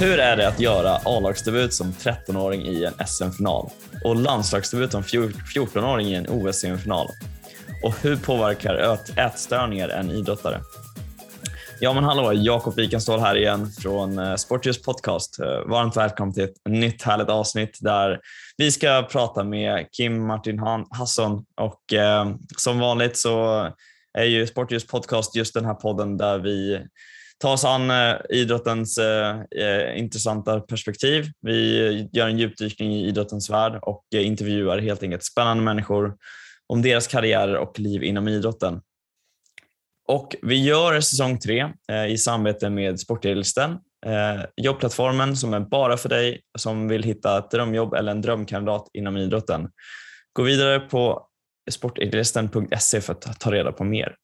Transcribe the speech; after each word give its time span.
Hur 0.00 0.18
är 0.18 0.36
det 0.36 0.48
att 0.48 0.60
göra 0.60 0.96
A-lagsdebut 1.04 1.74
som 1.74 1.92
13-åring 1.92 2.62
i 2.62 2.84
en 2.84 3.06
SM-final 3.06 3.70
och 4.04 4.16
landslagsdebut 4.16 4.92
som 4.92 5.02
14-åring 5.02 6.06
i 6.06 6.14
en 6.14 6.26
OS-semifinal? 6.28 7.08
Och 7.84 7.94
hur 8.02 8.16
påverkar 8.16 8.98
ätstörningar 9.16 9.88
en 9.88 10.10
idrottare? 10.10 10.60
Ja 11.80 11.92
men 11.92 12.04
hallå, 12.04 12.32
Jakob 12.32 12.76
Wikenståhl 12.76 13.20
här 13.20 13.36
igen 13.36 13.66
från 13.66 14.18
eh, 14.18 14.34
Sportljus 14.34 14.82
podcast. 14.82 15.40
Eh, 15.40 15.46
varmt 15.46 15.96
välkommen 15.96 16.34
till 16.34 16.44
ett 16.44 16.56
nytt 16.68 17.02
härligt 17.02 17.28
avsnitt 17.28 17.78
där 17.80 18.20
vi 18.56 18.72
ska 18.72 19.08
prata 19.10 19.44
med 19.44 19.86
Kim 19.92 20.26
Martin 20.26 20.58
Hasson 20.90 21.44
och 21.60 21.92
eh, 21.92 22.34
som 22.56 22.78
vanligt 22.78 23.16
så 23.16 23.68
är 24.18 24.24
ju 24.24 24.46
Sportljus 24.46 24.86
podcast 24.86 25.36
just 25.36 25.54
den 25.54 25.64
här 25.64 25.74
podden 25.74 26.16
där 26.16 26.38
vi 26.38 26.80
tar 27.38 27.52
oss 27.52 27.64
an 27.64 27.90
eh, 27.90 28.14
idrottens 28.30 28.98
eh, 28.98 29.40
eh, 29.40 29.98
intressanta 29.98 30.60
perspektiv. 30.60 31.26
Vi 31.40 32.08
gör 32.12 32.28
en 32.28 32.38
djupdykning 32.38 32.92
i 32.92 33.06
idrottens 33.06 33.50
värld 33.50 33.78
och 33.82 34.04
eh, 34.14 34.26
intervjuar 34.26 34.78
helt 34.78 35.02
enkelt 35.02 35.24
spännande 35.24 35.62
människor 35.62 36.16
om 36.66 36.82
deras 36.82 37.06
karriärer 37.06 37.56
och 37.56 37.78
liv 37.78 38.02
inom 38.02 38.28
idrotten. 38.28 38.80
Och 40.08 40.36
vi 40.42 40.64
gör 40.64 41.00
säsong 41.00 41.38
tre 41.38 41.72
eh, 41.92 42.06
i 42.06 42.18
samarbete 42.18 42.70
med 42.70 43.00
Sportedelsten, 43.00 43.70
eh, 44.06 44.44
jobbplattformen 44.56 45.36
som 45.36 45.54
är 45.54 45.60
bara 45.60 45.96
för 45.96 46.08
dig 46.08 46.40
som 46.58 46.88
vill 46.88 47.02
hitta 47.02 47.38
ett 47.38 47.50
drömjobb 47.50 47.94
eller 47.94 48.12
en 48.12 48.20
drömkandidat 48.20 48.90
inom 48.92 49.16
idrotten. 49.16 49.68
Gå 50.32 50.42
vidare 50.42 50.80
på 50.80 51.26
sportedelsten.se 51.70 53.00
för 53.00 53.12
att 53.12 53.40
ta 53.40 53.52
reda 53.52 53.72
på 53.72 53.84
mer. 53.84 54.16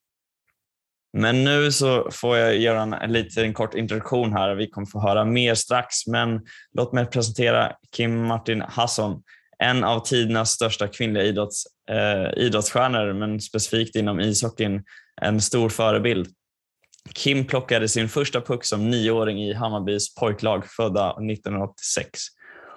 Men 1.17 1.45
nu 1.45 1.73
så 1.73 2.11
får 2.11 2.37
jag 2.37 2.59
göra 2.59 2.83
en, 2.83 2.93
en 2.93 3.13
liten 3.13 3.55
kort 3.55 3.75
introduktion 3.75 4.33
här. 4.33 4.55
Vi 4.55 4.71
kommer 4.71 4.87
få 4.87 5.01
höra 5.01 5.25
mer 5.25 5.55
strax, 5.55 6.07
men 6.07 6.41
låt 6.73 6.93
mig 6.93 7.07
presentera 7.07 7.73
Kim 7.97 8.27
Martin 8.27 8.61
Hasson, 8.61 9.23
en 9.59 9.85
av 9.85 10.01
tidernas 10.01 10.51
största 10.51 10.89
kvinnliga 10.89 11.25
idrotts, 11.25 11.65
eh, 11.91 12.45
idrottsstjärnor, 12.45 13.13
men 13.13 13.41
specifikt 13.41 13.97
inom 13.97 14.21
ishockeyn 14.21 14.83
en 15.23 15.41
stor 15.41 15.69
förebild. 15.69 16.29
Kim 17.15 17.45
plockade 17.45 17.89
sin 17.89 18.09
första 18.09 18.41
puck 18.41 18.65
som 18.65 18.91
nioåring 18.91 19.43
i 19.43 19.55
Hammarbys 19.55 20.15
pojklag 20.15 20.67
födda 20.67 21.11
1986. 21.11 22.21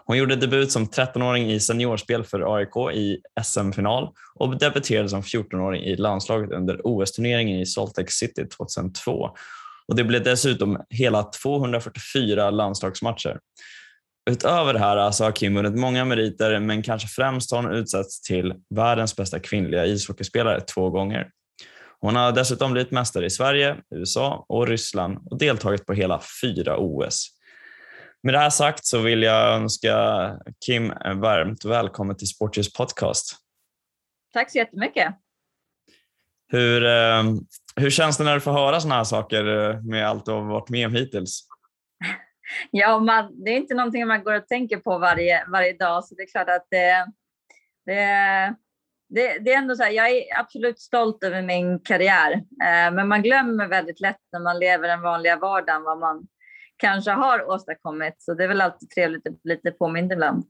Hon 0.05 0.17
gjorde 0.17 0.35
debut 0.35 0.71
som 0.71 0.85
13-åring 0.85 1.51
i 1.51 1.59
seniorspel 1.59 2.23
för 2.23 2.55
AIK 2.55 2.95
i 2.95 3.17
SM-final 3.43 4.09
och 4.35 4.57
debuterade 4.59 5.09
som 5.09 5.21
14-åring 5.21 5.83
i 5.83 5.95
landslaget 5.95 6.51
under 6.51 6.81
OS-turneringen 6.83 7.59
i 7.59 7.65
Salt 7.65 7.97
Lake 7.97 8.11
City 8.11 8.45
2002. 8.45 9.29
Och 9.87 9.95
det 9.95 10.03
blev 10.03 10.23
dessutom 10.23 10.81
hela 10.89 11.23
244 11.23 12.49
landslagsmatcher. 12.49 13.39
Utöver 14.29 14.73
det 14.73 14.79
här 14.79 15.11
så 15.11 15.23
har 15.23 15.31
Kim 15.31 15.55
vunnit 15.55 15.79
många 15.79 16.05
meriter 16.05 16.59
men 16.59 16.83
kanske 16.83 17.07
främst 17.07 17.51
har 17.51 17.63
hon 17.63 17.73
utsetts 17.73 18.21
till 18.21 18.53
världens 18.75 19.15
bästa 19.15 19.39
kvinnliga 19.39 19.85
ishockeyspelare 19.85 20.61
två 20.61 20.89
gånger. 20.89 21.29
Hon 21.99 22.15
har 22.15 22.31
dessutom 22.31 22.71
blivit 22.71 22.91
mästare 22.91 23.25
i 23.25 23.29
Sverige, 23.29 23.77
USA 23.95 24.45
och 24.49 24.67
Ryssland 24.67 25.27
och 25.31 25.37
deltagit 25.37 25.85
på 25.85 25.93
hela 25.93 26.21
fyra 26.41 26.77
OS. 26.77 27.27
Med 28.23 28.33
det 28.33 28.39
här 28.39 28.49
sagt 28.49 28.85
så 28.85 28.99
vill 28.99 29.23
jag 29.23 29.53
önska 29.53 29.95
Kim 30.65 30.87
varmt 31.15 31.65
välkommen 31.65 32.17
till 32.17 32.27
Sportljus 32.27 32.73
podcast. 32.73 33.35
Tack 34.33 34.51
så 34.51 34.57
jättemycket. 34.57 35.15
Hur, 36.47 36.85
eh, 36.85 37.23
hur 37.75 37.89
känns 37.89 38.17
det 38.17 38.23
när 38.23 38.33
du 38.33 38.41
får 38.41 38.51
höra 38.51 38.79
sådana 38.79 38.95
här 38.95 39.03
saker 39.03 39.69
eh, 39.69 39.81
med 39.81 40.07
allt 40.07 40.25
du 40.25 40.31
har 40.31 40.41
varit 40.41 40.69
med 40.69 40.87
om 40.87 40.93
hittills? 40.93 41.47
Ja, 42.71 42.99
man, 42.99 43.43
det 43.43 43.51
är 43.51 43.57
inte 43.57 43.73
någonting 43.73 44.07
man 44.07 44.23
går 44.23 44.33
och 44.33 44.47
tänker 44.47 44.77
på 44.77 44.97
varje, 44.97 45.45
varje 45.47 45.73
dag, 45.73 46.05
så 46.05 46.15
det 46.15 46.21
är 46.23 46.31
klart 46.31 46.49
att 46.49 46.67
det, 46.69 47.07
det, 47.85 48.55
det, 49.09 49.39
det 49.39 49.53
är 49.53 49.57
ändå 49.57 49.75
så 49.75 49.83
här, 49.83 49.91
jag 49.91 50.09
är 50.09 50.39
absolut 50.39 50.79
stolt 50.79 51.23
över 51.23 51.41
min 51.41 51.79
karriär, 51.79 52.31
eh, 52.33 52.93
men 52.93 53.07
man 53.07 53.23
glömmer 53.23 53.67
väldigt 53.67 53.99
lätt 53.99 54.21
när 54.31 54.39
man 54.39 54.59
lever 54.59 54.87
den 54.87 55.01
vanliga 55.01 55.35
vardagen 55.35 55.83
vad 55.83 55.99
man 55.99 56.27
kanske 56.77 57.11
har 57.11 57.49
åstadkommit. 57.49 58.15
Så 58.17 58.33
det 58.33 58.43
är 58.43 58.47
väl 58.47 58.61
alltid 58.61 58.89
trevligt 58.89 59.27
att 59.27 59.43
bli 59.43 59.53
lite 59.53 59.71
påmind 59.71 60.11
ibland. 60.11 60.43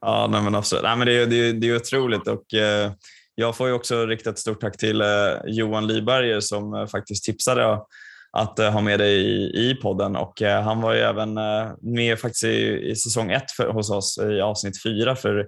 Ja, 0.00 0.28
nej, 0.30 0.42
men 0.42 0.54
absolut. 0.54 0.84
Nej, 0.84 0.96
men 0.96 1.06
det, 1.06 1.22
är, 1.22 1.26
det, 1.26 1.36
är, 1.36 1.52
det 1.52 1.68
är 1.68 1.76
otroligt 1.76 2.28
och 2.28 2.54
eh, 2.54 2.92
jag 3.34 3.56
får 3.56 3.68
ju 3.68 3.72
också 3.72 4.06
rikta 4.06 4.30
ett 4.30 4.38
stort 4.38 4.60
tack 4.60 4.76
till 4.76 5.00
eh, 5.00 5.06
Johan 5.46 5.86
Lyberger 5.86 6.40
som 6.40 6.74
eh, 6.74 6.86
faktiskt 6.86 7.24
tipsade 7.24 7.78
att 8.32 8.58
eh, 8.58 8.70
ha 8.70 8.80
med 8.80 8.98
dig 8.98 9.14
i, 9.14 9.70
i 9.70 9.74
podden 9.74 10.16
och 10.16 10.42
eh, 10.42 10.62
han 10.62 10.80
var 10.80 10.94
ju 10.94 11.00
även 11.00 11.38
eh, 11.38 11.70
med 11.82 12.18
faktiskt 12.18 12.44
i, 12.44 12.90
i 12.90 12.96
säsong 12.96 13.32
ett 13.32 13.50
för, 13.50 13.68
hos 13.68 13.90
oss 13.90 14.18
i 14.18 14.40
avsnitt 14.40 14.82
fyra. 14.82 15.16
För 15.16 15.46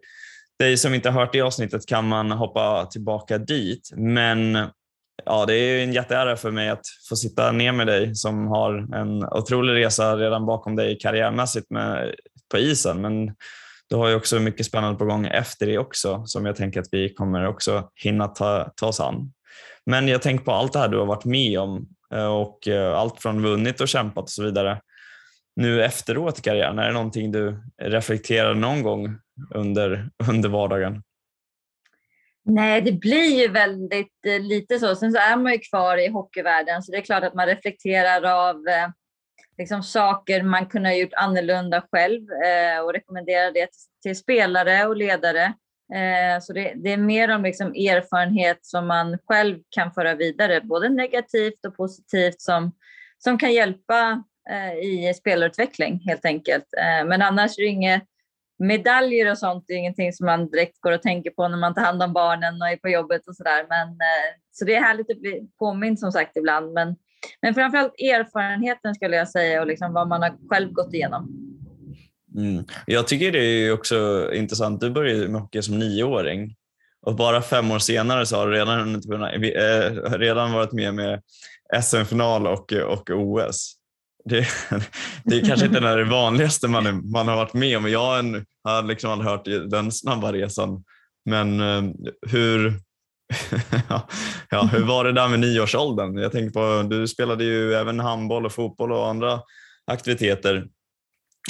dig 0.59 0.77
som 0.77 0.95
inte 0.95 1.11
har 1.11 1.21
hört 1.21 1.33
det 1.33 1.41
avsnittet 1.41 1.87
kan 1.87 2.09
man 2.09 2.31
hoppa 2.31 2.87
tillbaka 2.87 3.39
dit. 3.39 3.91
Men 3.97 4.59
ja, 5.25 5.47
det 5.47 5.55
är 5.55 5.85
en 5.85 5.93
jätteära 5.93 6.37
för 6.37 6.51
mig 6.51 6.69
att 6.69 6.85
få 7.09 7.17
sitta 7.17 7.53
ner 7.53 7.73
med 7.73 7.87
dig 7.87 8.15
som 8.15 8.47
har 8.47 8.95
en 8.95 9.25
otrolig 9.25 9.75
resa 9.75 10.17
redan 10.17 10.47
bakom 10.47 10.77
dig 10.77 10.99
karriärmässigt 10.99 11.71
med, 11.71 12.15
på 12.51 12.59
isen. 12.59 13.01
Men 13.01 13.35
du 13.91 13.97
har 13.97 14.09
ju 14.09 14.15
också 14.15 14.39
mycket 14.39 14.67
spännande 14.67 14.99
på 14.99 15.05
gång 15.05 15.27
efter 15.27 15.67
det 15.67 15.79
också 15.79 16.23
som 16.27 16.47
jag 16.47 16.57
tänker 16.57 16.81
att 16.81 16.89
vi 16.93 17.15
kommer 17.15 17.47
också 17.47 17.89
hinna 17.95 18.29
ta, 18.29 18.73
ta 18.77 18.87
oss 18.87 19.01
an. 19.01 19.33
Men 19.87 20.09
jag 20.09 20.23
tänker 20.23 20.45
på 20.45 20.53
allt 20.53 20.73
det 20.73 20.79
här 20.79 20.89
du 20.89 20.99
har 20.99 21.07
varit 21.07 21.25
med 21.25 21.61
om 21.61 21.89
eh, 22.15 22.27
och 22.27 22.69
eh, 22.69 22.99
allt 22.99 23.23
från 23.23 23.43
vunnit 23.43 23.81
och 23.81 23.89
kämpat 23.89 24.25
och 24.25 24.31
så 24.31 24.43
vidare. 24.43 24.81
Nu 25.57 25.85
efteråt 25.85 26.39
i 26.39 26.43
karriären, 26.43 26.79
är 26.79 26.87
det 26.87 26.93
någonting 26.93 27.33
du 27.33 27.57
reflekterar 27.83 28.55
någon 28.55 28.83
gång 28.83 29.19
under, 29.55 30.11
under 30.31 30.49
vardagen? 30.49 31.03
Nej, 32.45 32.81
det 32.81 32.93
blir 32.93 33.41
ju 33.41 33.49
väldigt 33.49 34.27
eh, 34.27 34.41
lite 34.41 34.79
så. 34.79 34.95
Sen 34.97 35.13
så 35.13 35.19
är 35.19 35.37
man 35.37 35.53
ju 35.53 35.59
kvar 35.59 35.97
i 35.97 36.09
hockeyvärlden 36.09 36.83
så 36.83 36.93
det 36.93 36.99
är 36.99 37.03
klart 37.03 37.25
att 37.25 37.35
man 37.35 37.47
reflekterar 37.47 38.49
av 38.49 38.69
eh, 38.69 38.89
liksom, 39.59 39.83
saker 39.83 40.43
man 40.43 40.67
kunde 40.67 40.89
ha 40.89 40.97
gjort 40.97 41.15
annorlunda 41.17 41.83
själv 41.93 42.23
eh, 42.33 42.81
och 42.81 42.93
rekommenderar 42.93 43.53
det 43.53 43.67
till, 43.67 43.81
till 44.03 44.17
spelare 44.17 44.87
och 44.87 44.97
ledare. 44.97 45.45
Eh, 45.95 46.41
så 46.41 46.53
det, 46.53 46.73
det, 46.77 46.93
är 46.93 46.97
mer 46.97 47.29
om 47.29 47.43
liksom, 47.43 47.69
erfarenhet 47.69 48.59
som 48.63 48.87
man 48.87 49.19
själv 49.27 49.59
kan 49.71 49.93
föra 49.93 50.15
vidare, 50.15 50.61
både 50.61 50.89
negativt 50.89 51.67
och 51.67 51.77
positivt 51.77 52.41
som, 52.41 52.73
som 53.19 53.39
kan 53.39 53.53
hjälpa 53.53 54.25
Eh, 54.51 54.75
i 54.75 55.15
spelutveckling 55.15 56.03
helt 56.07 56.25
enkelt. 56.25 56.65
Eh, 56.79 57.09
men 57.09 57.23
annars 57.23 57.59
är 57.59 57.63
det 57.63 57.69
inget 57.69 58.03
medaljer 58.59 59.31
och 59.31 59.39
sånt 59.39 59.65
är 59.69 59.75
ingenting 59.75 60.13
som 60.13 60.27
man 60.27 60.51
direkt 60.51 60.81
går 60.81 60.93
och 60.93 61.03
tänker 61.03 61.31
på 61.31 61.49
när 61.49 61.59
man 61.59 61.75
tar 61.75 61.83
hand 61.83 62.03
om 62.03 62.13
barnen 62.13 62.63
och 62.63 62.69
är 62.69 62.77
på 62.77 62.89
jobbet 62.89 63.29
och 63.29 63.37
sådär. 63.37 63.67
Men, 63.69 63.89
eh, 63.89 64.35
så 64.53 64.65
det 64.65 64.75
är 64.75 64.81
härligt 64.81 65.11
att 65.11 65.21
bli 65.21 65.49
påmind 65.59 65.99
som 65.99 66.13
sagt 66.13 66.37
ibland. 66.37 66.73
Men, 66.73 66.97
men 67.43 67.55
framförallt 67.55 68.01
erfarenheten 68.01 68.95
skulle 68.95 69.17
jag 69.17 69.29
säga 69.29 69.61
och 69.61 69.67
liksom 69.67 69.93
vad 69.93 70.09
man 70.09 70.23
har 70.23 70.49
själv 70.49 70.73
gått 70.73 70.95
igenom. 70.95 71.29
Mm. 72.37 72.65
Jag 72.87 73.09
tycker 73.09 73.33
det 73.33 73.39
är 73.39 73.73
också 73.73 74.31
intressant. 74.35 74.81
Du 74.81 74.91
började 74.91 75.29
med 75.29 75.41
hockey 75.41 75.63
som 75.63 75.79
nioåring 75.79 76.55
och 77.03 77.15
bara 77.15 77.43
fem 77.43 77.71
år 77.71 77.79
senare 77.79 78.27
så 78.27 78.37
har 78.37 78.47
du 78.47 78.53
redan, 78.53 79.01
redan 80.19 80.53
varit 80.53 80.73
med 80.73 80.95
med 80.95 81.23
SM-final 81.83 82.47
och, 82.47 82.73
och 82.73 83.11
OS 83.11 83.77
det, 84.29 84.47
det 85.25 85.37
är 85.37 85.45
kanske 85.45 85.67
inte 85.67 85.81
det 85.81 86.05
vanligaste 86.05 86.69
man, 86.69 87.11
man 87.11 87.29
har 87.29 87.37
varit 87.37 87.55
med 87.55 87.77
om. 87.77 87.91
Jag 87.91 88.01
har 88.65 88.83
liksom 88.83 89.11
aldrig 89.11 89.31
hört 89.31 89.71
den 89.71 89.93
snabba 89.93 90.33
resan. 90.33 90.85
Men 91.25 91.61
eh, 91.61 91.83
hur, 92.31 92.75
ja, 94.51 94.69
hur 94.73 94.85
var 94.85 95.05
det 95.05 95.13
där 95.13 95.29
med 95.29 95.41
nioårsåldern? 95.41 96.19
Jag 96.19 96.33
tänker 96.33 96.53
på, 96.53 96.89
du 96.89 97.09
spelade 97.09 97.45
ju 97.45 97.75
även 97.75 98.01
handboll 98.01 98.47
och 98.47 98.53
fotboll 98.53 98.93
och 98.93 99.09
andra 99.09 99.41
aktiviteter. 99.87 100.69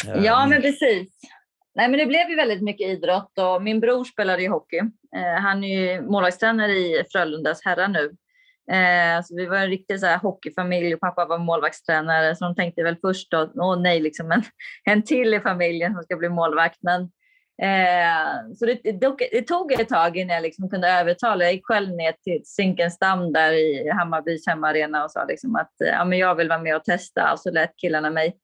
Ja, 0.04 0.42
eh, 0.42 0.48
men 0.48 0.62
precis. 0.62 1.08
Nej, 1.74 1.88
men 1.88 1.98
det 1.98 2.06
blev 2.06 2.28
ju 2.30 2.36
väldigt 2.36 2.62
mycket 2.62 2.88
idrott 2.88 3.38
och 3.38 3.62
min 3.62 3.80
bror 3.80 4.04
spelade 4.04 4.42
ju 4.42 4.48
hockey. 4.48 4.78
Eh, 5.16 5.42
han 5.42 5.64
är 5.64 5.80
ju 5.80 6.02
målvaktstränare 6.02 6.72
i 6.72 7.04
Frölundas 7.12 7.64
herrar 7.64 7.88
nu 7.88 8.16
Eh, 8.72 9.22
så 9.24 9.36
vi 9.36 9.46
var 9.46 9.56
en 9.56 9.68
riktig 9.68 10.00
så 10.00 10.06
här, 10.06 10.18
hockeyfamilj 10.18 10.94
och 10.94 11.00
pappa 11.00 11.24
var 11.24 11.38
målvaktstränare 11.38 12.36
så 12.36 12.44
de 12.44 12.54
tänkte 12.54 12.82
väl 12.82 12.96
först 13.00 13.30
då, 13.30 13.52
åh 13.54 13.80
nej, 13.80 14.00
liksom 14.00 14.32
en, 14.32 14.42
en 14.84 15.02
till 15.02 15.34
i 15.34 15.40
familjen 15.40 15.94
som 15.94 16.02
ska 16.02 16.16
bli 16.16 16.28
målvakt. 16.28 16.78
Men, 16.80 17.00
eh, 17.62 18.54
så 18.54 18.66
det, 18.66 18.80
det, 18.82 19.16
det, 19.32 19.42
tog 19.42 19.72
ett 19.72 19.88
tag 19.88 20.16
innan 20.16 20.34
jag 20.34 20.42
liksom 20.42 20.70
kunde 20.70 20.88
övertala. 20.88 21.44
Jag 21.44 21.52
gick 21.52 21.66
själv 21.66 21.90
ner 21.90 22.12
till 22.12 22.42
Zinkensdamm 22.44 23.32
där 23.32 23.52
i 23.52 23.90
Hammarbys 23.90 24.46
hemmaarena 24.46 25.04
och 25.04 25.10
sa 25.10 25.24
liksom 25.24 25.56
att 25.56 25.72
ja, 25.78 26.04
men 26.04 26.18
jag 26.18 26.34
vill 26.34 26.48
vara 26.48 26.62
med 26.62 26.76
och 26.76 26.84
testa 26.84 27.32
och 27.32 27.40
så 27.40 27.50
lät 27.50 27.76
killarna 27.76 28.10
mig 28.10 28.36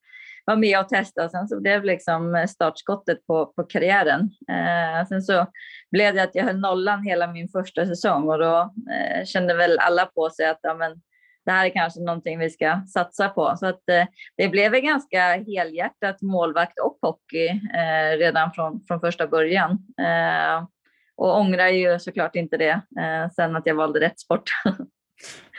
var 0.45 0.55
med 0.55 0.79
och 0.79 0.89
testade. 0.89 1.29
Sen 1.29 1.47
så 1.47 1.61
blev 1.61 1.81
det 1.81 1.87
liksom 1.87 2.35
eh, 2.35 2.45
startskottet 2.45 3.27
på, 3.27 3.45
på 3.45 3.63
karriären. 3.63 4.29
Eh, 4.49 5.07
sen 5.07 5.21
så 5.21 5.45
blev 5.91 6.15
det 6.15 6.23
att 6.23 6.35
jag 6.35 6.43
höll 6.43 6.59
nollan 6.59 7.03
hela 7.03 7.27
min 7.27 7.49
första 7.49 7.85
säsong 7.85 8.29
och 8.29 8.39
då 8.39 8.73
eh, 8.91 9.25
kände 9.25 9.53
väl 9.53 9.79
alla 9.79 10.05
på 10.05 10.29
sig 10.29 10.45
att 10.45 10.59
ja, 10.61 10.73
men, 10.73 11.01
det 11.45 11.51
här 11.51 11.65
är 11.65 11.69
kanske 11.69 11.99
någonting 11.99 12.39
vi 12.39 12.49
ska 12.49 12.81
satsa 12.93 13.29
på. 13.29 13.55
Så 13.59 13.65
att, 13.65 13.89
eh, 13.89 14.05
det 14.37 14.47
blev 14.47 14.73
en 14.73 14.85
ganska 14.85 15.19
helhjärtat 15.21 16.21
målvakt 16.21 16.79
och 16.79 16.97
hockey 17.01 17.47
eh, 17.49 18.17
redan 18.17 18.51
från, 18.51 18.83
från 18.87 18.99
första 18.99 19.27
början. 19.27 19.71
Eh, 20.01 20.67
och 21.15 21.39
ångrar 21.39 21.67
ju 21.67 21.99
såklart 21.99 22.35
inte 22.35 22.57
det 22.57 22.81
eh, 22.99 23.29
sen 23.35 23.55
att 23.55 23.65
jag 23.65 23.75
valde 23.75 23.99
rätt 23.99 24.19
sport. 24.19 24.43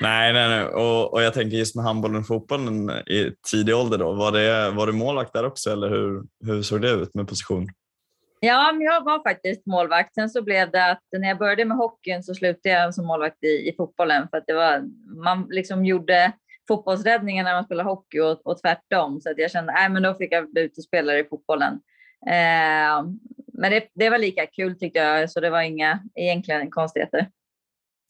nej, 0.01 0.33
nej, 0.33 0.49
nej. 0.49 0.65
Och, 0.65 1.13
och 1.13 1.23
jag 1.23 1.35
tänker 1.35 1.57
just 1.57 1.77
med 1.77 1.85
handbollen 1.85 2.21
och 2.21 2.27
fotbollen 2.27 2.91
i 2.91 3.33
tidig 3.51 3.77
ålder 3.77 3.99
då. 3.99 4.13
Var, 4.13 4.33
det, 4.33 4.71
var 4.71 4.87
du 4.87 4.93
målvakt 4.93 5.33
där 5.33 5.47
också 5.47 5.71
eller 5.71 5.89
hur, 5.89 6.23
hur 6.45 6.63
såg 6.63 6.83
det 6.83 6.91
ut 6.91 7.15
med 7.15 7.29
position? 7.29 7.69
Ja, 8.41 8.73
men 8.73 8.83
jag 8.83 9.05
var 9.05 9.23
faktiskt 9.23 9.67
målvakt. 9.67 10.15
Sen 10.15 10.31
så 10.31 10.43
blev 10.43 10.71
det 10.71 10.91
att 10.91 11.03
när 11.19 11.29
jag 11.29 11.39
började 11.39 11.65
med 11.65 11.77
hockeyn 11.77 12.23
så 12.23 12.35
slutade 12.35 12.75
jag 12.75 12.95
som 12.95 13.07
målvakt 13.07 13.45
i, 13.45 13.69
i 13.69 13.75
fotbollen 13.77 14.29
för 14.31 14.37
att 14.37 14.47
det 14.47 14.55
var, 14.55 14.83
man 15.25 15.47
liksom 15.51 15.85
gjorde 15.85 16.33
fotbollsräddningen 16.69 17.45
när 17.45 17.55
man 17.55 17.65
spelade 17.65 17.89
hockey 17.89 18.21
och, 18.21 18.47
och 18.47 18.61
tvärtom. 18.61 19.21
Så 19.21 19.31
att 19.31 19.39
jag 19.39 19.51
kände, 19.51 19.73
att 19.73 20.03
då 20.03 20.15
fick 20.15 20.33
jag 20.33 20.53
bli 20.53 20.63
utespelare 20.63 21.19
i 21.19 21.25
fotbollen. 21.25 21.73
Eh, 22.27 23.05
men 23.53 23.71
det, 23.71 23.89
det, 23.95 24.11
var 24.11 24.19
lika 24.19 24.47
kul 24.47 24.79
tyckte 24.79 24.99
jag, 24.99 25.31
så 25.31 25.41
det 25.41 25.51
var 25.51 25.61
inga 25.61 26.01
egentligen 26.15 26.71
konstigheter. 26.71 27.29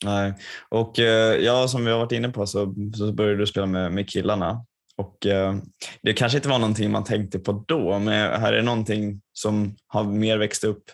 Nej, 0.04 0.34
och 0.68 0.98
eh, 0.98 1.36
ja, 1.36 1.68
som 1.68 1.84
vi 1.84 1.90
har 1.90 1.98
varit 1.98 2.12
inne 2.12 2.28
på 2.28 2.46
så, 2.46 2.74
så 2.96 3.12
började 3.12 3.38
du 3.38 3.46
spela 3.46 3.66
med, 3.66 3.92
med 3.92 4.08
killarna 4.08 4.64
och 4.96 5.26
eh, 5.26 5.54
det 6.02 6.12
kanske 6.12 6.38
inte 6.38 6.48
var 6.48 6.58
någonting 6.58 6.90
man 6.90 7.04
tänkte 7.04 7.38
på 7.38 7.64
då, 7.68 7.98
men 7.98 8.40
här 8.40 8.52
är 8.52 8.62
någonting 8.62 9.20
som 9.32 9.76
har 9.86 10.04
mer 10.04 10.38
växt 10.38 10.64
upp 10.64 10.84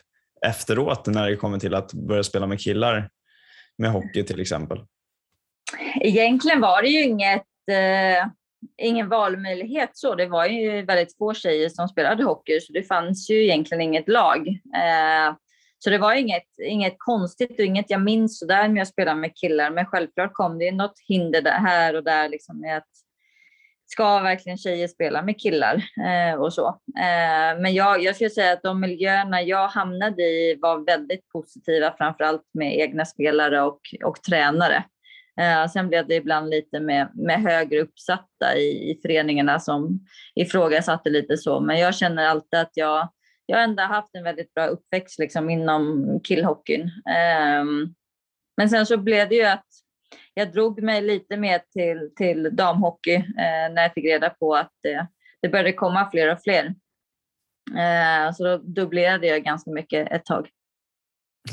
efteråt 0.47 1.07
när 1.07 1.31
det 1.31 1.37
kommer 1.37 1.59
till 1.59 1.75
att 1.75 1.93
börja 1.93 2.23
spela 2.23 2.47
med 2.47 2.61
killar 2.61 3.11
med 3.79 3.91
hockey 3.91 4.23
till 4.23 4.41
exempel. 4.41 4.79
Egentligen 6.01 6.61
var 6.61 6.83
det 6.83 6.89
ju 6.89 7.03
inget, 7.03 7.47
eh, 7.71 8.29
ingen 8.83 9.09
valmöjlighet 9.09 9.91
så. 9.93 10.15
Det 10.15 10.27
var 10.27 10.47
ju 10.47 10.83
väldigt 10.83 11.17
få 11.19 11.35
tjejer 11.35 11.69
som 11.69 11.89
spelade 11.89 12.25
hockey 12.25 12.61
så 12.61 12.73
det 12.73 12.83
fanns 12.83 13.31
ju 13.31 13.45
egentligen 13.45 13.81
inget 13.81 14.09
lag. 14.09 14.49
Eh, 14.49 15.35
så 15.83 15.91
det 15.91 15.99
var 15.99 16.15
inget, 16.15 16.59
inget 16.67 16.95
konstigt 16.99 17.59
och 17.59 17.65
inget 17.65 17.91
jag 17.91 18.03
minns 18.03 18.39
sådär 18.39 18.69
när 18.69 18.77
jag 18.77 18.89
spelade 18.89 19.21
med 19.21 19.37
killar. 19.37 19.71
Men 19.71 19.87
självklart 19.87 20.33
kom 20.33 20.59
det 20.59 20.73
något 20.73 21.01
hinder 21.09 21.43
där, 21.43 21.59
här 21.59 21.97
och 21.97 22.05
där 22.05 22.29
liksom 22.29 22.61
med 22.61 22.77
att 22.77 22.89
ska 23.87 24.19
verkligen 24.19 24.59
tjejer 24.59 24.89
spela 24.89 25.23
med 25.23 25.41
killar 25.41 25.85
eh, 26.07 26.41
och 26.41 26.53
så. 26.53 26.69
Eh, 26.99 27.61
men 27.61 27.75
jag, 27.75 28.03
jag 28.03 28.15
skulle 28.15 28.31
säga 28.31 28.53
att 28.53 28.63
de 28.63 28.81
miljöerna 28.81 29.43
jag 29.43 29.69
hamnade 29.69 30.23
i 30.23 30.59
var 30.63 30.87
väldigt 30.87 31.29
positiva, 31.29 31.95
framför 31.99 32.25
allt 32.25 32.49
med 32.55 32.79
egna 32.79 33.05
spelare 33.05 33.63
och, 33.63 33.81
och 34.05 34.23
tränare. 34.23 34.85
Eh, 35.41 35.71
sen 35.71 35.89
blev 35.89 36.07
det 36.07 36.15
ibland 36.15 36.51
lite 36.51 36.81
med, 36.81 37.11
med 37.15 37.43
högre 37.43 37.81
uppsatta 37.81 38.57
i, 38.57 38.91
i 38.91 38.99
föreningarna 39.03 39.61
som 39.61 40.07
ifrågasatte 40.35 41.11
lite 41.11 41.37
så, 41.37 41.61
men 41.61 41.79
jag 41.79 41.95
känner 41.95 42.27
alltid 42.27 42.61
att 42.61 42.73
jag, 42.75 43.09
jag 43.51 43.57
har 43.57 43.65
ändå 43.65 43.83
haft 43.83 44.15
en 44.15 44.25
väldigt 44.25 44.55
bra 44.55 44.67
uppväxt 44.67 45.19
liksom 45.19 45.51
inom 45.51 46.07
killhockeyn. 46.25 46.91
Ehm, 47.11 47.95
men 48.57 48.71
sen 48.71 48.87
så 48.87 48.97
blev 48.97 49.29
det 49.29 49.35
ju 49.35 49.45
att 49.45 49.67
jag 50.35 50.53
drog 50.53 50.83
mig 50.83 51.03
lite 51.03 51.37
mer 51.37 51.63
till, 51.73 52.11
till 52.17 52.57
damhockey 52.57 53.15
eh, 53.15 53.73
när 53.75 53.83
jag 53.83 53.93
fick 53.95 54.05
reda 54.05 54.31
på 54.31 54.55
att 54.55 54.73
det, 54.83 55.07
det 55.43 55.49
började 55.49 55.73
komma 55.73 56.11
fler 56.11 56.33
och 56.33 56.43
fler. 56.43 56.75
Eh, 57.77 58.33
så 58.35 58.45
då 58.45 58.57
dubblerade 58.57 59.27
jag 59.27 59.45
ganska 59.45 59.71
mycket 59.71 60.13
ett 60.13 60.25
tag. 60.25 60.49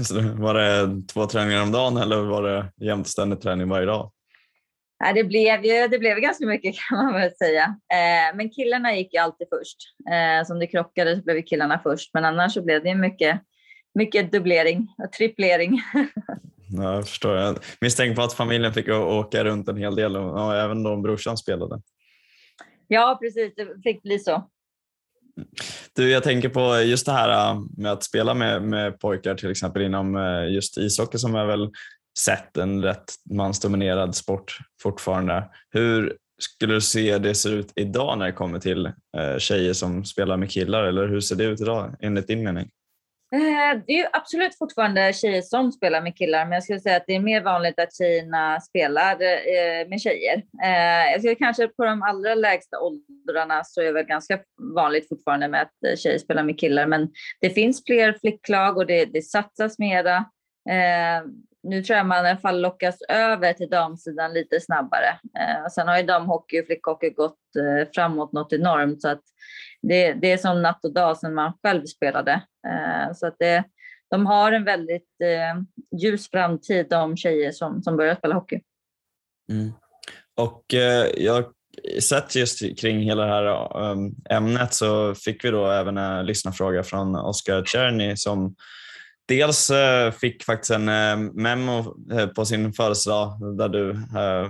Så 0.03 0.21
var 0.21 0.53
det 0.53 1.01
två 1.07 1.25
träningar 1.25 1.63
om 1.63 1.71
dagen 1.71 1.97
eller 1.97 2.21
var 2.21 2.43
det 2.43 2.85
jämt 2.85 3.07
ständig 3.07 3.41
träning 3.41 3.69
varje 3.69 3.85
dag? 3.85 4.11
Nej, 4.99 5.13
det, 5.13 5.23
blev 5.23 5.65
ju, 5.65 5.87
det 5.87 5.99
blev 5.99 6.17
ganska 6.17 6.45
mycket 6.45 6.75
kan 6.89 7.05
man 7.05 7.13
väl 7.13 7.31
säga. 7.35 7.63
Eh, 7.93 8.35
men 8.35 8.49
killarna 8.49 8.95
gick 8.95 9.13
ju 9.13 9.19
alltid 9.19 9.47
först. 9.49 9.77
Eh, 10.11 10.47
som 10.47 10.59
det 10.59 10.67
krockade 10.67 11.15
så 11.15 11.21
blev 11.21 11.41
killarna 11.41 11.79
först. 11.83 12.13
Men 12.13 12.25
annars 12.25 12.53
så 12.53 12.61
blev 12.61 12.83
det 12.83 12.95
mycket, 12.95 13.41
mycket 13.93 14.31
dubblering 14.31 14.87
och 14.97 15.11
triplering. 15.11 15.81
Ja, 16.69 16.93
jag 16.93 17.07
förstår. 17.07 17.35
Jag 17.35 17.57
misstänker 17.81 18.15
på 18.15 18.21
att 18.21 18.33
familjen 18.33 18.73
fick 18.73 18.89
åka 18.89 19.43
runt 19.43 19.69
en 19.69 19.77
hel 19.77 19.95
del, 19.95 20.15
och 20.15 20.55
även 20.55 20.83
då 20.83 20.97
brorsan 20.97 21.37
spelade. 21.37 21.81
Ja, 22.87 23.17
precis. 23.21 23.53
Det 23.55 23.81
fick 23.83 24.03
bli 24.03 24.19
så. 24.19 24.49
Du, 25.95 26.09
jag 26.09 26.23
tänker 26.23 26.49
på 26.49 26.81
just 26.81 27.05
det 27.05 27.11
här 27.11 27.51
äh, 27.51 27.61
med 27.77 27.91
att 27.91 28.03
spela 28.03 28.33
med, 28.33 28.61
med 28.61 28.99
pojkar 28.99 29.35
till 29.35 29.51
exempel 29.51 29.81
inom 29.81 30.15
äh, 30.15 30.53
just 30.53 30.77
ishockey 30.77 31.17
som 31.17 31.35
är 31.35 31.45
väl 31.45 31.69
sett 32.17 32.57
en 32.57 32.83
rätt 32.83 33.13
mansdominerad 33.31 34.15
sport 34.15 34.57
fortfarande. 34.81 35.43
Hur 35.71 36.17
skulle 36.39 36.73
du 36.73 36.81
se 36.81 37.17
det 37.17 37.35
ser 37.35 37.53
ut 37.53 37.71
idag 37.75 38.17
när 38.17 38.25
det 38.25 38.31
kommer 38.31 38.59
till 38.59 38.85
eh, 38.85 39.37
tjejer 39.37 39.73
som 39.73 40.05
spelar 40.05 40.37
med 40.37 40.51
killar 40.51 40.83
eller 40.83 41.07
hur 41.07 41.21
ser 41.21 41.35
det 41.35 41.43
ut 41.43 41.61
idag 41.61 41.95
enligt 41.99 42.27
din 42.27 42.43
mening? 42.43 42.69
Eh, 43.33 43.81
det 43.87 43.99
är 43.99 44.09
absolut 44.13 44.57
fortfarande 44.57 45.13
tjejer 45.13 45.41
som 45.41 45.71
spelar 45.71 46.01
med 46.01 46.17
killar, 46.17 46.45
men 46.45 46.51
jag 46.51 46.63
skulle 46.63 46.79
säga 46.79 46.97
att 46.97 47.03
det 47.07 47.15
är 47.15 47.19
mer 47.19 47.41
vanligt 47.41 47.79
att 47.79 47.95
tjejerna 47.95 48.59
spelar 48.61 49.11
eh, 49.13 49.87
med 49.89 50.01
tjejer. 50.01 50.43
Jag 51.11 51.19
skulle 51.19 51.35
kanske 51.35 51.67
på 51.67 51.85
de 51.85 52.03
allra 52.03 52.35
lägsta 52.35 52.77
åldrarna 52.79 53.63
så 53.63 53.81
är 53.81 53.85
det 53.85 53.91
väl 53.91 54.05
ganska 54.05 54.39
vanligt 54.75 55.09
fortfarande 55.09 55.47
med 55.47 55.61
att 55.61 55.99
tjejer 55.99 56.17
spelar 56.17 56.43
med 56.43 56.59
killar, 56.59 56.87
men 56.87 57.09
det 57.41 57.49
finns 57.49 57.83
fler 57.85 58.17
flicklag 58.21 58.77
och 58.77 58.85
det, 58.85 59.05
det 59.05 59.21
satsas 59.21 59.79
mera. 59.79 60.25
Eh, 60.69 61.29
nu 61.63 61.83
tror 61.83 61.97
jag 61.97 62.05
man 62.05 62.25
i 62.25 62.29
alla 62.29 62.39
fall 62.39 62.61
lockas 62.61 63.01
över 63.09 63.53
till 63.53 63.69
damsidan 63.69 64.33
lite 64.33 64.59
snabbare. 64.59 65.19
Eh, 65.39 65.67
sen 65.71 65.87
har 65.87 65.97
ju 65.97 66.03
damhockey 66.03 66.61
och 66.61 66.65
flickhockey 66.65 67.09
gått 67.09 67.39
eh, 67.55 67.89
framåt 67.95 68.33
något 68.33 68.53
enormt 68.53 69.01
så 69.01 69.09
att 69.09 69.21
det, 69.81 70.13
det 70.13 70.31
är 70.31 70.37
som 70.37 70.61
natt 70.61 70.85
och 70.85 70.93
dag 70.93 71.17
sedan 71.17 71.33
man 71.33 71.53
själv 71.63 71.85
spelade. 71.85 72.31
Eh, 72.67 73.13
så 73.15 73.27
att 73.27 73.35
det, 73.39 73.63
de 74.09 74.25
har 74.25 74.51
en 74.51 74.63
väldigt 74.63 75.21
eh, 75.23 75.61
ljus 76.01 76.31
framtid, 76.31 76.85
de 76.89 77.17
tjejer 77.17 77.51
som, 77.51 77.83
som 77.83 77.97
börjar 77.97 78.15
spela 78.15 78.35
hockey. 78.35 78.61
Mm. 79.51 79.71
Och 80.35 80.73
eh, 80.73 81.07
jag 81.17 81.45
sett 82.01 82.35
just 82.35 82.79
kring 82.79 82.99
hela 82.99 83.25
det 83.25 83.31
här 83.31 83.75
ämnet 84.29 84.73
så 84.73 85.15
fick 85.15 85.45
vi 85.45 85.49
då 85.49 85.71
även 85.71 85.97
en 85.97 86.25
lyssnarfråga 86.25 86.83
från 86.83 87.15
Oskar 87.15 87.63
Czerny 87.63 88.15
som 88.15 88.55
Dels 89.27 89.69
eh, 89.69 90.11
fick 90.11 90.43
faktiskt 90.43 90.71
en 90.71 90.89
eh, 90.89 91.31
memo 91.33 91.95
eh, 92.11 92.27
på 92.27 92.45
sin 92.45 92.73
födelsedag 92.73 93.57
där 93.57 93.69
du 93.69 93.95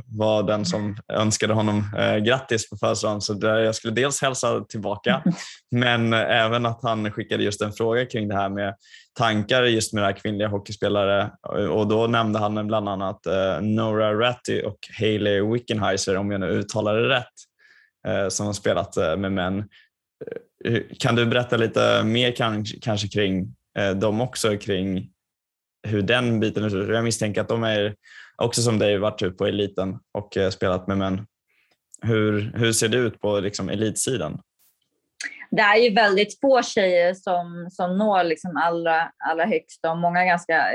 var 0.06 0.44
den 0.44 0.66
som 0.66 0.98
önskade 1.14 1.54
honom 1.54 1.84
grattis 2.26 2.70
på 2.70 2.78
födelsedagen. 2.78 3.22
Så 3.22 3.34
där 3.34 3.58
jag 3.58 3.76
skulle 3.76 3.94
dels 3.94 4.22
hälsa 4.22 4.64
tillbaka 4.70 5.24
men 5.72 6.14
även 6.14 6.66
att 6.66 6.84
han 6.84 7.12
skickade 7.12 7.44
just 7.44 7.62
en 7.62 7.74
fråga 7.74 8.06
kring 8.06 8.28
det 8.28 8.36
här 8.36 8.50
med 8.50 8.76
tankar 9.18 9.64
just 9.64 9.94
med 9.94 10.04
det 10.04 10.08
här 10.08 10.14
kvinnliga 10.14 10.48
hockeyspelare 10.48 11.32
och 11.70 11.88
då 11.88 12.08
nämnde 12.08 12.40
han 12.40 12.68
bland 12.68 12.90
annat 12.90 13.20
Nora 13.62 14.14
Ratty 14.14 14.62
och 14.62 14.78
Hailey 15.00 15.42
Wickenheiser 15.42 16.18
om 16.18 16.32
jag 16.32 16.40
nu 16.40 16.48
uttalar 16.48 16.98
det 16.98 17.10
rätt 17.10 18.34
som 18.34 18.46
har 18.46 18.54
spelat 18.54 18.96
med 18.96 19.32
män. 19.32 19.64
Kan 21.00 21.16
du 21.16 21.26
berätta 21.26 21.58
lite 21.58 22.04
mer 22.04 22.32
kanske 22.82 23.08
kring 23.08 23.56
Eh, 23.78 24.22
också 24.22 24.58
kring 24.58 25.10
hur 25.88 26.02
den 26.02 26.40
biten 26.40 26.64
är. 26.64 26.94
Jag 26.94 27.04
misstänker 27.04 27.42
att 27.42 27.50
de 27.50 27.64
är 27.64 27.96
också 28.38 28.62
som 28.62 28.80
dig 28.80 28.98
varit 28.98 29.20
typ 29.20 29.38
på 29.38 29.46
eliten 29.46 30.00
och 30.12 30.38
eh, 30.38 30.50
spelat 30.50 30.88
med 30.88 30.98
män. 30.98 31.28
Hur, 32.02 32.52
hur 32.56 32.72
ser 32.72 32.88
det 32.88 32.98
ut 32.98 33.22
på 33.22 33.40
liksom 33.40 33.70
elitsidan? 33.70 34.42
Det 35.52 35.62
är 35.62 35.78
ju 35.78 35.96
väldigt 35.96 36.40
få 36.40 36.62
tjejer 36.62 37.14
som, 37.14 37.68
som 37.72 37.98
når 37.98 38.24
liksom 38.24 38.58
allra, 38.58 39.12
allra 39.30 39.46
högst 39.46 39.86
och 39.86 39.98
många 39.98 40.22
är 40.22 40.26
ganska, 40.26 40.66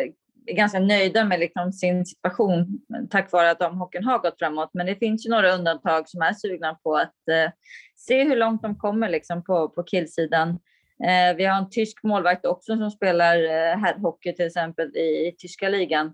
ganska 0.53 0.79
nöjda 0.79 1.25
med 1.25 1.41
liksom 1.41 1.73
sin 1.73 2.07
situation 2.07 2.81
tack 3.11 3.33
vare 3.33 3.51
att 3.51 3.61
damhockeyn 3.61 4.05
har 4.05 4.19
gått 4.19 4.39
framåt. 4.39 4.71
Men 4.73 4.87
det 4.87 4.97
finns 4.97 5.27
ju 5.27 5.31
några 5.31 5.55
undantag 5.55 6.09
som 6.09 6.23
är 6.23 6.33
sugna 6.33 6.75
på 6.75 6.97
att 6.97 7.29
eh, 7.31 7.53
se 7.97 8.25
hur 8.25 8.37
långt 8.37 8.63
de 8.63 8.79
kommer 8.79 9.09
liksom 9.09 9.45
på, 9.45 9.69
på 9.69 9.83
killsidan. 9.83 10.59
Eh, 11.05 11.37
vi 11.37 11.45
har 11.45 11.59
en 11.59 11.71
tysk 11.71 12.03
målvakt 12.03 12.47
också 12.47 12.77
som 12.77 12.91
spelar 12.91 13.37
eh, 13.37 13.79
herrhockey 13.79 14.33
till 14.33 14.47
exempel 14.47 14.97
i, 14.97 15.29
i 15.29 15.35
tyska 15.39 15.69
ligan. 15.69 16.07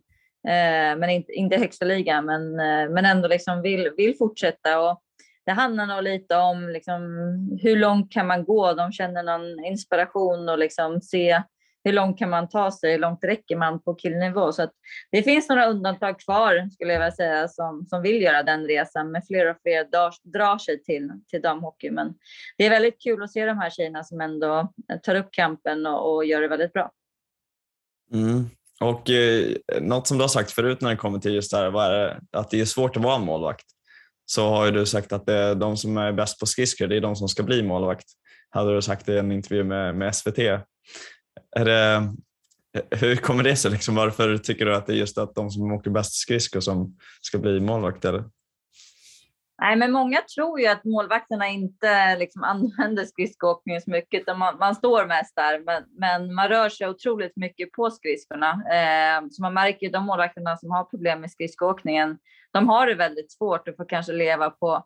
Eh, 0.49 0.99
men 0.99 1.11
inte, 1.11 1.33
inte 1.33 1.57
högsta 1.57 1.85
ligan, 1.85 2.25
men, 2.27 2.61
eh, 2.61 2.91
men 2.91 3.05
ändå 3.05 3.29
liksom 3.29 3.63
vill, 3.63 3.91
vill 3.97 4.17
fortsätta. 4.17 4.81
Och 4.81 5.03
det 5.47 5.53
handlar 5.53 5.87
nog 5.87 6.03
lite 6.03 6.37
om 6.37 6.69
liksom, 6.69 7.01
hur 7.63 7.77
långt 7.77 8.13
kan 8.13 8.27
man 8.27 8.45
gå? 8.45 8.73
De 8.73 8.93
känner 8.93 9.23
någon 9.23 9.65
inspiration 9.65 10.49
och 10.49 10.59
liksom 10.59 11.01
se, 11.01 11.43
hur 11.85 11.93
långt 11.93 12.19
kan 12.19 12.31
man 12.31 12.49
ta 12.49 12.71
sig, 12.71 12.93
hur 12.93 12.99
långt 12.99 13.25
räcker 13.25 13.57
man 13.57 13.83
på 13.83 13.95
killnivå? 13.95 14.53
Så 14.53 14.63
att 14.63 14.73
det 15.11 15.23
finns 15.23 15.49
några 15.49 15.67
undantag 15.67 16.21
kvar 16.21 16.69
skulle 16.73 16.93
jag 16.93 17.01
vilja 17.01 17.13
säga 17.13 17.49
som, 17.49 17.87
som 17.87 18.03
vill 18.03 18.23
göra 18.23 18.43
den 18.43 18.67
resan, 18.67 19.11
men 19.11 19.23
fler 19.23 19.51
och 19.51 19.57
fler 19.63 19.85
drar, 19.85 20.15
drar 20.33 20.59
sig 20.59 20.83
till, 20.83 21.11
till 21.29 21.43
damhockey. 21.43 21.91
Men 21.91 22.15
det 22.59 22.67
är 22.67 22.71
väldigt 22.71 23.03
kul 23.03 23.23
att 23.23 23.33
se 23.33 23.47
de 23.47 23.59
här 23.59 23.71
tjejerna 23.71 24.05
som 24.05 24.21
ändå 24.21 24.73
tar 25.03 25.15
upp 25.15 25.29
kampen 25.31 25.87
och, 25.87 26.15
och 26.15 26.25
gör 26.25 26.41
det 26.41 26.49
väldigt 26.49 26.73
bra. 26.73 26.91
Mm. 28.13 28.51
Och 28.81 29.11
eh, 29.11 29.55
något 29.81 30.07
som 30.07 30.19
du 30.19 30.23
har 30.23 30.29
sagt 30.29 30.51
förut 30.51 30.81
när 30.81 30.91
det 30.91 30.97
kommer 30.97 31.19
till 31.19 31.35
just 31.35 31.51
det 31.51 31.57
här, 31.57 31.71
vad 31.71 31.87
är 31.87 31.99
det, 31.99 32.21
att 32.33 32.51
det 32.51 32.61
är 32.61 32.65
svårt 32.65 32.97
att 32.97 33.03
vara 33.03 33.19
målvakt. 33.19 33.67
Så 34.27 34.49
har 34.49 34.67
ju 34.67 34.73
du 34.73 34.87
sagt 34.87 35.13
att 35.13 35.27
det 35.27 35.35
är 35.35 35.55
de 35.55 35.77
som 35.77 35.97
är 35.97 36.13
bäst 36.13 36.41
på 36.41 36.47
skridskor, 36.47 36.87
det 36.87 36.97
är 36.97 37.01
de 37.01 37.17
som 37.17 37.29
ska 37.29 37.43
bli 37.43 37.63
målvakt. 37.63 38.07
Hade 38.51 38.75
du 38.75 38.83
sagt 38.83 39.07
det 39.07 39.15
i 39.15 39.19
en 39.19 39.33
intervju 39.33 39.65
med, 39.65 39.95
med 39.95 40.17
SVT. 40.17 40.39
Är 41.57 41.65
det, 41.65 42.15
hur 42.91 43.17
kommer 43.17 43.43
det 43.43 43.57
sig? 43.57 43.71
Liksom? 43.71 43.95
Varför 43.95 44.39
tycker 44.39 44.65
du 44.65 44.75
att 44.75 44.87
det 44.87 44.93
är 44.93 44.97
just 44.97 45.19
att 45.19 45.35
de 45.35 45.51
som 45.51 45.73
åker 45.73 45.91
bäst 45.91 46.15
skridskor 46.15 46.61
som 46.61 46.97
ska 47.21 47.39
bli 47.39 47.61
målvakter? 47.61 48.25
Nej, 49.63 49.77
men 49.77 49.93
många 49.93 50.21
tror 50.35 50.61
ju 50.61 50.67
att 50.67 50.85
målvakterna 50.85 51.49
inte 51.49 52.17
liksom 52.17 52.45
använder 52.45 53.05
skridskoåkningen 53.05 53.83
så 53.83 53.91
mycket. 53.91 54.27
Man, 54.39 54.59
man 54.59 54.75
står 54.75 55.07
mest 55.07 55.37
där, 55.37 55.61
men, 55.65 55.83
men, 55.99 56.35
man 56.35 56.49
rör 56.49 56.69
sig 56.69 56.89
otroligt 56.89 57.37
mycket 57.37 57.73
på 57.73 57.91
skridskorna. 57.91 58.51
Eh, 58.51 59.29
så 59.31 59.43
man 59.43 59.55
märker 59.55 59.87
ju 59.87 59.93
de 59.93 60.07
målvakterna 60.07 60.57
som 60.57 60.71
har 60.71 60.85
problem 60.85 61.21
med 61.21 61.31
skridskoåkningen, 61.31 62.19
de 62.53 62.69
har 62.69 62.87
det 62.87 62.95
väldigt 62.95 63.33
svårt 63.33 63.69
och 63.69 63.77
får 63.77 63.89
kanske 63.89 64.13
leva 64.13 64.51
på, 64.51 64.85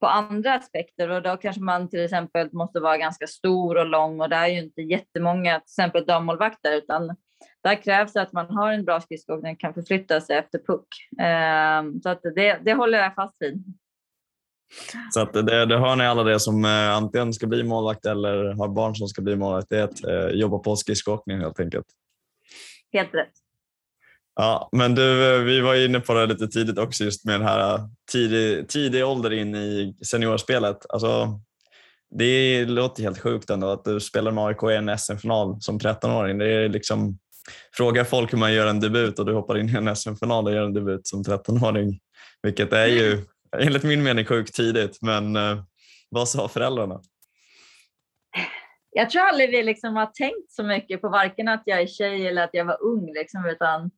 på 0.00 0.06
andra 0.06 0.54
aspekter. 0.54 1.08
Och 1.08 1.22
då 1.22 1.36
kanske 1.36 1.62
man 1.62 1.88
till 1.88 2.04
exempel 2.04 2.48
måste 2.52 2.80
vara 2.80 2.96
ganska 2.96 3.26
stor 3.26 3.76
och 3.76 3.86
lång 3.86 4.20
och 4.20 4.28
det 4.28 4.36
är 4.36 4.48
ju 4.48 4.58
inte 4.58 4.82
jättemånga, 4.82 5.60
till 5.60 5.64
exempel 5.64 6.06
dammålvakter, 6.06 6.72
utan 6.76 7.16
där 7.62 7.82
krävs 7.82 8.16
att 8.16 8.32
man 8.32 8.46
har 8.46 8.72
en 8.72 8.84
bra 8.84 9.00
skridskoåkning 9.00 9.52
och 9.52 9.60
kan 9.60 9.74
förflytta 9.74 10.20
sig 10.20 10.36
efter 10.36 10.58
puck. 10.58 10.88
Eh, 11.20 12.00
så 12.02 12.08
att 12.08 12.22
det, 12.22 12.60
det 12.64 12.74
håller 12.74 12.98
jag 12.98 13.14
fast 13.14 13.36
vid. 13.42 13.64
Så 15.10 15.20
att 15.20 15.32
det, 15.32 15.66
det 15.66 15.78
hör 15.78 15.96
ni 15.96 16.06
alla 16.06 16.22
det 16.22 16.40
som 16.40 16.64
eh, 16.64 16.96
antingen 16.96 17.32
ska 17.32 17.46
bli 17.46 17.62
målvakt 17.62 18.06
eller 18.06 18.54
har 18.54 18.68
barn 18.68 18.94
som 18.94 19.08
ska 19.08 19.22
bli 19.22 19.36
målvakt. 19.36 19.68
Det 19.70 19.78
är 19.78 19.84
att 19.84 20.04
eh, 20.04 20.28
jobba 20.28 20.58
på 20.58 20.76
skridskoåkning 20.76 21.40
helt 21.40 21.60
enkelt. 21.60 21.86
Helt 22.92 23.14
rätt. 23.14 23.32
Ja, 24.36 24.68
men 24.72 24.94
du, 24.94 25.34
eh, 25.34 25.42
vi 25.42 25.60
var 25.60 25.74
inne 25.74 26.00
på 26.00 26.14
det 26.14 26.26
lite 26.26 26.48
tidigt 26.48 26.78
också 26.78 27.04
just 27.04 27.24
med 27.24 27.34
den 27.34 27.48
här 27.48 27.74
eh, 27.74 27.80
tidig, 28.12 28.68
tidig 28.68 29.06
ålder 29.06 29.32
in 29.32 29.54
i 29.54 29.96
seniorspelet. 30.04 30.86
Alltså, 30.88 31.40
det 32.10 32.64
låter 32.64 33.02
helt 33.02 33.18
sjukt 33.18 33.50
ändå 33.50 33.70
att 33.70 33.84
du 33.84 34.00
spelar 34.00 34.30
med 34.30 34.44
AIK 34.44 34.62
i 34.62 34.74
en 34.74 34.98
SM-final 34.98 35.60
som 35.60 35.78
13-åring. 35.78 36.38
Det 36.38 36.46
är 36.46 36.68
liksom, 36.68 37.18
fråga 37.76 38.04
folk 38.04 38.32
hur 38.32 38.38
man 38.38 38.52
gör 38.52 38.66
en 38.66 38.80
debut 38.80 39.18
och 39.18 39.26
du 39.26 39.34
hoppar 39.34 39.58
in 39.58 39.68
i 39.68 39.76
en 39.76 39.96
SM-final 39.96 40.46
och 40.46 40.52
gör 40.52 40.64
en 40.64 40.74
debut 40.74 41.06
som 41.06 41.22
13-åring. 41.22 42.00
Vilket 42.42 42.72
är 42.72 42.86
ju 42.86 43.24
enligt 43.58 43.82
min 43.82 44.02
mening 44.02 44.24
sjukt 44.24 44.54
tidigt, 44.54 44.98
men 45.02 45.36
eh, 45.36 45.62
vad 46.10 46.28
sa 46.28 46.48
föräldrarna? 46.48 47.00
Jag 48.90 49.10
tror 49.10 49.22
aldrig 49.22 49.50
vi 49.50 49.62
liksom 49.62 49.96
har 49.96 50.06
tänkt 50.06 50.52
så 50.52 50.62
mycket 50.62 51.00
på 51.00 51.08
varken 51.08 51.48
att 51.48 51.62
jag 51.64 51.80
är 51.80 51.86
tjej 51.86 52.26
eller 52.26 52.44
att 52.44 52.50
jag 52.52 52.64
var 52.64 52.82
ung, 52.82 53.12
liksom, 53.14 53.46
utan 53.46 53.90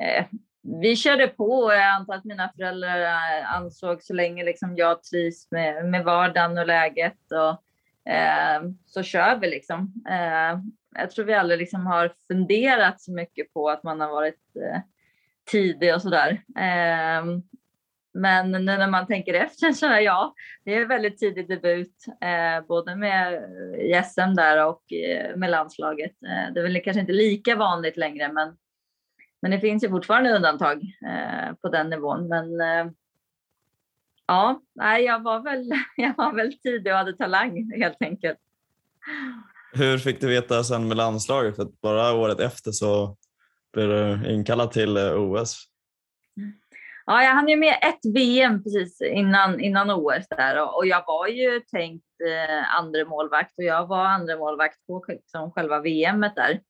Eh, 0.00 0.24
vi 0.62 0.96
körde 0.96 1.28
på 1.28 1.44
och 1.44 1.72
jag 1.72 1.88
antar 1.88 2.14
att 2.14 2.24
mina 2.24 2.52
föräldrar 2.56 3.22
ansåg 3.44 4.02
så 4.02 4.14
länge 4.14 4.44
liksom 4.44 4.76
jag 4.76 5.02
trivs 5.02 5.50
med, 5.50 5.86
med 5.86 6.04
vardagen 6.04 6.58
och 6.58 6.66
läget 6.66 7.18
och, 7.30 8.12
eh, 8.12 8.62
så 8.86 9.02
kör 9.02 9.36
vi 9.36 9.50
liksom. 9.50 10.04
Eh, 10.08 10.60
jag 10.94 11.10
tror 11.10 11.24
vi 11.24 11.34
aldrig 11.34 11.58
liksom 11.58 11.86
har 11.86 12.12
funderat 12.28 13.00
så 13.00 13.12
mycket 13.12 13.52
på 13.52 13.70
att 13.70 13.82
man 13.82 14.00
har 14.00 14.08
varit 14.08 14.56
eh, 14.56 14.80
tidig 15.50 15.94
och 15.94 16.02
sådär. 16.02 16.42
Eh, 16.56 17.24
men 18.12 18.50
nu 18.50 18.60
när 18.60 18.90
man 18.90 19.06
tänker 19.06 19.34
efter 19.34 19.72
så 19.72 19.86
är 19.86 20.00
ja, 20.00 20.34
det 20.64 20.74
är 20.74 20.86
väldigt 20.86 21.18
tidig 21.18 21.48
debut, 21.48 21.94
eh, 22.20 22.66
både 22.66 22.96
med 22.96 23.42
SM 24.04 24.34
där 24.36 24.66
och 24.66 24.92
eh, 24.92 25.36
med 25.36 25.50
landslaget. 25.50 26.12
Eh, 26.22 26.52
det 26.54 26.60
är 26.60 26.62
väl 26.62 26.80
kanske 26.80 27.00
inte 27.00 27.12
lika 27.12 27.56
vanligt 27.56 27.96
längre, 27.96 28.32
men, 28.32 28.56
men 29.42 29.50
det 29.50 29.60
finns 29.60 29.84
ju 29.84 29.88
fortfarande 29.88 30.36
undantag 30.36 30.82
eh, 30.82 31.54
på 31.62 31.68
den 31.68 31.90
nivån. 31.90 32.28
Men 32.28 32.60
eh, 32.60 32.92
ja, 34.26 34.62
nej, 34.74 35.04
jag 35.04 35.22
var 35.22 35.40
väl, 35.40 35.70
jag 35.96 36.16
var 36.16 36.34
väl 36.34 36.52
tidig 36.58 36.92
och 36.92 36.98
hade 36.98 37.16
talang 37.16 37.72
helt 37.80 38.02
enkelt. 38.02 38.38
Hur 39.72 39.98
fick 39.98 40.20
du 40.20 40.28
veta 40.28 40.64
sen 40.64 40.88
med 40.88 40.96
landslaget? 40.96 41.56
För 41.56 41.68
bara 41.82 42.12
året 42.12 42.40
efter 42.40 42.72
så 42.72 43.16
blev 43.72 43.88
du 43.88 44.30
inkallad 44.32 44.70
till 44.70 44.96
eh, 44.96 45.12
OS. 45.12 45.66
Ja, 47.06 47.22
jag 47.22 47.34
hann 47.34 47.48
ju 47.48 47.56
med 47.56 47.78
ett 47.82 48.14
VM 48.14 48.62
precis 48.62 49.00
innan, 49.00 49.60
innan 49.60 49.90
OS 49.90 50.28
där 50.28 50.76
och 50.76 50.86
jag 50.86 51.04
var 51.06 51.26
ju 51.26 51.60
tänkt 51.60 52.04
eh, 52.26 52.76
andra 52.78 53.04
målvakt 53.04 53.58
och 53.58 53.64
jag 53.64 53.86
var 53.86 54.04
andra 54.04 54.36
målvakt 54.36 54.86
på 54.86 55.04
liksom, 55.08 55.52
själva 55.52 55.80
VMet 55.80 56.34
där. 56.34 56.60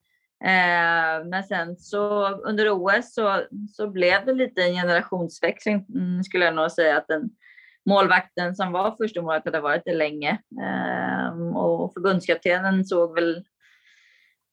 Eh, 0.44 1.25
men 1.25 1.44
sen 1.44 1.76
så 1.76 2.28
under 2.28 2.70
OS 2.70 3.14
så, 3.14 3.42
så 3.73 3.88
blev 3.88 4.26
det 4.26 4.35
lite 4.35 4.62
en 4.62 4.75
generationsväxling 4.75 5.87
mm, 5.94 6.25
skulle 6.25 6.44
jag 6.44 6.54
nog 6.54 6.70
säga 6.70 6.97
att 6.97 7.09
den 7.09 7.30
målvakten 7.87 8.56
som 8.56 8.73
var 8.73 8.97
första 8.97 9.23
målet 9.23 9.44
hade 9.44 9.61
varit 9.61 9.82
det 9.85 9.94
länge 9.94 10.30
eh, 10.62 11.56
och 11.56 11.94
förbundskaptenen 11.94 12.85
såg 12.85 13.14
väl 13.14 13.44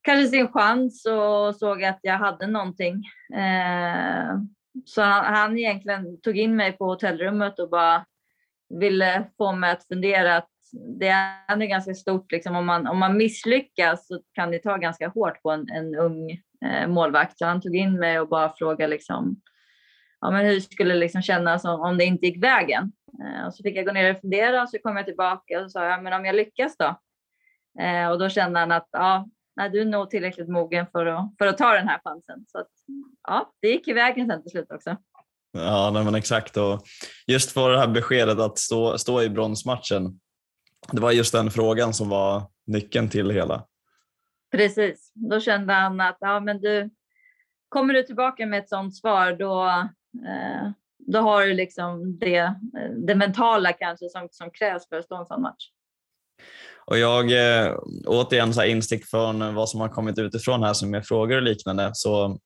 kanske 0.01 0.27
sin 0.27 0.47
chans 0.47 1.05
och 1.05 1.55
såg 1.55 1.83
att 1.83 1.99
jag 2.01 2.17
hade 2.17 2.47
någonting. 2.47 3.03
Eh, 3.33 4.37
så 4.85 5.01
han, 5.01 5.35
han 5.35 5.57
egentligen 5.57 6.21
tog 6.21 6.37
in 6.37 6.55
mig 6.55 6.71
på 6.71 6.85
hotellrummet 6.85 7.59
och 7.59 7.69
bara 7.69 8.05
ville 8.69 9.29
få 9.37 9.51
mig 9.51 9.71
att 9.71 9.87
fundera 9.87 10.37
att 10.37 10.49
det 10.71 11.07
är 11.07 11.35
ändå 11.47 11.65
ganska 11.65 11.93
stort. 11.93 12.31
Liksom, 12.31 12.55
om, 12.55 12.65
man, 12.65 12.87
om 12.87 12.99
man 12.99 13.17
misslyckas 13.17 14.07
så 14.07 14.21
kan 14.33 14.51
det 14.51 14.59
ta 14.59 14.77
ganska 14.77 15.07
hårt 15.07 15.41
på 15.41 15.51
en, 15.51 15.69
en 15.69 15.95
ung 15.95 16.31
eh, 16.65 16.87
målvakt. 16.87 17.37
Så 17.37 17.45
han 17.45 17.61
tog 17.61 17.75
in 17.75 17.99
mig 17.99 18.19
och 18.19 18.29
bara 18.29 18.53
frågade 18.57 18.87
liksom, 18.87 19.41
ja, 20.21 20.31
men 20.31 20.45
hur 20.45 20.59
skulle 20.59 20.93
det 20.93 20.99
liksom 20.99 21.21
kännas 21.21 21.65
om, 21.65 21.81
om 21.81 21.97
det 21.97 22.05
inte 22.05 22.25
gick 22.25 22.43
vägen. 22.43 22.91
Eh, 23.23 23.47
och 23.47 23.53
så 23.53 23.63
fick 23.63 23.77
jag 23.77 23.85
gå 23.85 23.91
ner 23.91 24.13
och 24.13 24.21
fundera 24.21 24.61
och 24.61 24.69
så 24.69 24.77
kom 24.79 24.97
jag 24.97 25.05
tillbaka 25.05 25.63
och 25.63 25.71
sa, 25.71 25.85
ja, 25.85 26.01
men 26.01 26.13
om 26.13 26.25
jag 26.25 26.35
lyckas 26.35 26.77
då? 26.77 26.99
Eh, 27.83 28.09
och 28.09 28.19
då 28.19 28.29
kände 28.29 28.59
han 28.59 28.71
att 28.71 28.89
ja, 28.91 29.29
nej, 29.55 29.69
du 29.69 29.81
är 29.81 29.85
nog 29.85 30.09
tillräckligt 30.09 30.49
mogen 30.49 30.85
för 30.91 31.05
att, 31.05 31.33
för 31.37 31.47
att 31.47 31.57
ta 31.57 31.73
den 31.73 31.87
här 31.87 31.99
chansen. 32.03 32.45
Så 32.47 32.59
att, 32.59 32.71
ja, 33.27 33.51
det 33.61 33.67
gick 33.67 33.87
i 33.87 33.93
vägen 33.93 34.27
sen 34.27 34.41
till 34.41 34.51
slut 34.51 34.71
också. 34.71 34.97
Ja, 35.51 35.91
nej, 35.93 36.03
men 36.03 36.15
exakt. 36.15 36.57
Och 36.57 36.81
just 37.27 37.51
för 37.51 37.69
det 37.69 37.79
här 37.79 37.87
beskedet 37.87 38.39
att 38.39 38.57
stå, 38.57 38.97
stå 38.97 39.21
i 39.21 39.29
bronsmatchen. 39.29 40.19
Det 40.91 41.01
var 41.01 41.11
just 41.11 41.31
den 41.31 41.51
frågan 41.51 41.93
som 41.93 42.09
var 42.09 42.43
nyckeln 42.67 43.09
till 43.09 43.29
hela. 43.29 43.65
Precis, 44.51 45.11
då 45.13 45.39
kände 45.39 45.73
han 45.73 46.01
att 46.01 46.17
ja, 46.19 46.39
men 46.39 46.61
du, 46.61 46.89
kommer 47.69 47.93
du 47.93 48.03
tillbaka 48.03 48.45
med 48.45 48.59
ett 48.59 48.69
sådant 48.69 48.95
svar 48.95 49.33
då, 49.33 49.67
eh, 50.27 50.71
då 50.97 51.19
har 51.19 51.45
du 51.45 51.53
liksom 51.53 52.19
det, 52.19 52.53
det 53.07 53.15
mentala 53.15 53.73
kanske 53.73 54.09
som, 54.09 54.27
som 54.31 54.51
krävs 54.51 54.89
för 54.89 54.99
att 54.99 55.05
stå 55.05 55.15
en 55.15 55.25
sån 55.25 55.41
match. 55.41 55.69
Och 56.85 56.97
jag, 56.97 57.31
eh, 57.31 57.75
återigen 58.05 58.53
så 58.53 58.61
här 58.61 58.67
instick 58.67 59.05
från 59.05 59.55
vad 59.55 59.69
som 59.69 59.81
har 59.81 59.89
kommit 59.89 60.19
utifrån 60.19 60.63
här 60.63 60.73
som 60.73 60.93
är 60.93 61.01
frågor 61.01 61.35
och 61.35 61.41
liknande. 61.41 61.91
Så 61.93 62.39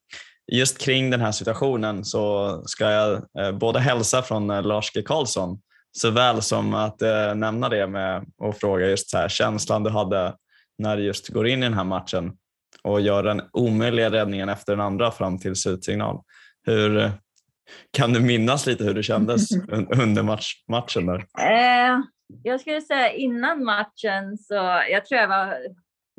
just 0.52 0.78
kring 0.78 1.10
den 1.10 1.22
här 1.22 1.32
situationen 1.32 2.06
så 2.06 2.56
ska 2.66 2.92
jag 2.92 3.14
eh, 3.40 3.52
både 3.52 3.80
hälsa 3.80 4.22
från 4.22 4.50
eh, 4.50 4.64
Lars 4.64 4.92
G 4.94 5.02
Karlsson 5.02 5.60
såväl 5.92 6.42
som 6.42 6.74
att 6.74 7.02
eh, 7.02 7.36
nämna 7.36 7.70
det 7.70 7.88
med 7.88 8.26
och 8.38 8.58
fråga 8.58 8.90
just 8.90 9.10
så 9.10 9.18
här, 9.18 9.30
känslan 9.30 9.84
du 9.84 9.90
hade 9.90 10.36
när 10.78 10.98
du 10.98 11.04
just 11.04 11.28
går 11.28 11.48
in 11.48 11.60
i 11.60 11.66
den 11.66 11.74
här 11.74 11.84
matchen 11.84 12.34
och 12.84 13.02
gör 13.02 13.24
den 13.24 13.42
omöjliga 13.52 14.12
räddningen 14.12 14.50
efter 14.50 14.76
den 14.76 14.86
andra 14.86 15.12
fram 15.12 15.40
till 15.40 15.56
slutsignal. 15.56 16.22
Hur, 16.66 17.12
kan 17.92 18.14
du 18.14 18.20
minnas 18.20 18.66
lite 18.66 18.84
hur 18.84 18.94
det 18.94 19.04
kändes 19.04 19.52
under 20.02 20.24
match, 20.24 20.54
matchen? 20.68 21.06
Där? 21.06 21.26
Eh, 21.40 22.00
jag 22.44 22.62
skulle 22.62 22.82
säga 22.82 23.12
innan 23.12 23.64
matchen 23.64 24.38
så, 24.38 24.84
jag 24.90 25.06
tror 25.06 25.22
jag 25.22 25.28
var 25.28 25.58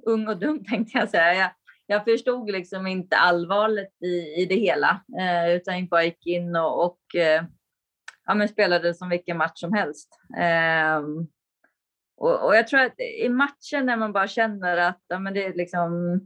ung 0.07 0.29
och 0.29 0.37
dum 0.37 0.65
tänkte 0.71 0.99
jag 0.99 1.09
säga. 1.09 1.35
Jag, 1.35 1.51
jag 1.87 2.05
förstod 2.05 2.51
liksom 2.51 2.87
inte 2.87 3.17
allvaret 3.17 4.03
i, 4.03 4.43
i 4.43 4.47
det 4.49 4.57
hela 4.57 5.03
eh, 5.21 5.55
utan 5.57 5.79
jag 5.79 5.89
bara 5.89 6.05
gick 6.05 6.27
in 6.27 6.57
och, 6.57 6.85
och 6.85 7.21
eh, 7.21 7.45
ja, 8.27 8.35
men 8.35 8.49
spelade 8.49 8.95
som 8.95 9.09
vilken 9.09 9.37
match 9.37 9.61
som 9.61 9.73
helst. 9.73 10.09
Eh, 10.39 11.03
och, 12.17 12.47
och, 12.47 12.57
jag 12.57 12.69
tror 12.69 12.81
att 12.81 13.01
i 13.01 13.29
matchen 13.29 13.87
när 13.87 13.97
man 13.97 14.13
bara 14.13 14.29
känner 14.29 14.77
att 14.77 15.01
ja, 15.09 15.19
men 15.19 15.35
det 15.35 15.45
är 15.45 15.55
liksom 15.55 16.21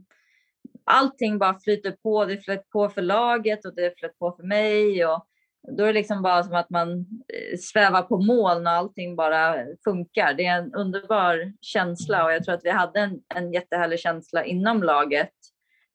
allting 0.83 1.37
bara 1.37 1.59
flyter 1.59 1.91
på. 1.91 2.25
Det 2.25 2.37
flöt 2.37 2.69
på 2.69 2.89
för 2.89 3.01
laget 3.01 3.65
och 3.65 3.75
det 3.75 3.99
flöt 3.99 4.19
på 4.19 4.31
för 4.31 4.43
mig. 4.43 5.05
Och, 5.05 5.27
då 5.77 5.83
är 5.83 5.87
det 5.87 5.93
liksom 5.93 6.21
bara 6.21 6.43
som 6.43 6.55
att 6.55 6.69
man 6.69 6.99
eh, 6.99 7.57
svävar 7.59 8.01
på 8.01 8.17
moln 8.17 8.67
och 8.67 8.73
allting 8.73 9.15
bara 9.15 9.55
funkar. 9.83 10.33
Det 10.33 10.45
är 10.45 10.57
en 10.57 10.73
underbar 10.73 11.53
känsla 11.61 12.25
och 12.25 12.31
jag 12.31 12.43
tror 12.43 12.55
att 12.55 12.65
vi 12.65 12.69
hade 12.69 12.99
en, 12.99 13.19
en 13.35 13.53
jättehärlig 13.53 13.99
känsla 13.99 14.45
inom 14.45 14.83
laget. 14.83 15.33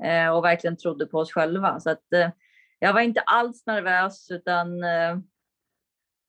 eh, 0.04 0.28
och 0.28 0.44
verkligen 0.44 0.76
trodde 0.76 1.06
på 1.06 1.18
oss 1.18 1.32
själva. 1.32 1.80
Så 1.80 1.90
att, 1.90 2.12
eh, 2.12 2.30
jag 2.78 2.92
var 2.92 3.00
inte 3.00 3.20
alls 3.20 3.66
nervös 3.66 4.30
utan 4.30 4.84
eh, 4.84 5.18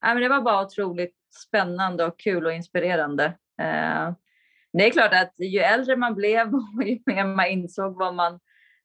men 0.04 0.22
det 0.22 0.30
var 0.30 0.42
bara 0.42 0.66
otroligt 0.66 1.16
spännande 1.48 2.06
och 2.06 2.20
kul 2.20 2.46
och 2.46 2.54
inspirerande. 2.54 3.26
Eh, 3.62 4.14
det 4.74 4.88
är 4.88 4.92
klart 4.92 5.14
att 5.14 5.34
ju 5.40 5.60
äldre 5.60 5.96
man 5.96 6.16
blev 6.16 6.48
och 6.56 6.84
ju 6.84 7.00
mer 7.06 7.26
man 7.26 7.48
insåg 7.48 7.98
vad 7.98 8.16
man 8.16 8.40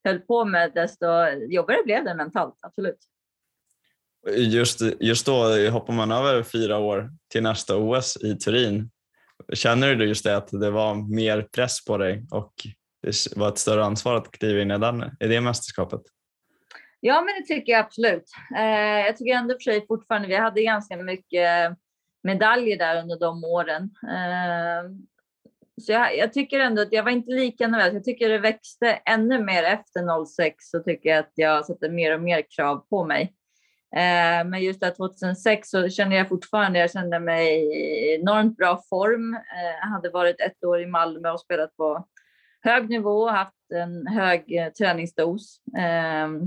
höll 0.05 0.19
på 0.19 0.45
med, 0.45 0.73
desto 0.75 1.07
jobbigare 1.49 1.83
blev 1.85 2.05
det 2.05 2.15
mentalt, 2.15 2.55
absolut. 2.63 2.99
Just, 4.37 4.81
just 5.01 5.27
då 5.27 5.33
hoppar 5.71 5.93
man 5.93 6.13
över 6.13 6.43
fyra 6.43 6.79
år 6.79 7.11
till 7.33 7.43
nästa 7.43 7.77
OS 7.77 8.17
i 8.17 8.35
Turin. 8.35 8.91
Känner 9.53 9.95
du 9.95 10.07
just 10.09 10.25
det 10.25 10.37
att 10.37 10.49
det 10.49 10.71
var 10.71 10.95
mer 10.95 11.43
press 11.43 11.85
på 11.85 11.99
dig 11.99 12.27
och 12.31 12.53
det 13.03 13.37
var 13.37 13.49
ett 13.49 13.59
större 13.59 13.85
ansvar 13.85 14.15
att 14.15 14.31
kliva 14.31 14.63
in 14.63 14.71
i, 14.71 14.79
den, 14.79 15.17
i 15.21 15.27
det 15.27 15.41
mästerskapet? 15.41 16.01
Ja, 17.01 17.21
men 17.21 17.35
det 17.41 17.55
tycker 17.55 17.73
jag 17.73 17.81
absolut. 17.81 18.25
Eh, 18.57 19.07
jag 19.07 19.17
tycker 19.17 19.35
ändå 19.35 19.55
för 19.55 19.61
sig 19.61 19.87
fortfarande, 19.87 20.29
vi 20.29 20.37
hade 20.37 20.63
ganska 20.63 20.97
mycket 20.97 21.77
medaljer 22.23 22.79
där 22.79 23.03
under 23.03 23.19
de 23.19 23.45
åren. 23.45 23.91
Eh, 24.03 24.91
så 25.81 25.93
jag, 25.93 26.17
jag, 26.17 26.33
tycker 26.33 26.61
ändå 26.61 26.83
att 26.83 26.93
jag 26.93 27.03
var 27.03 27.11
inte 27.11 27.31
lika 27.31 27.69
nervös. 27.69 27.93
Jag 27.93 28.05
tycker 28.05 28.29
det 28.29 28.39
växte 28.39 28.87
ännu 29.05 29.45
mer 29.45 29.63
efter 29.63 30.25
06 30.25 30.71
så 30.71 30.81
tycker 30.81 31.11
jag 31.11 31.19
att 31.19 31.33
jag 31.35 31.67
satte 31.67 31.89
mer 31.89 32.15
och 32.15 32.21
mer 32.21 32.43
krav 32.57 32.87
på 32.91 33.05
mig. 33.05 33.35
Eh, 33.97 34.45
men 34.47 34.63
just 34.63 34.81
där 34.81 34.91
2006 34.91 35.71
så 35.71 35.89
kände 35.89 36.17
jag 36.17 36.29
fortfarande, 36.29 36.79
jag 36.79 36.91
kände 36.93 37.21
mig 37.21 37.49
i 37.49 38.15
enormt 38.15 38.57
bra 38.57 38.83
form. 38.89 39.35
Eh, 39.35 39.79
jag 39.81 39.89
hade 39.89 40.11
varit 40.11 40.41
ett 40.41 40.65
år 40.65 40.81
i 40.81 40.87
Malmö 40.87 41.31
och 41.31 41.41
spelat 41.41 41.77
på 41.77 42.07
hög 42.61 42.91
nivå, 42.91 43.29
haft 43.29 43.58
en 43.73 44.07
hög 44.07 44.57
eh, 44.57 44.73
träningsdos. 44.73 45.61
Ehm, 45.79 46.41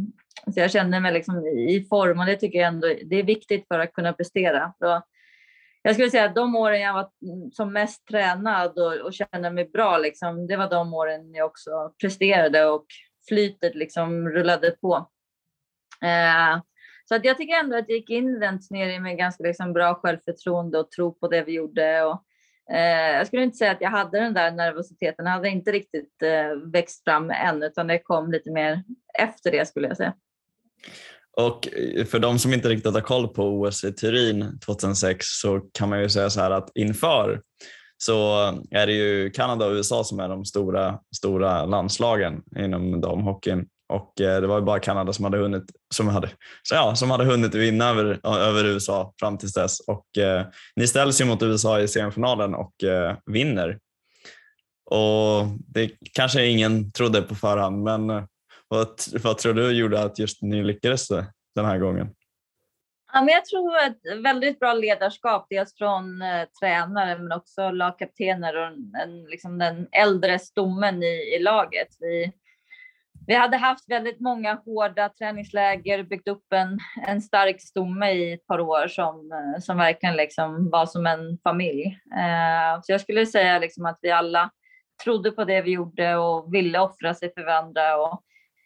så 0.54 0.60
jag 0.60 0.72
kände 0.72 1.00
mig 1.00 1.14
liksom 1.14 1.48
i 1.48 1.86
form 1.90 2.20
och 2.20 2.26
det 2.26 2.36
tycker 2.36 2.60
jag 2.60 2.68
ändå 2.68 2.88
det 3.06 3.16
är 3.16 3.24
viktigt 3.24 3.68
för 3.68 3.80
att 3.80 3.94
kunna 3.94 4.14
prestera. 4.14 4.74
Så 4.80 5.02
jag 5.82 5.94
skulle 5.96 6.10
säga 6.10 6.26
att 6.26 6.36
de 6.36 6.56
åren 6.56 6.82
jag 6.82 6.94
var 6.94 7.10
som 7.54 7.74
mest 7.74 8.08
tränad 8.08 8.80
och, 8.80 8.94
och 8.94 9.14
kände 9.14 9.52
mig 9.52 9.66
bra, 9.66 9.98
liksom, 9.98 10.48
det 10.48 10.58
var 10.58 10.70
de 10.70 10.94
åren 10.94 11.34
jag 11.34 11.46
också 11.46 11.94
presterade 12.02 12.66
och 12.66 12.86
flytet 13.28 13.76
liksom 13.76 14.30
rullade 14.30 14.72
på. 14.72 15.10
Ehm, 16.02 16.60
så 17.06 17.16
att 17.16 17.26
jag 17.26 17.38
tycker 17.38 17.60
ändå 17.60 17.78
att 17.78 17.90
jag 17.90 17.98
gick 17.98 18.10
in 18.10 18.36
i 18.36 18.40
den 18.40 18.60
turneringen 18.62 19.04
med 19.04 19.18
ganska 19.18 19.44
liksom 19.44 19.74
bra 19.74 19.96
självförtroende 19.96 20.80
och 20.80 20.92
tro 20.92 21.14
på 21.14 21.28
det 21.28 21.44
vi 21.44 21.52
gjorde. 21.52 22.04
Och, 22.04 22.24
Eh, 22.74 23.18
jag 23.18 23.28
skulle 23.28 23.44
inte 23.44 23.58
säga 23.58 23.72
att 23.72 23.82
jag 23.82 23.90
hade 23.90 24.20
den 24.20 24.34
där 24.34 24.52
nervositeten, 24.52 25.26
den 25.26 25.34
hade 25.34 25.50
inte 25.50 25.72
riktigt 25.72 26.24
eh, 26.24 26.72
växt 26.72 27.04
fram 27.04 27.30
än, 27.30 27.64
utan 27.64 27.88
det 27.88 28.00
kom 28.00 28.32
lite 28.32 28.52
mer 28.52 28.84
efter 29.20 29.52
det 29.52 29.68
skulle 29.68 29.88
jag 29.88 29.98
säga. 29.98 30.14
Och 31.38 31.68
eh, 31.68 32.06
för 32.06 32.20
de 32.20 32.40
som 32.40 32.54
inte 32.54 32.70
riktigt 32.70 32.94
har 32.94 33.02
koll 33.02 33.28
på 33.28 33.44
OS 33.44 33.84
i 33.84 33.94
Turin 33.94 34.60
2006 34.66 35.26
så 35.26 35.60
kan 35.60 35.90
man 35.90 36.02
ju 36.02 36.10
säga 36.10 36.30
så 36.30 36.42
här 36.42 36.52
att 36.52 36.72
inför 36.76 37.42
så 37.98 38.38
är 38.72 38.88
det 38.88 38.94
ju 38.94 39.30
Kanada 39.30 39.66
och 39.66 39.72
USA 39.72 40.04
som 40.04 40.20
är 40.20 40.30
de 40.30 40.46
stora, 40.46 41.00
stora 41.16 41.66
landslagen 41.66 42.42
inom 42.58 43.02
damhockeyn. 43.02 43.68
Och 43.92 44.22
eh, 44.22 44.42
det 44.42 44.48
var 44.48 44.60
ju 44.60 44.66
bara 44.66 44.80
Kanada 44.80 45.14
som 45.14 45.26
hade 45.26 45.38
hunnit, 45.38 45.64
som 45.94 46.08
hade, 46.08 46.30
så 46.64 46.76
ja, 46.76 46.96
som 46.96 47.12
hade 47.12 47.26
hunnit 47.26 47.56
vinna 47.56 47.90
över, 47.90 48.20
över 48.28 48.66
USA 48.66 49.14
fram 49.20 49.38
till 49.38 49.50
dess. 49.50 49.80
Och, 49.80 50.18
eh, 50.18 50.46
ni 50.76 50.88
ställs 50.88 51.22
ju 51.22 51.26
mot 51.26 51.44
USA 51.44 51.80
i 51.80 51.88
semifinalen 51.88 52.56
och 52.56 52.84
eh, 52.84 53.16
vinner. 53.26 53.80
Och 54.86 55.46
det 55.68 55.92
kanske 56.14 56.46
ingen 56.46 56.92
trodde 56.92 57.22
på 57.22 57.36
förhand, 57.36 57.84
men 57.84 58.10
eh, 58.10 58.24
vad, 58.68 58.88
vad 59.24 59.38
tror 59.38 59.54
du 59.54 59.72
gjorde 59.72 60.04
att 60.04 60.20
just 60.20 60.42
ni 60.42 60.64
lyckades 60.64 61.08
den 61.56 61.66
här 61.66 61.78
gången? 61.78 62.10
Ja, 63.14 63.22
men 63.22 63.34
jag 63.34 63.46
tror 63.46 63.78
ett 63.78 64.24
väldigt 64.24 64.60
bra 64.60 64.74
ledarskap, 64.74 65.48
dels 65.50 65.78
från 65.78 66.22
eh, 66.22 66.46
tränare 66.60 67.18
men 67.18 67.32
också 67.32 67.72
lagkaptener 67.72 68.58
och 68.58 68.68
en, 69.02 69.24
liksom 69.30 69.58
den 69.58 69.88
äldre 69.92 70.40
stommen 70.40 71.04
i, 71.04 71.36
i 71.36 71.40
laget. 71.40 71.88
Vi, 72.00 72.32
vi 73.32 73.36
hade 73.36 73.58
haft 73.58 73.90
väldigt 73.90 74.20
många 74.20 74.54
hårda 74.54 75.10
träningsläger, 75.10 76.04
byggt 76.04 76.28
upp 76.28 76.54
en, 76.54 76.80
en 77.08 77.22
stark 77.22 77.62
stomme 77.62 78.12
i 78.12 78.34
ett 78.34 78.48
par 78.48 78.60
år 78.60 78.88
som, 78.88 79.32
eh, 79.32 79.62
som 79.62 79.78
verkligen 79.78 80.16
liksom 80.16 80.70
var 80.70 80.86
som 80.86 81.06
en 81.06 81.38
familj. 81.44 81.86
Eh, 82.18 82.82
så 82.84 82.92
jag 82.92 83.02
skulle 83.02 83.26
säga 83.26 83.60
liksom 83.60 83.86
att 83.86 84.00
vi 84.02 84.12
alla 84.12 84.52
trodde 85.04 85.32
på 85.32 85.44
det 85.44 85.62
vi 85.62 85.72
gjorde 85.72 86.16
och 86.16 86.54
ville 86.54 86.80
offra 86.80 87.14
sig 87.14 87.34
för 87.34 87.46
varandra. 87.46 87.98
Och 87.98 88.24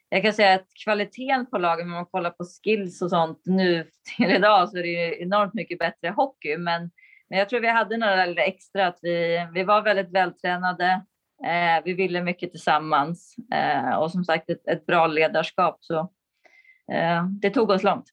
jag 0.10 0.24
kan 0.24 0.34
säga 0.34 0.54
att 0.54 0.68
kvaliteten 0.84 1.46
på 1.46 1.58
lagen, 1.58 1.88
om 1.88 1.94
man 1.94 2.06
kollar 2.06 2.32
på 2.32 2.44
skills 2.44 3.02
och 3.02 3.10
sånt 3.10 3.42
nu 3.46 3.88
till 4.18 4.32
idag, 4.32 4.70
så 4.70 4.78
är 4.78 4.82
det 4.82 4.90
ju 4.90 5.22
enormt 5.22 5.54
mycket 5.54 5.80
bättre 5.80 6.10
hockey. 6.10 6.58
Men, 6.58 6.92
men 7.30 7.40
jag 7.40 7.50
tror 7.50 7.60
vi 7.60 7.70
hade 7.70 7.98
några 7.98 8.44
extra, 8.44 8.88
att 8.88 9.00
vi, 9.02 9.48
vi 9.54 9.64
var 9.64 9.82
väldigt 9.82 10.12
vältränade. 10.12 11.02
Eh, 11.44 11.84
vi 11.86 11.94
ville 11.94 12.22
mycket 12.22 12.52
tillsammans 12.52 13.36
eh, 13.54 13.96
och 13.96 14.12
som 14.12 14.24
sagt 14.24 14.50
ett, 14.50 14.68
ett 14.68 14.86
bra 14.86 15.08
ledarskap. 15.08 15.78
Så 15.80 16.00
eh, 16.92 17.26
det 17.42 17.50
tog 17.50 17.70
oss 17.70 17.84
långt. 17.84 18.06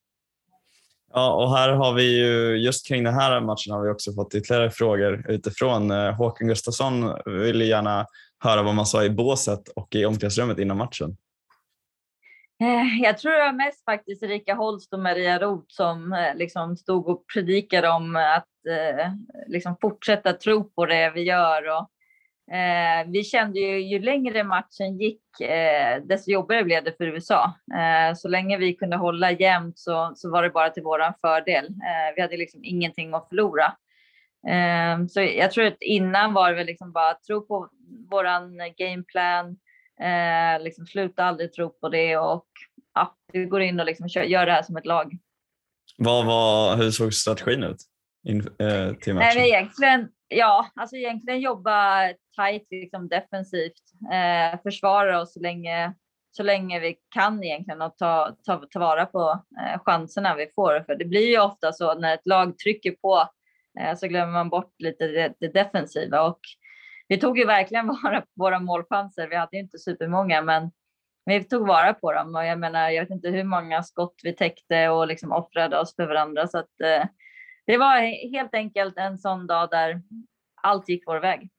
Ja, 1.15 1.35
och 1.35 1.57
här 1.57 1.69
har 1.69 1.95
vi 1.95 2.19
ju 2.19 2.57
just 2.57 2.89
kring 2.89 3.05
den 3.05 3.15
här 3.15 3.41
matchen 3.41 3.73
har 3.73 3.83
vi 3.83 3.91
också 3.91 4.13
fått 4.13 4.35
ytterligare 4.35 4.71
frågor 4.71 5.31
utifrån. 5.31 5.91
Eh, 5.91 6.15
Håkan 6.15 6.49
Gustafsson 6.49 7.19
ville 7.27 7.65
gärna 7.65 8.07
höra 8.39 8.63
vad 8.63 8.75
man 8.75 8.87
sa 8.87 9.05
i 9.05 9.11
båset 9.11 9.69
och 9.69 9.95
i 9.95 10.05
omklädningsrummet 10.05 10.59
innan 10.59 10.77
matchen. 10.77 11.17
Eh, 12.63 13.03
jag 13.03 13.19
tror 13.19 13.33
det 13.33 13.39
var 13.39 13.53
mest 13.53 13.85
faktiskt 13.85 14.23
Erika 14.23 14.55
Holst 14.55 14.93
och 14.93 15.01
Maria 15.01 15.39
Roth 15.39 15.67
som 15.69 16.13
eh, 16.13 16.35
liksom 16.35 16.77
stod 16.77 17.09
och 17.09 17.25
predikade 17.35 17.89
om 17.89 18.17
att 18.17 18.49
liksom 19.47 19.77
fortsätta 19.81 20.33
tro 20.33 20.65
på 20.65 20.87
det 20.87 21.13
vi 21.15 21.23
gör. 21.23 21.69
Och, 21.69 21.89
eh, 22.51 23.11
vi 23.11 23.25
kände 23.25 23.61
ju, 23.61 23.81
ju 23.81 23.99
längre 23.99 24.45
matchen 24.45 24.99
gick, 24.99 25.41
eh, 25.41 26.03
desto 26.03 26.31
jobbigare 26.31 26.65
blev 26.65 26.85
det 26.85 26.97
för 26.97 27.05
USA. 27.05 27.55
Eh, 27.75 28.15
så 28.15 28.29
länge 28.29 28.59
vi 28.59 28.75
kunde 28.75 28.97
hålla 28.97 29.31
jämnt 29.31 29.79
så, 29.79 30.13
så 30.17 30.31
var 30.31 30.43
det 30.43 30.51
bara 30.51 30.71
till 30.71 30.83
våran 30.83 31.13
fördel. 31.21 31.69
vi 32.17 32.23
hade 32.23 32.37
liksom 32.37 32.61
ingenting 32.65 33.15
att 33.15 33.29
förlora. 33.29 33.73
så 35.09 35.21
jag 35.21 35.51
tror 35.51 35.67
att 35.67 35.77
innan 35.81 36.33
var 36.33 36.53
det 36.53 36.65
liksom 36.65 36.93
bara 36.93 37.15
tro 37.15 37.47
på 37.47 37.69
våran 38.11 38.59
gameplan, 38.77 39.57
Eh, 40.03 40.63
liksom 40.63 40.87
sluta 40.87 41.25
aldrig 41.25 41.53
tro 41.53 41.71
på 41.71 41.89
det 41.89 42.17
och 42.17 42.47
ja, 42.95 43.17
vi 43.33 43.45
går 43.45 43.63
in 43.63 43.81
och 43.81 43.87
liksom 43.87 44.09
kör, 44.09 44.23
gör 44.23 44.47
det 44.47 44.53
här 44.53 44.63
som 44.63 44.77
ett 44.77 44.87
lag. 44.87 45.19
Vad 45.99 46.27
var, 46.27 46.77
hur 46.77 46.91
såg 46.91 47.15
strategin 47.15 47.63
ut 47.63 47.77
in, 48.29 48.41
eh, 48.41 48.95
till 48.95 49.15
matchen? 49.15 49.31
Nej, 49.37 49.49
egentligen, 49.49 50.09
ja, 50.29 50.71
alltså 50.75 50.97
egentligen 50.97 51.41
jobba 51.41 52.09
tajt 52.37 52.67
liksom 52.71 53.09
defensivt, 53.09 53.83
eh, 54.13 54.61
försvara 54.63 55.21
oss 55.21 55.33
så 55.33 55.41
länge, 55.41 55.95
så 56.31 56.43
länge 56.43 56.81
vi 56.81 56.97
kan 57.15 57.45
egentligen 57.45 57.83
och 57.83 57.97
ta, 57.97 58.37
ta, 58.47 58.57
ta 58.71 58.79
vara 58.79 59.07
på 59.07 59.43
eh, 59.61 59.81
chanserna 59.85 60.37
vi 60.37 60.47
får. 60.55 60.85
För 60.87 60.95
det 60.95 61.05
blir 61.05 61.31
ju 61.31 61.41
ofta 61.41 61.73
så 61.73 61.95
när 61.95 62.15
ett 62.15 62.27
lag 62.27 62.59
trycker 62.59 62.91
på 62.91 63.29
eh, 63.81 63.97
så 63.97 64.07
glömmer 64.07 64.33
man 64.33 64.49
bort 64.49 64.75
lite 64.79 65.07
det, 65.07 65.35
det 65.41 65.49
defensiva 65.49 66.23
och 66.23 66.41
vi 67.09 67.19
tog 67.19 67.39
ju 67.39 67.47
verkligen 67.47 67.87
vara 68.03 68.21
på 68.21 68.27
våra 68.35 68.61
målchanser. 68.61 69.29
Vi 69.29 69.37
hade 69.37 69.57
ju 69.57 69.63
inte 69.63 69.79
supermånga, 69.79 70.43
men 70.43 70.71
vi 71.25 71.45
tog 71.45 71.67
vara 71.67 71.95
på 71.95 72.13
dem 72.13 72.35
och 72.35 72.45
jag 72.45 72.59
menar, 72.59 72.91
jag 72.91 73.03
vet 73.03 73.11
inte 73.11 73.29
hur 73.29 73.45
många 73.45 73.83
skott 73.83 74.21
vi 74.23 74.33
täckte 74.33 74.89
och 74.89 75.07
liksom 75.07 75.33
offrade 75.33 75.79
oss 75.79 75.97
för 75.97 76.07
varandra. 76.07 76.47
Så 76.47 76.59
att, 76.59 76.81
eh, 76.85 77.05
det 77.67 77.77
var 77.79 78.01
helt 78.33 78.55
enkelt 78.55 78.99
en 78.99 79.19
sån 79.19 79.47
dag 79.47 79.71
där 79.71 80.03
allt 80.63 80.89
gick 80.89 81.03
vår 81.07 81.21
väg. 81.21 81.51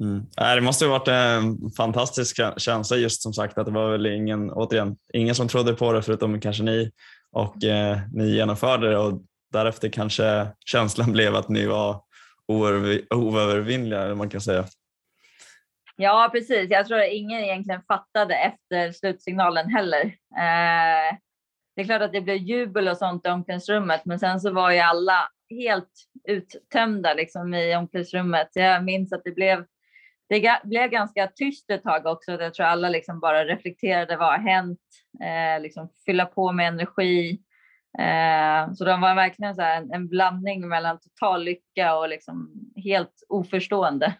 Mm. 0.00 0.26
Det 0.36 0.60
måste 0.60 0.84
ha 0.84 0.98
varit 0.98 1.08
en 1.08 1.70
fantastisk 1.76 2.40
känsla 2.56 2.96
just 2.96 3.22
som 3.22 3.32
sagt 3.32 3.58
att 3.58 3.66
det 3.66 3.72
var 3.72 3.90
väl 3.90 4.06
ingen, 4.06 4.50
återigen, 4.50 4.96
ingen 5.12 5.34
som 5.34 5.48
trodde 5.48 5.74
på 5.74 5.92
det 5.92 6.02
förutom 6.02 6.40
kanske 6.40 6.62
ni 6.62 6.90
och 7.32 7.64
eh, 7.64 7.98
ni 8.12 8.30
genomförde 8.30 8.90
det 8.90 8.98
och 8.98 9.22
därefter 9.52 9.88
kanske 9.88 10.46
känslan 10.66 11.12
blev 11.12 11.36
att 11.36 11.48
ni 11.48 11.66
var 11.66 12.02
oövervinnliga, 13.14 14.14
man 14.14 14.28
kan 14.28 14.40
säga. 14.40 14.64
Ja, 15.96 16.28
precis. 16.32 16.70
Jag 16.70 16.86
tror 16.86 16.98
att 16.98 17.12
ingen 17.12 17.40
egentligen 17.40 17.82
fattade 17.82 18.34
efter 18.34 18.92
slutsignalen 18.92 19.70
heller. 19.70 20.04
Eh, 20.36 21.16
det 21.76 21.82
är 21.82 21.84
klart 21.84 22.02
att 22.02 22.12
det 22.12 22.20
blev 22.20 22.36
jubel 22.36 22.88
och 22.88 22.96
sånt 22.96 23.26
i 23.26 23.28
omklädningsrummet, 23.28 24.04
men 24.04 24.18
sen 24.18 24.40
så 24.40 24.52
var 24.52 24.70
ju 24.70 24.78
alla 24.78 25.28
helt 25.50 25.92
uttömda 26.28 27.14
liksom, 27.14 27.54
i 27.54 27.76
omklädningsrummet. 27.76 28.48
Jag 28.52 28.84
minns 28.84 29.12
att 29.12 29.24
det 29.24 29.30
blev, 29.30 29.64
det 30.28 30.60
blev 30.64 30.90
ganska 30.90 31.30
tyst 31.36 31.70
ett 31.70 31.82
tag 31.82 32.06
också. 32.06 32.32
Jag 32.32 32.54
tror 32.54 32.66
alla 32.66 32.88
liksom 32.88 33.20
bara 33.20 33.44
reflekterade 33.44 34.16
vad 34.16 34.28
har 34.28 34.38
hänt? 34.38 34.80
Eh, 35.22 35.62
liksom 35.62 35.88
fylla 36.06 36.26
på 36.26 36.52
med 36.52 36.68
energi. 36.68 37.40
Eh, 37.98 38.74
så 38.74 38.84
de 38.84 39.00
var 39.00 39.14
verkligen 39.14 39.54
så 39.54 39.62
en, 39.62 39.92
en, 39.92 40.08
blandning 40.08 40.68
mellan 40.68 40.98
total 41.00 41.44
lycka 41.44 41.94
och 41.94 42.08
liksom 42.08 42.50
helt 42.84 43.12
oförstående. 43.28 44.14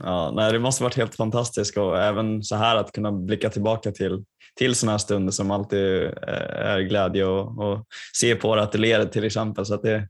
Ja, 0.00 0.32
nej, 0.34 0.52
det 0.52 0.58
måste 0.58 0.82
varit 0.82 0.96
helt 0.96 1.14
fantastiskt 1.14 1.76
och 1.76 1.98
även 1.98 2.42
så 2.42 2.56
här 2.56 2.76
att 2.76 2.92
kunna 2.92 3.12
blicka 3.12 3.50
tillbaka 3.50 3.92
till, 3.92 4.24
till 4.56 4.74
sådana 4.74 4.92
här 4.92 4.98
stunder 4.98 5.32
som 5.32 5.50
alltid 5.50 6.04
eh, 6.04 6.66
är 6.66 6.80
glädje 6.80 7.24
och, 7.24 7.58
och 7.58 7.86
se 8.20 8.34
på 8.34 8.56
det 8.56 8.62
att 8.62 8.72
det 8.72 8.78
leder 8.78 9.06
till 9.06 9.24
exempel. 9.24 9.66
Så 9.66 9.74
att 9.74 9.82
det, 9.82 10.08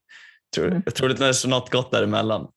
tror, 0.55 0.67
mm. 0.67 0.83
jag 0.85 0.95
tror 0.95 1.09
det 1.09 1.27
är 1.27 1.49
något 1.49 1.71
gott 1.71 1.91
däremellan. 1.91 2.49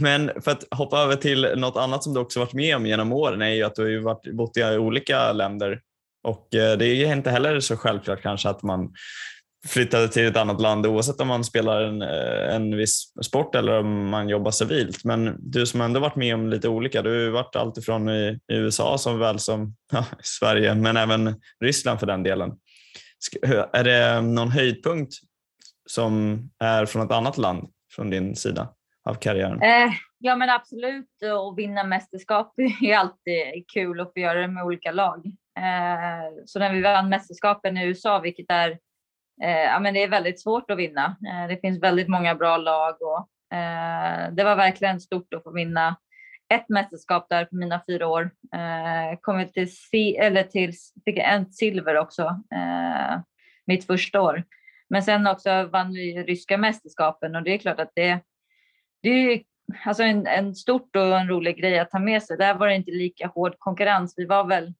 Men 0.00 0.30
för 0.40 0.50
att 0.50 0.64
hoppa 0.70 0.98
över 0.98 1.16
till 1.16 1.52
något 1.56 1.76
annat 1.76 2.04
som 2.04 2.14
du 2.14 2.20
också 2.20 2.40
varit 2.40 2.52
med 2.52 2.76
om 2.76 2.86
genom 2.86 3.12
åren 3.12 3.42
är 3.42 3.50
ju 3.50 3.62
att 3.62 3.74
du 3.74 3.82
har 3.82 3.88
ju 3.88 4.00
varit, 4.00 4.34
bott 4.34 4.56
i 4.56 4.62
olika 4.62 5.32
länder 5.32 5.80
och 6.24 6.54
eh, 6.54 6.78
det 6.78 6.86
är 6.86 7.12
inte 7.12 7.30
heller 7.30 7.60
så 7.60 7.76
självklart 7.76 8.22
kanske 8.22 8.48
att 8.48 8.62
man 8.62 8.92
flyttade 9.66 10.08
till 10.08 10.26
ett 10.26 10.36
annat 10.36 10.60
land 10.60 10.86
oavsett 10.86 11.20
om 11.20 11.28
man 11.28 11.44
spelar 11.44 11.82
en, 11.82 12.02
eh, 12.02 12.54
en 12.54 12.76
viss 12.76 13.12
sport 13.22 13.54
eller 13.54 13.78
om 13.78 14.08
man 14.08 14.28
jobbar 14.28 14.50
civilt. 14.50 15.04
Men 15.04 15.36
du 15.38 15.66
som 15.66 15.80
ändå 15.80 16.00
varit 16.00 16.16
med 16.16 16.34
om 16.34 16.48
lite 16.48 16.68
olika, 16.68 17.02
du 17.02 17.24
har 17.24 17.30
varit 17.30 17.56
alltifrån 17.56 18.08
i, 18.08 18.38
i 18.52 18.54
USA 18.54 18.98
som 18.98 19.18
väl 19.18 19.38
som 19.38 19.74
ja, 19.92 20.04
Sverige, 20.22 20.74
men 20.74 20.96
även 20.96 21.34
Ryssland 21.64 22.00
för 22.00 22.06
den 22.06 22.22
delen. 22.22 22.52
Är 23.72 23.84
det 23.84 24.20
någon 24.20 24.50
höjdpunkt 24.50 25.12
som 25.90 26.42
är 26.58 26.86
från 26.86 27.02
ett 27.02 27.12
annat 27.12 27.38
land 27.38 27.68
från 27.94 28.10
din 28.10 28.36
sida 28.36 28.68
av 29.04 29.14
karriären? 29.14 29.62
Eh, 29.62 29.92
ja 30.18 30.36
men 30.36 30.50
absolut, 30.50 31.22
att 31.22 31.56
vinna 31.56 31.84
mästerskap 31.84 32.54
är 32.82 32.96
alltid 32.96 33.64
kul 33.72 34.00
att 34.00 34.12
få 34.12 34.20
göra 34.20 34.40
det 34.40 34.48
med 34.48 34.64
olika 34.64 34.92
lag. 34.92 35.26
Eh, 35.58 36.44
så 36.46 36.58
när 36.58 36.72
vi 36.72 36.82
vann 36.82 37.08
mästerskapen 37.08 37.76
i 37.76 37.86
USA, 37.86 38.18
vilket 38.18 38.46
är 38.48 38.70
eh, 39.42 39.50
ja, 39.50 39.80
men 39.80 39.94
det 39.94 40.02
är 40.02 40.08
väldigt 40.08 40.40
svårt 40.40 40.70
att 40.70 40.78
vinna. 40.78 41.16
Eh, 41.28 41.48
det 41.48 41.60
finns 41.60 41.82
väldigt 41.82 42.08
många 42.08 42.34
bra 42.34 42.56
lag 42.56 42.96
och 43.02 43.56
eh, 43.56 44.32
det 44.32 44.44
var 44.44 44.56
verkligen 44.56 45.00
stort 45.00 45.34
att 45.34 45.42
få 45.42 45.52
vinna 45.52 45.96
ett 46.54 46.68
mästerskap 46.68 47.26
där 47.28 47.44
på 47.44 47.56
mina 47.56 47.82
fyra 47.86 48.06
år. 48.06 48.30
Eh, 48.54 49.18
kom 49.20 49.46
till, 49.48 50.16
eller 50.18 50.42
till, 50.42 50.72
fick 51.04 51.18
en 51.18 51.52
silver 51.52 51.96
också 51.96 52.22
eh, 52.54 53.20
mitt 53.66 53.86
första 53.86 54.20
år. 54.20 54.44
Men 54.90 55.02
sen 55.02 55.26
också 55.26 55.64
vann 55.64 55.92
vi 55.92 56.22
ryska 56.22 56.58
mästerskapen 56.58 57.36
och 57.36 57.42
det 57.42 57.54
är 57.54 57.58
klart 57.58 57.80
att 57.80 57.92
det, 57.94 58.20
det 59.02 59.08
är 59.08 59.42
alltså 59.84 60.02
en, 60.02 60.26
en 60.26 60.54
stort 60.54 60.96
och 60.96 61.18
en 61.18 61.28
rolig 61.28 61.56
grej 61.56 61.78
att 61.78 61.90
ta 61.90 61.98
med 61.98 62.22
sig. 62.22 62.36
Där 62.36 62.54
var 62.54 62.68
det 62.68 62.74
inte 62.74 62.90
lika 62.90 63.26
hård 63.26 63.54
konkurrens. 63.58 64.14
Vi 64.16 64.24
var 64.24 64.44
väl 64.44 64.74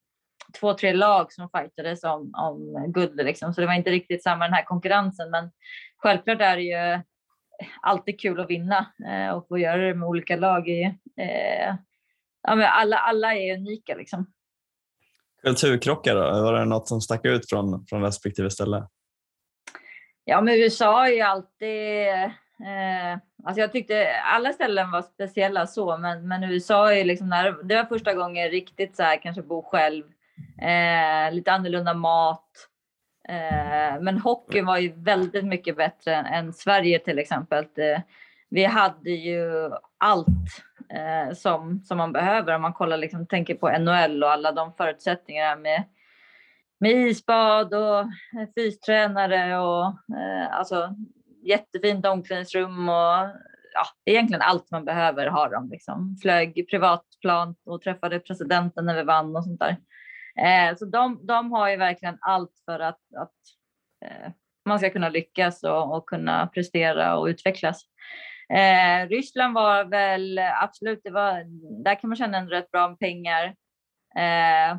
två, 0.61 0.75
tre 0.75 0.93
lag 0.93 1.33
som 1.33 1.49
fightades 1.51 2.05
om, 2.05 2.35
om 2.35 2.93
guld. 2.93 3.17
Liksom. 3.17 3.55
Så 3.55 3.61
det 3.61 3.67
var 3.67 3.75
inte 3.75 3.91
riktigt 3.91 4.23
samma 4.23 4.45
den 4.45 4.55
här 4.55 4.65
konkurrensen. 4.65 5.31
Men 5.31 5.51
självklart 5.97 6.41
är 6.41 6.57
det 6.57 6.63
ju 6.63 7.03
alltid 7.83 8.21
kul 8.21 8.41
att 8.41 8.51
vinna 8.51 8.87
eh, 9.09 9.31
och 9.31 9.49
få 9.49 9.59
göra 9.59 9.83
det 9.83 9.95
med 9.95 10.09
olika 10.09 10.37
lag. 10.37 10.69
I, 10.69 10.83
eh, 11.17 11.75
ja, 12.43 12.55
men 12.55 12.67
alla, 12.71 12.97
alla 12.97 13.35
är 13.35 13.57
unika 13.57 13.95
liksom. 13.95 14.33
Kulturkrockar 15.43 16.15
då? 16.15 16.21
Var 16.21 16.53
det 16.53 16.65
något 16.65 16.89
som 16.89 17.01
stack 17.01 17.25
ut 17.25 17.49
från, 17.49 17.87
från 17.87 18.03
respektive 18.03 18.51
ställe? 18.51 18.87
Ja, 20.31 20.41
men 20.41 20.55
USA 20.55 21.07
är 21.07 21.13
ju 21.13 21.21
alltid... 21.21 22.09
Eh, 22.67 23.19
alltså 23.45 23.61
jag 23.61 23.73
tyckte 23.73 24.21
alla 24.21 24.53
ställen 24.53 24.91
var 24.91 25.03
speciella 25.03 25.67
så, 25.67 25.97
men, 25.97 26.29
men 26.29 26.45
USA 26.45 26.93
är 26.93 27.05
liksom 27.05 27.29
när, 27.29 27.63
det 27.63 27.77
var 27.77 27.85
första 27.85 28.15
gången 28.15 28.51
riktigt 28.51 28.97
så 28.97 29.03
här 29.03 29.23
kanske 29.23 29.43
bo 29.43 29.63
själv 29.63 30.05
eh, 30.63 31.35
lite 31.35 31.53
annorlunda 31.53 31.95
mat. 31.95 32.51
Eh, 33.29 34.01
men 34.01 34.19
hockeyn 34.19 34.67
var 34.67 34.79
ju 34.79 34.93
väldigt 34.97 35.45
mycket 35.45 35.77
bättre 35.77 36.15
än, 36.15 36.27
än 36.27 36.53
Sverige 36.53 36.99
till 36.99 37.19
exempel. 37.19 37.65
Det, 37.75 37.93
eh, 37.93 38.01
vi 38.49 38.65
hade 38.65 39.11
ju 39.11 39.71
allt 39.99 40.65
eh, 40.89 41.35
som, 41.35 41.83
som 41.85 41.99
man 41.99 42.13
behöver 42.13 42.55
om 42.55 42.63
man 42.63 42.73
kollar, 42.73 42.97
liksom, 42.97 43.27
tänker 43.27 43.55
på 43.55 43.79
NHL 43.79 44.25
och 44.25 44.33
alla 44.33 44.53
de 44.53 44.73
förutsättningarna 44.73 45.57
med, 45.57 45.85
med 46.81 46.91
isbad 46.91 47.75
och 47.75 48.01
eh, 48.01 48.49
fystränare 48.57 49.59
och 49.59 49.87
eh, 50.19 50.53
alltså 50.53 50.95
jättefint 51.43 52.07
omklädningsrum 52.07 52.89
och 52.89 53.29
ja, 53.75 53.85
egentligen 54.05 54.43
allt 54.43 54.71
man 54.71 54.85
behöver 54.85 55.27
har 55.27 55.51
de. 55.51 55.71
Liksom. 55.71 56.17
Flög 56.23 56.67
privatplan 56.71 57.57
och 57.65 57.83
träffade 57.83 58.21
presidenten 58.21 58.87
när 58.87 58.97
vi 58.97 59.03
vann 59.03 59.37
och 59.37 59.45
sånt 59.45 59.61
där. 59.61 59.77
Eh, 60.39 60.77
så 60.77 60.85
de, 60.85 61.27
de 61.27 61.53
har 61.53 61.71
ju 61.71 61.77
verkligen 61.77 62.19
allt 62.21 62.63
för 62.65 62.81
att, 62.81 63.01
att 63.17 63.35
eh, 64.05 64.31
man 64.67 64.79
ska 64.79 64.91
kunna 64.91 65.09
lyckas 65.09 65.63
och, 65.65 65.97
och, 65.97 66.09
kunna 66.09 66.47
prestera 66.47 67.17
och 67.17 67.27
utvecklas. 67.27 67.83
Eh, 68.53 69.09
Ryssland 69.09 69.55
var 69.55 69.85
väl 69.85 70.41
absolut, 70.63 71.01
det 71.05 71.11
var, 71.11 71.45
där 71.85 71.95
kan 71.95 72.11
man 72.11 72.17
känna 72.17 72.39
en 72.39 72.49
rätt 72.49 72.71
bra 72.71 72.89
med 72.89 72.99
pengar. 72.99 73.45
Eh, 74.17 74.79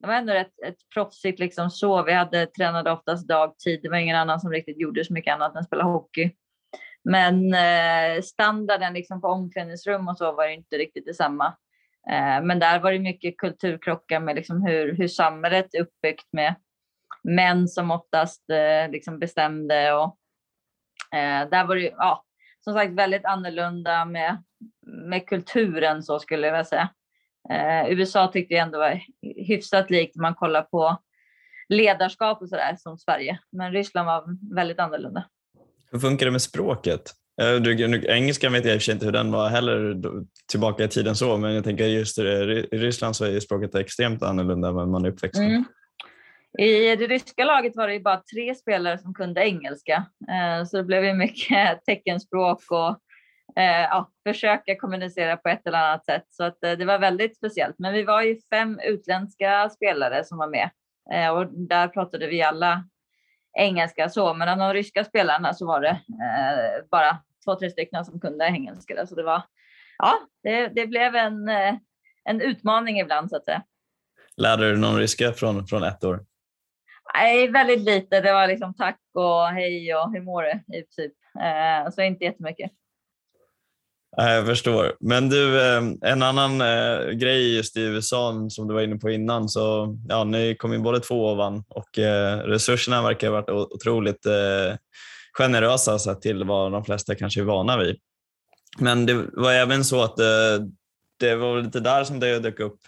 det 0.00 0.06
var 0.06 0.14
ändå 0.14 0.32
rätt 0.32 0.60
ett 0.66 0.88
proffsigt 0.94 1.38
liksom 1.38 1.70
så. 1.70 2.02
Vi 2.02 2.12
hade 2.12 2.46
tränade 2.46 2.90
oftast 2.90 3.28
dagtid. 3.28 3.80
Det 3.82 3.88
var 3.88 3.96
ingen 3.96 4.16
annan 4.16 4.40
som 4.40 4.50
riktigt 4.50 4.80
gjorde 4.80 5.04
så 5.04 5.12
mycket 5.12 5.34
annat 5.34 5.56
än 5.56 5.64
spela 5.64 5.84
hockey. 5.84 6.30
Men 7.04 7.54
eh, 7.54 8.22
standarden 8.22 8.92
liksom 8.92 9.20
på 9.20 9.28
omklädningsrum 9.28 10.08
och 10.08 10.16
så 10.16 10.32
var 10.32 10.48
inte 10.48 10.78
riktigt 10.78 11.06
detsamma. 11.06 11.46
Eh, 12.10 12.42
men 12.42 12.58
där 12.58 12.80
var 12.80 12.92
det 12.92 12.98
mycket 12.98 13.36
kulturkrockar 13.36 14.20
med 14.20 14.36
liksom 14.36 14.62
hur, 14.62 14.94
hur 14.94 15.08
samhället 15.08 15.74
är 15.74 15.80
uppbyggt 15.80 16.26
med 16.32 16.54
män 17.22 17.68
som 17.68 17.90
oftast 17.90 18.50
eh, 18.50 18.90
liksom 18.90 19.18
bestämde. 19.18 19.92
Och, 19.92 20.18
eh, 21.18 21.48
där 21.48 21.64
var 21.64 21.76
det 21.76 21.82
ja, 21.96 22.24
som 22.64 22.74
sagt 22.74 22.92
väldigt 22.92 23.24
annorlunda 23.24 24.04
med, 24.04 24.42
med 24.86 25.28
kulturen 25.28 26.02
så 26.02 26.18
skulle 26.18 26.46
jag 26.46 26.52
vilja 26.52 26.64
säga. 26.64 26.88
USA 27.88 28.30
tyckte 28.32 28.54
jag 28.54 28.62
ändå 28.62 28.78
var 28.78 29.00
hyfsat 29.48 29.90
likt 29.90 30.16
om 30.16 30.22
man 30.22 30.34
kollar 30.34 30.62
på 30.62 30.96
ledarskap 31.68 32.42
och 32.42 32.48
sådär 32.48 32.76
som 32.78 32.98
Sverige. 32.98 33.38
Men 33.52 33.72
Ryssland 33.72 34.06
var 34.06 34.54
väldigt 34.54 34.78
annorlunda. 34.78 35.24
Hur 35.92 35.98
funkar 35.98 36.26
det 36.26 36.32
med 36.32 36.42
språket? 36.42 37.02
Du, 37.36 38.06
engelskan 38.08 38.52
vet 38.52 38.64
jag 38.64 38.74
i 38.74 38.78
och 38.78 38.80
för 38.80 38.84
sig 38.84 38.94
inte 38.94 39.06
hur 39.06 39.12
den 39.12 39.32
var 39.32 39.48
heller 39.48 39.96
tillbaka 40.50 40.84
i 40.84 40.88
tiden 40.88 41.16
så, 41.16 41.36
men 41.36 41.54
jag 41.54 41.64
tänker 41.64 41.86
just 41.86 42.18
i 42.18 42.22
Ryssland 42.72 43.16
så 43.16 43.24
är 43.24 43.40
språket 43.40 43.74
extremt 43.74 44.22
annorlunda 44.22 44.68
än 44.68 44.90
man 44.90 45.04
är 45.04 45.08
uppväxt 45.08 45.38
med. 45.40 45.48
Mm. 45.48 45.64
I 46.58 46.96
det 46.96 47.06
ryska 47.06 47.44
laget 47.44 47.76
var 47.76 47.86
det 47.86 47.94
ju 47.94 48.00
bara 48.00 48.22
tre 48.34 48.54
spelare 48.54 48.98
som 48.98 49.14
kunde 49.14 49.40
engelska, 49.40 50.06
eh, 50.30 50.64
så 50.66 50.76
det 50.76 50.84
blev 50.84 51.04
ju 51.04 51.14
mycket 51.14 51.84
teckenspråk 51.86 52.62
och 52.70 52.88
eh, 52.88 52.96
ja, 53.54 54.10
försöka 54.26 54.76
kommunicera 54.76 55.36
på 55.36 55.48
ett 55.48 55.66
eller 55.66 55.78
annat 55.78 56.04
sätt. 56.04 56.24
Så 56.30 56.44
att 56.44 56.64
eh, 56.64 56.72
det 56.72 56.84
var 56.84 56.98
väldigt 56.98 57.36
speciellt. 57.36 57.78
Men 57.78 57.92
vi 57.92 58.02
var 58.02 58.22
ju 58.22 58.40
fem 58.50 58.80
utländska 58.84 59.70
spelare 59.70 60.24
som 60.24 60.38
var 60.38 60.48
med 60.48 60.70
och 61.32 61.46
där 61.52 61.88
pratade 61.88 62.26
vi 62.26 62.42
alla 62.42 62.84
engelska 63.58 64.08
så, 64.08 64.34
men 64.34 64.48
av 64.48 64.58
de 64.58 64.72
ryska 64.72 65.04
spelarna 65.04 65.54
så 65.54 65.66
var 65.66 65.80
det 65.80 66.00
bara 66.90 67.18
två, 67.44 67.54
tre 67.54 67.70
stycken 67.70 68.04
som 68.04 68.20
kunde 68.20 68.44
engelska. 68.44 69.06
Så 69.06 69.14
det 69.14 69.22
var, 69.22 69.42
ja, 69.98 70.14
det, 70.42 70.68
det 70.68 70.86
blev 70.86 71.14
en, 71.14 71.48
eh, 71.48 71.74
en 72.24 72.40
utmaning 72.40 73.00
ibland 73.00 73.30
så 73.30 73.36
att 73.36 73.44
säga. 73.44 73.62
Lärde 74.36 74.70
du 74.70 74.76
någon 74.76 74.98
ryska 74.98 75.32
från, 75.32 75.66
från 75.66 75.82
ett 75.82 76.04
år? 76.04 76.24
Nej, 77.14 77.48
väldigt 77.48 77.80
lite. 77.80 78.20
Det 78.20 78.32
var 78.32 78.46
liksom 78.46 78.74
tack 78.74 79.00
och 79.14 79.46
hej 79.46 79.94
och 79.94 80.12
hur 80.12 80.20
mår 80.20 80.42
du? 80.42 80.78
I 80.78 80.82
princip. 80.82 81.12
Eh, 81.40 81.90
så 81.90 82.02
inte 82.02 82.24
jättemycket. 82.24 82.70
Jag 84.16 84.46
förstår. 84.46 84.96
Men 85.00 85.28
du, 85.28 85.60
eh, 85.60 85.82
en 86.02 86.22
annan 86.22 86.58
grej 87.18 87.56
just 87.56 87.76
i 87.76 87.80
USA 87.80 88.46
som 88.50 88.68
du 88.68 88.74
var 88.74 88.82
inne 88.82 88.96
på 88.96 89.10
innan, 89.10 89.48
så 89.48 89.96
ja, 90.08 90.24
ni 90.24 90.54
kom 90.54 90.74
in 90.74 90.82
båda 90.82 91.00
två 91.00 91.26
och 91.26 91.36
vann 91.36 91.64
och 91.68 91.98
resurserna 92.44 93.02
verkar 93.02 93.30
ha 93.30 93.34
varit 93.34 93.72
otroligt 93.72 94.26
generösa 95.32 95.98
sett 95.98 96.20
till 96.20 96.44
vad 96.44 96.72
de 96.72 96.84
flesta 96.84 97.14
kanske 97.14 97.40
är 97.40 97.44
vana 97.44 97.78
vid. 97.78 97.96
Men 98.78 99.06
det 99.06 99.26
var 99.32 99.52
även 99.52 99.84
så 99.84 100.02
att 100.02 100.16
det, 100.16 100.54
eh, 100.54 100.60
det 101.20 101.34
var 101.34 101.62
lite 101.62 101.80
där 101.80 102.04
som 102.04 102.20
det 102.20 102.38
dök 102.38 102.60
upp 102.60 102.78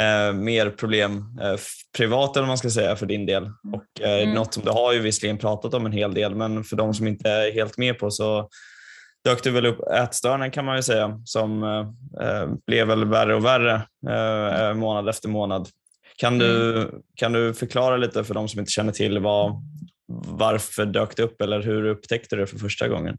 eh, 0.00 0.32
mer 0.32 0.70
problem 0.70 1.38
eh, 1.42 1.56
privat 1.96 2.36
eller 2.36 2.46
man 2.46 2.58
ska 2.58 2.70
säga 2.70 2.96
för 2.96 3.06
din 3.06 3.26
del. 3.26 3.44
Och 3.44 4.00
eh, 4.00 4.22
mm. 4.22 4.34
Något 4.34 4.54
som 4.54 4.64
du 4.64 4.70
har 4.70 4.92
ju 4.92 4.98
visserligen 4.98 5.38
pratat 5.38 5.74
om 5.74 5.86
en 5.86 5.92
hel 5.92 6.14
del 6.14 6.34
men 6.34 6.64
för 6.64 6.76
de 6.76 6.94
som 6.94 7.06
inte 7.06 7.30
är 7.30 7.52
helt 7.52 7.78
med 7.78 7.98
på 7.98 8.10
så 8.10 8.48
dök 9.28 9.42
det 9.42 9.50
väl 9.50 9.66
upp 9.66 9.80
ätstörningar 9.88 10.50
kan 10.50 10.64
man 10.64 10.76
ju 10.76 10.82
säga 10.82 11.20
som 11.24 11.62
eh, 11.62 12.26
eh, 12.26 12.48
blev 12.66 12.86
väl 12.86 13.04
värre 13.04 13.34
och 13.34 13.44
värre 13.44 13.82
eh, 14.08 14.74
månad 14.74 15.08
efter 15.08 15.28
månad. 15.28 15.68
Kan 16.16 16.38
du, 16.38 16.76
mm. 16.76 17.02
kan 17.14 17.32
du 17.32 17.54
förklara 17.54 17.96
lite 17.96 18.24
för 18.24 18.34
de 18.34 18.48
som 18.48 18.60
inte 18.60 18.72
känner 18.72 18.92
till 18.92 19.18
vad, 19.18 19.52
varför 20.28 20.86
dök 20.86 21.16
det 21.16 21.22
upp 21.22 21.40
eller 21.40 21.62
hur 21.62 21.84
upptäckte 21.84 22.36
du 22.36 22.40
det 22.40 22.46
för 22.46 22.58
första 22.58 22.88
gången? 22.88 23.18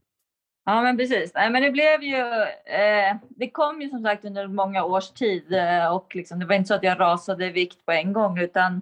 Ja, 0.65 0.81
men 0.81 0.97
precis. 0.97 1.31
Nej, 1.35 1.49
men 1.49 1.61
det 1.61 1.71
blev 1.71 2.03
ju. 2.03 2.17
Eh, 2.65 3.15
det 3.29 3.49
kom 3.49 3.81
ju 3.81 3.89
som 3.89 4.03
sagt 4.03 4.25
under 4.25 4.47
många 4.47 4.83
års 4.83 5.09
tid 5.09 5.53
eh, 5.53 5.95
och 5.95 6.15
liksom, 6.15 6.39
det 6.39 6.45
var 6.45 6.55
inte 6.55 6.67
så 6.67 6.73
att 6.73 6.83
jag 6.83 6.99
rasade 6.99 7.45
i 7.45 7.49
vikt 7.49 7.85
på 7.85 7.91
en 7.91 8.13
gång, 8.13 8.39
utan 8.39 8.81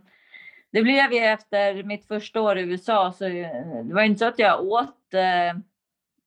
det 0.71 0.81
blev 0.81 1.13
ju 1.13 1.19
efter 1.19 1.83
mitt 1.83 2.07
första 2.07 2.41
år 2.41 2.57
i 2.57 2.61
USA. 2.61 3.13
Så 3.17 3.23
det 3.83 3.93
var 3.93 4.01
inte 4.01 4.19
så 4.19 4.25
att 4.25 4.39
jag 4.39 4.61
åt 4.61 5.13
eh, 5.13 5.59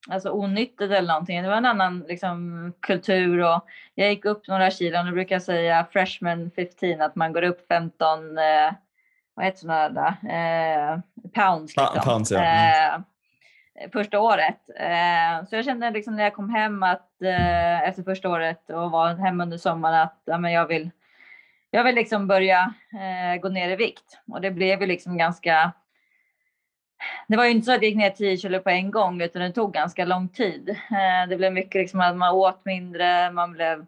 alltså 0.08 0.30
onyttigt 0.30 0.92
eller 0.92 1.08
någonting. 1.08 1.42
Det 1.42 1.48
var 1.48 1.56
en 1.56 1.66
annan 1.66 2.04
liksom, 2.08 2.72
kultur 2.80 3.38
och 3.38 3.66
jag 3.94 4.10
gick 4.10 4.24
upp 4.24 4.48
några 4.48 4.70
kilon. 4.70 5.06
Nu 5.06 5.12
brukar 5.12 5.34
jag 5.34 5.42
säga 5.42 5.86
freshman 5.92 6.50
15, 6.50 7.00
att 7.00 7.16
man 7.16 7.32
går 7.32 7.42
upp 7.42 7.68
15, 7.68 8.38
eh, 8.38 8.72
vad 9.34 9.44
heter 9.44 9.58
sådana 9.58 9.88
där, 9.88 10.14
eh, 10.92 10.98
pounds. 11.34 11.76
Liksom. 11.76 12.02
pounds 12.04 12.30
ja. 12.30 12.38
mm. 12.38 13.02
eh, 13.74 13.90
första 13.92 14.20
året. 14.20 14.60
Eh, 14.76 15.46
så 15.48 15.56
jag 15.56 15.64
kände 15.64 15.90
liksom 15.90 16.16
när 16.16 16.24
jag 16.24 16.34
kom 16.34 16.50
hem 16.50 16.82
att 16.82 17.22
eh, 17.22 17.88
efter 17.88 18.02
första 18.02 18.28
året 18.28 18.70
och 18.70 18.90
var 18.90 19.14
hemma 19.14 19.42
under 19.42 19.58
sommaren 19.58 20.00
att 20.00 20.22
ja, 20.24 20.38
men 20.38 20.52
jag 20.52 20.66
vill 20.66 20.90
jag 21.70 21.84
vill 21.84 21.94
liksom 21.94 22.26
börja 22.26 22.74
eh, 22.92 23.40
gå 23.40 23.48
ner 23.48 23.70
i 23.70 23.76
vikt 23.76 24.20
och 24.32 24.40
det 24.40 24.50
blev 24.50 24.80
ju 24.80 24.86
liksom 24.86 25.18
ganska 25.18 25.72
det 27.28 27.36
var 27.36 27.44
ju 27.44 27.50
inte 27.50 27.66
så 27.66 27.72
att 27.72 27.82
jag 27.82 27.88
gick 27.88 27.96
ner 27.96 28.10
10 28.10 28.36
kilo 28.36 28.60
på 28.60 28.70
en 28.70 28.90
gång 28.90 29.20
utan 29.20 29.42
det 29.42 29.52
tog 29.52 29.72
ganska 29.72 30.04
lång 30.04 30.28
tid. 30.28 30.68
Eh, 30.68 31.28
det 31.28 31.36
blev 31.36 31.52
mycket 31.52 31.80
liksom 31.80 32.00
att 32.00 32.16
man 32.16 32.34
åt 32.34 32.64
mindre, 32.64 33.30
man 33.30 33.52
blev 33.52 33.86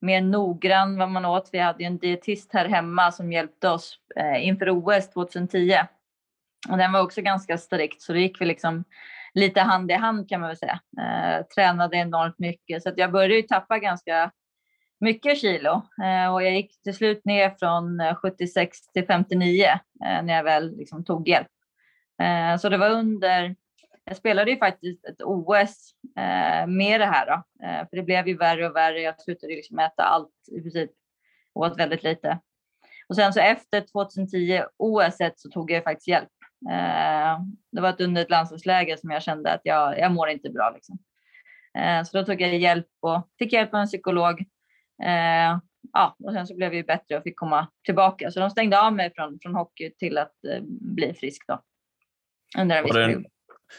mer 0.00 0.20
noggrann 0.20 0.98
vad 0.98 1.10
man 1.10 1.24
åt. 1.24 1.48
Vi 1.52 1.58
hade 1.58 1.82
ju 1.82 1.86
en 1.86 1.98
dietist 1.98 2.52
här 2.52 2.68
hemma 2.68 3.12
som 3.12 3.32
hjälpte 3.32 3.68
oss 3.68 3.98
eh, 4.16 4.46
inför 4.46 4.70
OS 4.70 5.10
2010. 5.10 5.74
Och 6.70 6.78
den 6.78 6.92
var 6.92 7.02
också 7.02 7.22
ganska 7.22 7.58
strikt 7.58 8.02
så 8.02 8.12
då 8.12 8.18
gick 8.18 8.40
vi 8.40 8.44
liksom 8.44 8.84
lite 9.34 9.60
hand 9.60 9.90
i 9.90 9.94
hand 9.94 10.28
kan 10.28 10.40
man 10.40 10.48
väl 10.48 10.56
säga. 10.56 10.80
Eh, 10.98 11.46
tränade 11.46 11.96
enormt 11.96 12.38
mycket 12.38 12.82
så 12.82 12.88
att 12.88 12.98
jag 12.98 13.12
började 13.12 13.34
ju 13.34 13.42
tappa 13.42 13.78
ganska 13.78 14.30
mycket 15.00 15.38
kilo 15.38 15.82
och 16.32 16.42
jag 16.42 16.52
gick 16.52 16.82
till 16.82 16.94
slut 16.94 17.24
ner 17.24 17.50
från 17.58 18.14
76 18.14 18.86
till 18.92 19.06
59 19.06 19.66
när 20.00 20.34
jag 20.34 20.44
väl 20.44 20.76
liksom 20.76 21.04
tog 21.04 21.28
hjälp. 21.28 21.48
Eh, 22.22 22.58
så 22.58 22.68
det 22.68 22.76
var 22.76 22.90
under, 22.90 23.56
jag 24.04 24.16
spelade 24.16 24.50
ju 24.50 24.58
faktiskt 24.58 25.04
ett 25.04 25.22
OS 25.22 25.94
eh, 26.16 26.66
med 26.66 27.00
det 27.00 27.06
här 27.06 27.26
då, 27.26 27.66
eh, 27.66 27.88
för 27.88 27.96
det 27.96 28.02
blev 28.02 28.28
ju 28.28 28.36
värre 28.36 28.68
och 28.68 28.76
värre. 28.76 29.00
Jag 29.00 29.20
slutade 29.20 29.54
liksom 29.54 29.78
äta 29.78 30.02
allt 30.02 30.30
i 30.52 30.60
princip, 30.60 30.90
åt 31.54 31.78
väldigt 31.78 32.02
lite. 32.02 32.38
Och 33.08 33.16
sen 33.16 33.32
så 33.32 33.40
efter 33.40 33.80
2010 33.80 34.62
OS 34.76 35.16
så 35.36 35.50
tog 35.50 35.70
jag 35.70 35.84
faktiskt 35.84 36.08
hjälp. 36.08 36.28
Det 37.72 37.80
var 37.80 37.88
ett 37.88 38.00
under 38.00 38.22
ett 38.22 38.30
landslagsläger 38.30 38.96
som 38.96 39.10
jag 39.10 39.22
kände 39.22 39.52
att 39.52 39.60
jag, 39.64 39.98
jag 39.98 40.12
mår 40.12 40.28
inte 40.28 40.50
bra. 40.50 40.70
Liksom. 40.74 40.98
Så 42.06 42.18
då 42.18 42.24
tog 42.24 42.40
jag 42.40 42.58
hjälp 42.58 42.86
och 43.00 43.28
fick 43.38 43.52
hjälp 43.52 43.74
av 43.74 43.80
en 43.80 43.86
psykolog. 43.86 44.44
Ja, 45.92 46.16
och 46.24 46.32
sen 46.32 46.46
så 46.46 46.54
blev 46.54 46.74
jag 46.74 46.86
bättre 46.86 47.16
och 47.16 47.22
fick 47.22 47.38
komma 47.38 47.68
tillbaka. 47.84 48.30
Så 48.30 48.40
de 48.40 48.50
stängde 48.50 48.80
av 48.80 48.92
mig 48.92 49.12
från, 49.14 49.38
från 49.42 49.54
hockey 49.54 49.90
till 49.98 50.18
att 50.18 50.34
bli 50.80 51.14
frisk. 51.14 51.44
Då 51.46 51.62
under 52.58 52.76
en 52.76 52.84
viss 52.84 52.92
period. 52.92 53.24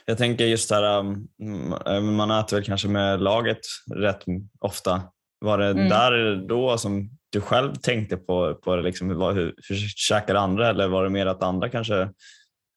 Jag 0.05 0.17
tänker 0.17 0.45
just 0.45 0.71
här, 0.71 0.99
um, 0.99 1.27
mm, 1.41 2.15
man 2.15 2.31
äter 2.31 2.57
väl 2.57 2.65
kanske 2.65 2.87
med 2.87 3.21
laget 3.21 3.59
rätt 3.95 4.23
ofta. 4.59 5.01
Var 5.39 5.57
det 5.57 5.69
mm. 5.69 5.89
där 5.89 6.35
då 6.47 6.77
som 6.77 7.09
du 7.29 7.41
själv 7.41 7.75
tänkte 7.75 8.17
på, 8.17 8.55
på 8.55 8.75
liksom, 8.75 9.09
hur, 9.09 9.31
hur, 9.33 9.55
hur 9.69 9.75
käkade 9.95 10.39
andra 10.39 10.69
eller 10.69 10.87
var 10.87 11.03
det 11.03 11.09
mer 11.09 11.25
att 11.25 11.43
andra 11.43 11.69
kanske 11.69 12.09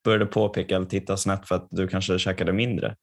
började 0.03 0.25
påpeka 0.25 0.75
eller 0.75 0.85
titta 0.85 1.17
snett 1.17 1.47
för 1.47 1.55
att 1.55 1.67
du 1.71 1.87
kanske 1.87 2.19
käkade 2.19 2.53
mindre? 2.53 2.95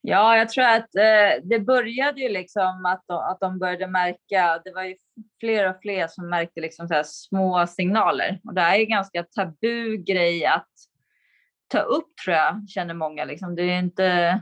Ja, 0.00 0.36
jag 0.36 0.48
tror 0.48 0.64
att 0.64 0.94
eh, 0.94 1.42
det 1.42 1.60
började 1.60 2.20
ju 2.20 2.28
liksom 2.28 2.86
att 2.86 3.04
de, 3.08 3.18
att 3.18 3.40
de 3.40 3.58
började 3.58 3.86
märka, 3.86 4.60
det 4.64 4.72
var 4.74 4.82
ju 4.82 4.96
fler 5.40 5.70
och 5.70 5.76
fler 5.82 6.08
som 6.08 6.28
märkte 6.28 6.60
liksom 6.60 6.88
så 6.88 7.02
små 7.04 7.66
signaler. 7.66 8.40
Och 8.44 8.54
det 8.54 8.60
är 8.60 8.76
ju 8.76 8.84
ganska 8.84 9.22
tabu 9.22 9.96
grej 9.96 10.46
att 10.46 10.68
ta 11.68 11.78
upp 11.78 12.16
tror 12.24 12.36
jag, 12.36 12.68
känner 12.68 12.94
många. 12.94 13.24
Liksom. 13.24 13.54
Det 13.54 13.62
är 13.62 13.78
inte 13.78 14.40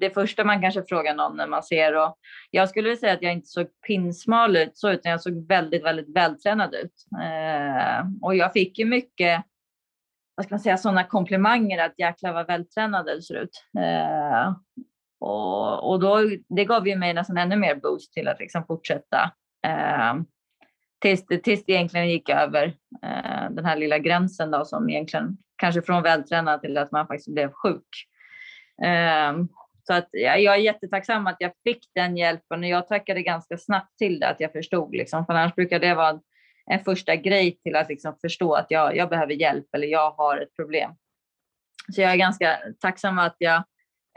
det 0.00 0.10
första 0.10 0.44
man 0.44 0.62
kanske 0.62 0.84
frågar 0.88 1.14
någon 1.14 1.36
när 1.36 1.46
man 1.46 1.62
ser. 1.62 1.96
Och 1.96 2.18
jag 2.50 2.68
skulle 2.68 2.96
säga 2.96 3.12
att 3.12 3.22
jag 3.22 3.32
inte 3.32 3.46
såg 3.46 3.66
pinsmal 3.86 4.56
ut 4.56 4.76
så, 4.76 4.90
utan 4.90 5.12
jag 5.12 5.20
såg 5.20 5.48
väldigt, 5.48 5.84
väldigt 5.84 6.16
vältränad 6.16 6.74
ut. 6.74 6.92
Eh, 7.22 8.06
och 8.22 8.36
jag 8.36 8.52
fick 8.52 8.78
ju 8.78 8.84
mycket, 8.84 9.44
vad 10.34 10.46
ska 10.46 10.54
man 10.54 10.60
säga, 10.60 10.76
sådana 10.76 11.04
komplimanger 11.04 11.84
att 11.84 11.98
jäklar 11.98 12.32
vad 12.32 12.46
vältränad 12.46 13.06
du 13.06 13.22
ser 13.22 13.34
ut. 13.34 13.64
Eh, 13.78 14.54
och, 15.20 15.90
och 15.90 16.00
då, 16.00 16.20
det 16.48 16.64
gav 16.64 16.88
ju 16.88 16.96
mig 16.96 17.14
nästan 17.14 17.38
ännu 17.38 17.56
mer 17.56 17.74
boost 17.74 18.12
till 18.12 18.28
att 18.28 18.40
liksom 18.40 18.64
fortsätta. 18.66 19.32
Eh, 19.66 20.14
tills, 21.00 21.26
tills 21.26 21.64
det 21.64 21.72
egentligen 21.72 22.08
gick 22.08 22.28
över 22.28 22.66
eh, 23.02 23.50
den 23.50 23.64
här 23.64 23.76
lilla 23.76 23.98
gränsen 23.98 24.50
då 24.50 24.64
som 24.64 24.90
egentligen 24.90 25.36
kanske 25.64 25.82
från 25.82 26.02
vältränad 26.02 26.60
till 26.60 26.78
att 26.78 26.92
man 26.92 27.06
faktiskt 27.06 27.34
blev 27.34 27.52
sjuk. 27.52 27.88
Ehm, 28.82 29.48
så 29.86 29.92
att 29.92 30.08
jag, 30.12 30.40
är 30.40 30.56
jättetacksam 30.56 31.26
att 31.26 31.36
jag 31.38 31.52
fick 31.64 31.90
den 31.94 32.16
hjälpen 32.16 32.60
och 32.60 32.68
jag 32.68 32.88
tackade 32.88 33.22
ganska 33.22 33.58
snabbt 33.58 33.98
till 33.98 34.20
det, 34.20 34.28
att 34.28 34.40
jag 34.40 34.52
förstod. 34.52 34.94
Liksom. 34.94 35.26
För 35.26 35.34
annars 35.34 35.54
brukar 35.54 35.78
det 35.78 35.94
vara 35.94 36.20
en 36.70 36.84
första 36.84 37.16
grej 37.16 37.58
till 37.62 37.76
att 37.76 37.88
liksom 37.88 38.16
förstå 38.20 38.54
att 38.54 38.66
jag, 38.68 38.96
jag 38.96 39.08
behöver 39.08 39.32
hjälp 39.32 39.66
eller 39.72 39.86
jag 39.86 40.10
har 40.10 40.38
ett 40.38 40.56
problem. 40.56 40.90
Så 41.94 42.00
jag 42.00 42.12
är 42.12 42.16
ganska 42.16 42.58
tacksam 42.80 43.18
att 43.18 43.36
jag 43.38 43.64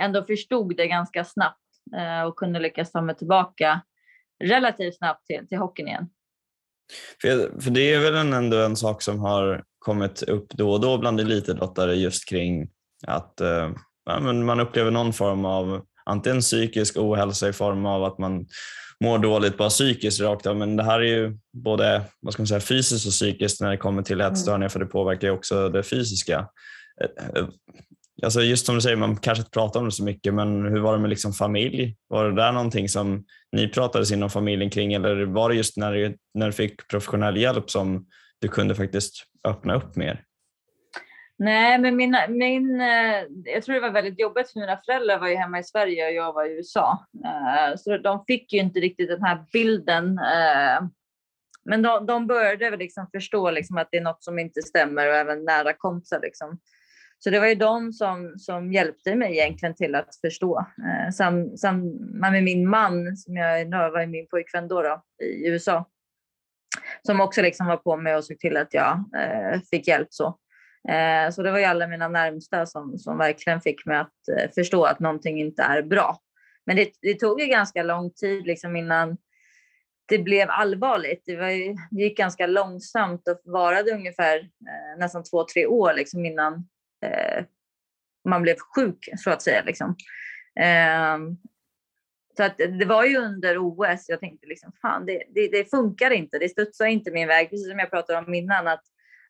ändå 0.02 0.24
förstod 0.24 0.78
det 0.78 0.88
ganska 0.88 1.24
snabbt 1.24 1.64
eh, 1.98 2.22
och 2.22 2.36
kunde 2.36 2.60
lyckas 2.60 2.92
ta 2.92 3.02
mig 3.02 3.16
tillbaka 3.16 3.82
relativt 4.44 4.98
snabbt 4.98 5.26
till, 5.26 5.48
till 5.48 5.58
hockeyn 5.58 5.88
igen. 5.88 6.10
För, 7.22 7.62
för 7.62 7.72
det 7.72 7.94
är 7.94 8.00
väl 8.00 8.34
ändå 8.34 8.58
en 8.58 8.76
sak 8.76 9.02
som 9.02 9.20
har 9.20 9.64
kommit 9.80 10.24
upp 10.24 10.54
då 10.54 10.72
och 10.72 10.82
då 10.82 10.98
bland 10.98 11.20
elitidrottare 11.20 11.96
just 11.96 12.30
kring 12.30 12.70
att 13.08 13.42
eh, 13.42 13.72
ja, 14.06 14.20
men 14.20 14.46
man 14.46 14.60
upplever 14.60 14.92
någon 14.92 15.14
form 15.14 15.46
av 15.46 15.82
antingen 16.06 16.42
psykisk 16.42 16.98
ohälsa 16.98 17.50
i 17.50 17.54
form 17.54 17.86
av 17.86 18.04
att 18.04 18.18
man 18.18 18.46
mår 19.04 19.20
dåligt 19.20 19.58
bara 19.58 19.70
psykiskt 19.70 20.22
rakt 20.22 20.46
av, 20.46 20.56
men 20.58 20.76
det 20.76 20.84
här 20.84 21.00
är 21.00 21.04
ju 21.04 21.38
både 21.54 22.02
vad 22.22 22.34
ska 22.34 22.42
man 22.42 22.48
säga, 22.48 22.60
fysiskt 22.60 23.06
och 23.06 23.12
psykiskt 23.12 23.62
när 23.62 23.72
det 23.72 23.78
kommer 23.78 24.02
till 24.02 24.22
mm. 24.22 24.34
ätstörningar 24.34 24.70
för 24.70 24.80
det 24.80 24.86
påverkar 24.86 25.28
ju 25.28 25.34
också 25.34 25.70
det 25.70 25.84
fysiska. 25.84 26.48
Alltså 28.24 28.42
just 28.42 28.66
som 28.66 28.76
du 28.76 28.82
säger, 28.82 28.96
man 28.96 29.16
kanske 29.16 29.42
inte 29.42 29.52
pratar 29.52 29.80
om 29.80 29.86
det 29.86 29.92
så 29.92 30.04
mycket, 30.04 30.34
men 30.34 30.66
hur 30.66 30.80
var 30.80 30.94
det 30.94 31.00
med 31.00 31.10
liksom 31.10 31.34
familj? 31.34 31.96
Var 32.08 32.30
det 32.30 32.36
där 32.36 32.52
någonting 32.52 32.90
som 32.90 33.26
ni 33.52 33.68
pratades 33.68 34.12
inom 34.12 34.30
familjen 34.30 34.70
kring 34.70 34.94
eller 34.94 35.26
var 35.26 35.50
det 35.50 35.56
just 35.56 35.78
när 35.78 35.94
du, 35.94 36.18
när 36.34 36.46
du 36.46 36.52
fick 36.52 36.88
professionell 36.88 37.38
hjälp 37.38 37.70
som 37.70 38.08
du 38.42 38.48
kunde 38.48 38.76
faktiskt 38.76 39.24
öppna 39.48 39.76
upp 39.76 39.96
mer? 39.96 40.24
Nej, 41.40 41.80
men 41.80 41.96
min, 41.96 42.18
min, 42.30 42.82
eh, 42.82 43.24
jag 43.44 43.64
tror 43.64 43.76
det 43.76 43.82
var 43.82 43.92
väldigt 43.92 44.20
jobbigt 44.20 44.52
för 44.52 44.60
mina 44.60 44.78
föräldrar 44.78 45.20
var 45.20 45.28
ju 45.28 45.36
hemma 45.36 45.60
i 45.60 45.64
Sverige 45.64 46.08
och 46.08 46.14
jag 46.14 46.34
var 46.34 46.46
i 46.46 46.58
USA. 46.58 47.06
Eh, 47.26 47.76
så 47.78 47.98
de 47.98 48.26
fick 48.26 48.54
ju 48.54 48.60
inte 48.60 48.80
riktigt 48.80 49.10
den 49.10 49.24
här 49.24 49.46
bilden. 49.54 50.18
Eh, 50.18 50.88
men 51.66 51.82
de, 51.82 52.06
de 52.06 52.28
började 52.28 52.70
väl 52.70 52.80
liksom 52.80 53.08
förstå 53.12 53.52
liksom 53.52 53.78
att 53.78 53.88
det 53.92 53.98
är 53.98 54.02
något 54.02 54.24
som 54.24 54.40
inte 54.40 54.62
stämmer 54.62 55.08
och 55.08 55.16
även 55.16 55.46
nära 55.46 55.74
kompisar. 55.74 56.20
Liksom. 56.22 56.60
Så 57.20 57.30
det 57.30 57.40
var 57.40 57.48
ju 57.48 57.56
de 57.56 57.94
som, 57.94 58.34
som 58.38 58.74
hjälpte 58.74 59.16
mig 59.16 59.38
egentligen 59.38 59.76
till 59.76 59.96
att 59.96 60.16
förstå. 60.22 60.60
Eh, 60.60 61.12
sam, 61.12 61.58
sam, 61.58 61.88
med 62.20 62.44
min 62.44 62.70
man, 62.70 63.18
som 63.18 63.36
jag 63.36 63.70
var 63.70 64.06
min 64.06 64.28
pojkvän 64.28 64.68
då, 64.68 64.82
då 64.82 65.04
i 65.24 65.48
USA 65.48 65.86
som 67.02 67.22
också 67.22 67.42
liksom 67.42 67.68
var 67.68 67.78
på 67.78 67.98
mig 67.98 68.16
och 68.16 68.24
såg 68.24 68.40
till 68.40 68.58
att 68.58 68.74
jag 68.74 69.04
eh, 69.18 69.60
fick 69.72 69.88
hjälp. 69.88 70.08
Så. 70.10 70.38
Eh, 70.90 71.32
så 71.32 71.44
det 71.44 71.52
var 71.52 71.60
ju 71.60 71.66
alla 71.66 71.88
mina 71.88 72.08
närmsta 72.08 72.66
som, 72.66 72.98
som 72.98 73.18
verkligen 73.18 73.62
fick 73.62 73.86
mig 73.86 73.98
att 73.98 74.28
eh, 74.38 74.52
förstå 74.56 74.84
att 74.84 75.00
någonting 75.00 75.40
inte 75.40 75.64
är 75.64 75.82
bra. 75.82 76.20
Men 76.66 76.76
det, 76.76 76.92
det 77.02 77.14
tog 77.14 77.42
ju 77.42 77.48
ganska 77.48 77.84
lång 77.84 78.12
tid 78.12 78.46
liksom 78.46 78.76
innan 78.76 79.18
det 80.08 80.20
blev 80.20 80.50
allvarligt. 80.50 81.24
Det, 81.26 81.36
var 81.36 81.50
ju, 81.50 81.76
det 81.92 82.02
gick 82.02 82.18
ganska 82.18 82.48
långsamt 82.48 83.28
och 83.28 83.52
varade 83.52 83.92
ungefär 83.92 84.38
eh, 84.38 85.00
nästan 85.00 85.24
två, 85.24 85.44
tre 85.54 85.66
år 85.66 85.94
liksom 85.94 86.26
innan 86.26 86.68
eh, 87.06 87.46
man 88.30 88.42
blev 88.42 88.56
sjuk 88.76 89.10
så 89.18 89.32
att 89.32 89.42
säga. 89.42 89.64
Liksom. 89.64 89.96
Eh, 90.60 91.18
så 92.38 92.44
att 92.44 92.58
det 92.58 92.86
var 92.86 93.06
ju 93.06 93.18
under 93.18 93.58
OS 93.58 94.10
jag 94.10 94.20
tänkte 94.20 94.48
liksom, 94.48 94.72
fan 94.82 95.06
det, 95.06 95.24
det, 95.36 95.48
det 95.48 95.70
funkar 95.70 96.12
inte, 96.12 96.40
det 96.40 96.50
studsar 96.50 96.86
inte 96.86 97.12
min 97.12 97.28
väg. 97.28 97.50
Precis 97.50 97.70
som 97.70 97.80
jag 97.80 97.90
pratade 97.90 98.20
om 98.20 98.34
innan, 98.34 98.68
att 98.68 98.84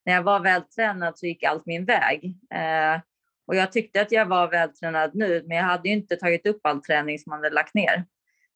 när 0.05 0.13
jag 0.13 0.23
var 0.23 0.39
vältränad 0.39 1.19
så 1.19 1.25
gick 1.25 1.43
allt 1.43 1.65
min 1.65 1.85
väg. 1.85 2.25
Eh, 2.53 3.01
och 3.47 3.55
jag 3.55 3.71
tyckte 3.71 4.01
att 4.01 4.11
jag 4.11 4.25
var 4.25 4.47
vältränad 4.47 5.11
nu, 5.13 5.43
men 5.47 5.57
jag 5.57 5.63
hade 5.63 5.89
ju 5.89 5.95
inte 5.95 6.15
tagit 6.15 6.47
upp 6.47 6.59
all 6.63 6.81
träning 6.81 7.19
som 7.19 7.29
man 7.29 7.39
hade 7.39 7.55
lagt 7.55 7.73
ner. 7.73 8.05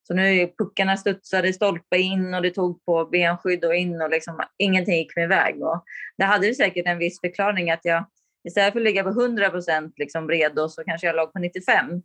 Så 0.03 0.13
nu 0.13 0.53
puckarna 0.57 0.97
studsade 0.97 1.53
stolpe 1.53 1.97
in 1.97 2.33
och 2.33 2.41
det 2.41 2.51
tog 2.51 2.85
på 2.85 3.05
benskydd 3.05 3.65
och 3.65 3.75
in 3.75 4.01
och 4.01 4.09
liksom 4.09 4.41
ingenting 4.57 4.95
gick 4.95 5.15
min 5.15 5.29
väg. 5.29 5.61
Och 5.61 5.83
det 6.17 6.23
hade 6.23 6.47
ju 6.47 6.53
säkert 6.53 6.87
en 6.87 6.97
viss 6.97 7.21
förklaring 7.21 7.71
att 7.71 7.85
jag 7.85 8.05
istället 8.43 8.73
för 8.73 8.79
att 8.79 8.83
ligga 8.83 9.03
på 9.03 9.09
100 9.09 9.49
procent 9.49 9.93
liksom 9.97 10.29
redo 10.29 10.69
så 10.69 10.83
kanske 10.83 11.07
jag 11.07 11.15
låg 11.15 11.33
på 11.33 11.39
95. 11.39 12.01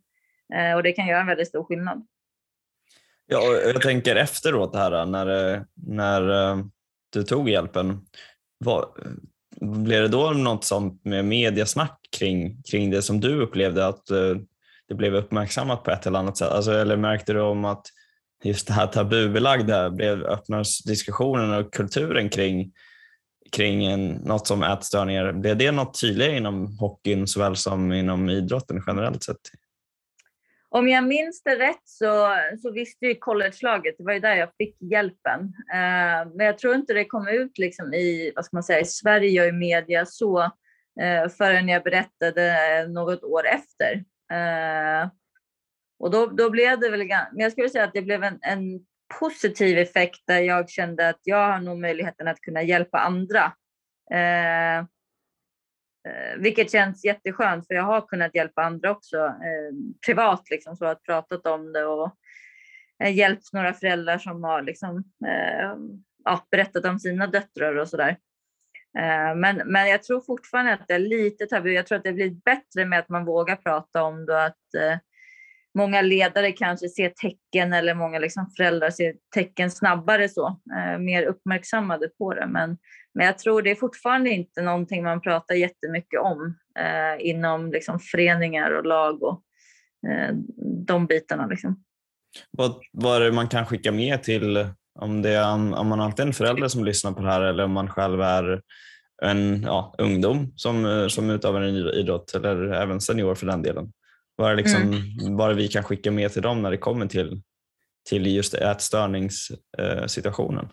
Eh, 0.55 0.75
och 0.75 0.83
det 0.83 0.93
kan 0.93 1.07
göra 1.07 1.21
en 1.21 1.27
väldigt 1.27 1.49
stor 1.49 1.65
skillnad. 1.65 2.07
Ja, 3.27 3.43
jag 3.65 3.83
tänker 3.83 4.17
efteråt 4.17 4.73
det 4.73 4.79
här 4.79 5.07
när, 5.07 5.65
när 5.75 6.51
eh, 6.51 6.65
du 7.13 7.23
tog 7.23 7.49
hjälpen. 7.49 8.01
Var, 8.59 8.89
blev 9.61 10.03
det 10.03 10.09
då 10.09 10.31
något 10.31 10.65
sånt 10.65 11.05
med 11.05 11.25
mediasnack 11.25 12.01
kring, 12.19 12.63
kring 12.63 12.91
det 12.91 13.03
som 13.03 13.21
du 13.21 13.43
upplevde? 13.43 13.87
Att 13.87 14.11
eh, 14.11 14.37
det 14.89 14.95
blev 14.95 15.15
uppmärksammat 15.15 15.85
på 15.85 15.91
ett 15.91 16.07
eller 16.07 16.19
annat 16.19 16.37
sätt? 16.37 16.49
Alltså, 16.49 16.73
eller 16.73 16.97
märkte 16.97 17.33
du 17.33 17.41
om 17.41 17.65
att 17.65 17.87
just 18.45 18.67
det 18.67 18.73
här 18.73 18.87
tabubelagda 18.87 19.91
blev 19.91 20.25
öppnades 20.25 20.85
diskussionen 20.85 21.55
och 21.55 21.73
kulturen 21.73 22.29
kring, 22.29 22.73
kring 23.53 23.87
en, 23.87 24.09
något 24.09 24.47
som 24.47 24.63
ätstörningar? 24.63 25.33
Blev 25.33 25.57
det 25.57 25.73
något 25.73 26.01
tydligare 26.01 26.37
inom 26.37 26.79
hockeyn 26.79 27.27
såväl 27.27 27.57
som 27.57 27.93
inom 27.93 28.31
idrotten 28.31 28.83
generellt 28.87 29.23
sett? 29.23 29.37
Om 30.69 30.89
jag 30.89 31.05
minns 31.05 31.43
det 31.43 31.57
rätt 31.57 31.83
så, 31.85 32.37
så 32.63 32.71
visste 32.71 33.07
ju 33.07 33.15
collegelaget, 33.15 33.95
det 33.99 34.05
var 34.05 34.13
ju 34.13 34.21
där 34.21 34.35
jag 34.35 34.49
fick 34.59 34.77
hjälpen. 34.83 35.41
Eh, 35.73 36.31
men 36.35 36.47
jag 36.47 36.59
tror 36.59 36.75
inte 36.75 36.95
det 36.95 37.05
kom 37.05 37.29
ut 37.29 37.59
liksom 37.59 37.95
i, 37.95 38.33
vad 38.37 38.45
ska 38.45 38.57
man 38.57 38.63
säga, 38.63 38.81
i 38.81 38.85
Sverige 38.85 39.43
och 39.43 39.49
i 39.49 39.53
media 39.53 40.07
så 40.07 40.43
eh, 41.01 41.29
förrän 41.39 41.69
jag 41.69 41.83
berättade 41.83 42.79
eh, 42.79 42.89
något 42.89 43.23
år 43.23 43.47
efter. 43.47 44.05
Eh, 44.33 45.09
och 45.99 46.11
då, 46.11 46.27
då 46.27 46.51
blev 46.51 46.81
det 46.81 46.91
väl, 46.91 47.07
men 47.09 47.41
jag 47.43 47.53
skulle 47.53 47.69
säga 47.69 47.85
att 47.85 47.95
det 47.95 48.03
blev 48.03 48.23
en, 48.23 48.39
en 48.43 48.87
positiv 49.21 49.79
effekt 49.79 50.21
där 50.27 50.41
jag 50.41 50.71
kände 50.71 51.09
att 51.09 51.21
jag 51.23 51.53
har 51.53 51.61
nog 51.61 51.79
möjligheten 51.79 52.29
att 52.29 52.41
kunna 52.41 52.63
hjälpa 52.63 52.99
andra. 52.99 53.53
Eh, 54.11 54.79
eh 54.79 54.85
vilket 56.39 56.73
känns 56.73 57.05
jätteskönt 57.05 57.67
för 57.67 57.75
jag 57.75 57.83
har 57.83 58.01
kunnat 58.01 58.35
hjälpa 58.35 58.63
andra 58.63 58.91
också 58.91 59.19
eh, 59.27 59.75
privat, 60.07 60.51
liksom, 60.51 60.77
så 60.77 60.85
att 60.85 61.03
pratat 61.03 61.47
om 61.47 61.73
det 61.73 61.85
och 61.85 62.17
eh, 63.05 63.15
hjälpt 63.15 63.53
några 63.53 63.73
föräldrar 63.73 64.19
som 64.19 64.45
har 64.45 64.63
liksom, 64.63 65.05
eh, 65.27 65.75
ja, 66.25 66.47
berättat 66.51 66.85
om 66.85 66.99
sina 66.99 67.27
döttrar 67.27 67.77
och 67.77 67.89
sådär. 67.89 68.17
Eh, 68.99 69.35
men, 69.35 69.63
men 69.65 69.89
jag 69.89 70.03
tror 70.03 70.21
fortfarande 70.21 70.73
att 70.73 70.89
det 70.89 70.95
är 70.95 70.99
lite 70.99 71.47
tabu. 71.47 71.73
Jag 71.73 71.87
tror 71.87 71.99
att 71.99 72.05
det 72.05 72.13
blir 72.13 72.31
bättre 72.31 72.85
med 72.85 72.99
att 72.99 73.09
man 73.09 73.25
vågar 73.25 73.57
prata 73.57 74.03
om 74.03 74.27
det 74.27 74.33
och 74.33 74.45
att 74.45 74.75
eh, 74.75 74.99
många 75.77 76.03
ledare 76.03 76.53
kanske 76.53 76.89
ser 76.89 77.09
tecken 77.09 77.73
eller 77.73 77.95
många 77.95 78.19
liksom 78.19 78.51
föräldrar 78.57 78.91
ser 78.91 79.15
tecken 79.35 79.71
snabbare 79.71 80.29
så, 80.29 80.47
eh, 80.47 80.99
mer 80.99 81.23
uppmärksammade 81.23 82.09
på 82.09 82.35
det. 82.35 82.47
Men 82.47 82.79
men 83.17 83.27
jag 83.27 83.39
tror 83.39 83.63
det 83.63 83.71
är 83.71 83.75
fortfarande 83.75 84.31
inte 84.31 84.63
någonting 84.63 85.05
man 85.05 85.21
pratar 85.21 85.55
jättemycket 85.55 86.21
om 86.21 86.55
eh, 86.79 87.27
inom 87.29 87.73
liksom, 87.73 88.01
föreningar 88.01 88.71
och 88.71 88.87
lag 88.87 89.23
och 89.23 89.43
eh, 90.09 90.35
de 90.87 91.07
bitarna. 91.07 91.47
Liksom. 91.47 91.83
Vad, 92.51 92.75
vad 92.93 93.17
är 93.17 93.21
det 93.21 93.33
man 93.33 93.49
kan 93.49 93.67
skicka 93.67 93.93
med 93.93 94.23
till 94.23 94.69
om, 94.99 95.23
det 95.23 95.31
är, 95.31 95.53
om 95.53 95.89
man 95.89 96.01
alltid 96.01 96.23
är 96.23 96.27
en 96.27 96.33
förälder 96.33 96.69
som 96.69 96.85
lyssnar 96.85 97.13
på 97.13 97.23
det 97.23 97.29
här 97.29 97.41
eller 97.41 97.65
om 97.65 97.73
man 97.73 97.89
själv 97.89 98.21
är 98.21 98.63
en 99.23 99.63
ja, 99.63 99.95
ungdom 99.99 100.53
som, 100.57 100.87
eh, 100.87 101.07
som 101.09 101.31
utövar 101.31 101.61
en 101.61 101.77
idrott 101.77 102.35
eller 102.35 102.73
även 102.73 103.01
senior 103.01 103.35
för 103.35 103.47
den 103.47 103.63
delen. 103.63 103.93
Vad 104.37 104.57
liksom, 104.57 104.83
mm. 104.83 105.37
vad 105.37 105.57
vi 105.57 105.69
kan 105.69 105.85
skicka 105.85 106.11
med 106.11 106.33
till 106.33 106.43
dem 106.43 106.63
när 106.63 106.71
det 106.71 106.79
kommer 106.79 107.07
till, 107.07 107.43
till 108.09 108.27
just 108.27 108.55
ätstörningssituationen? 108.55 110.65
Eh, 110.65 110.71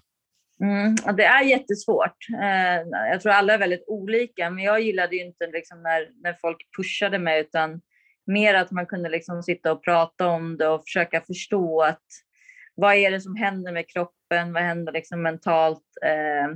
Mm, 0.61 0.95
det 1.17 1.23
är 1.23 1.43
jättesvårt. 1.43 2.17
Eh, 2.41 2.81
jag 3.11 3.21
tror 3.21 3.31
alla 3.31 3.53
är 3.53 3.57
väldigt 3.57 3.83
olika, 3.87 4.49
men 4.49 4.63
jag 4.63 4.81
gillade 4.81 5.15
inte 5.15 5.47
liksom 5.47 5.83
när, 5.83 6.09
när 6.23 6.33
folk 6.33 6.57
pushade 6.77 7.19
mig, 7.19 7.41
utan 7.41 7.81
mer 8.25 8.53
att 8.53 8.71
man 8.71 8.85
kunde 8.85 9.09
liksom 9.09 9.43
sitta 9.43 9.71
och 9.71 9.83
prata 9.83 10.27
om 10.27 10.57
det 10.57 10.67
och 10.67 10.83
försöka 10.83 11.21
förstå 11.21 11.81
att 11.81 12.03
vad 12.75 12.95
är 12.95 13.11
det 13.11 13.21
som 13.21 13.35
händer 13.35 13.71
med 13.71 13.89
kroppen? 13.89 14.53
Vad 14.53 14.63
händer 14.63 14.93
liksom 14.93 15.21
mentalt? 15.21 15.83
Eh, 16.05 16.55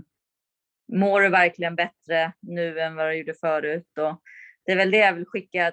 mår 0.99 1.21
du 1.21 1.29
verkligen 1.29 1.75
bättre 1.75 2.31
nu 2.41 2.79
än 2.79 2.95
vad 2.95 3.07
du 3.07 3.13
gjorde 3.13 3.33
förut? 3.33 3.97
Och 3.97 4.21
det 4.65 4.71
är 4.71 4.75
väl 4.75 4.91
det 4.91 4.97
jag 4.97 5.13
vill 5.13 5.25
skicka 5.25 5.71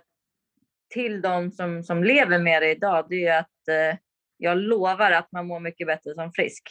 till 0.94 1.22
de 1.22 1.50
som, 1.50 1.82
som 1.82 2.04
lever 2.04 2.38
med 2.38 2.62
det 2.62 2.70
idag. 2.70 3.06
Det 3.08 3.26
är 3.26 3.38
att 3.38 3.68
eh, 3.68 3.98
jag 4.36 4.58
lovar 4.58 5.10
att 5.10 5.32
man 5.32 5.46
mår 5.46 5.60
mycket 5.60 5.86
bättre 5.86 6.14
som 6.14 6.32
frisk. 6.32 6.62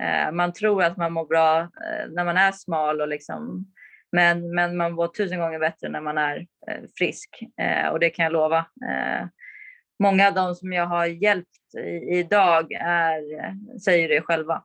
Eh, 0.00 0.32
man 0.32 0.52
tror 0.52 0.82
att 0.82 0.96
man 0.96 1.12
mår 1.12 1.26
bra 1.26 1.60
eh, 1.60 2.10
när 2.10 2.24
man 2.24 2.36
är 2.36 2.52
smal 2.52 3.00
och 3.00 3.08
liksom, 3.08 3.66
men, 4.12 4.54
men 4.54 4.76
man 4.76 4.92
mår 4.92 5.08
tusen 5.08 5.38
gånger 5.38 5.58
bättre 5.58 5.88
när 5.88 6.00
man 6.00 6.18
är 6.18 6.46
eh, 6.68 6.82
frisk 6.98 7.28
eh, 7.60 7.88
och 7.88 8.00
det 8.00 8.10
kan 8.10 8.22
jag 8.22 8.32
lova. 8.32 8.58
Eh, 8.58 9.26
många 10.02 10.28
av 10.28 10.34
de 10.34 10.54
som 10.54 10.72
jag 10.72 10.86
har 10.86 11.06
hjälpt 11.06 11.48
idag 12.10 12.72
är, 12.72 13.22
säger 13.78 14.08
det 14.08 14.22
själva. 14.22 14.64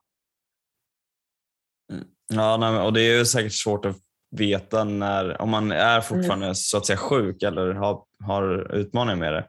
Mm. 1.91 2.06
Ja, 2.34 2.84
och 2.86 2.93
det 2.93 3.01
är 3.01 3.17
ju 3.17 3.25
säkert 3.25 3.54
svårt 3.54 3.86
att 3.86 4.05
veta 4.39 4.84
när, 4.84 5.41
om 5.41 5.50
man 5.50 5.71
är 5.71 6.02
fortfarande 6.02 6.45
mm. 6.45 6.56
så 6.56 6.78
att 6.78 6.86
säga 6.86 6.98
sjuk 6.98 7.43
eller 7.43 7.74
har, 7.74 8.02
har 8.24 8.76
utmaningar 8.76 9.15
med 9.15 9.34
det, 9.34 9.45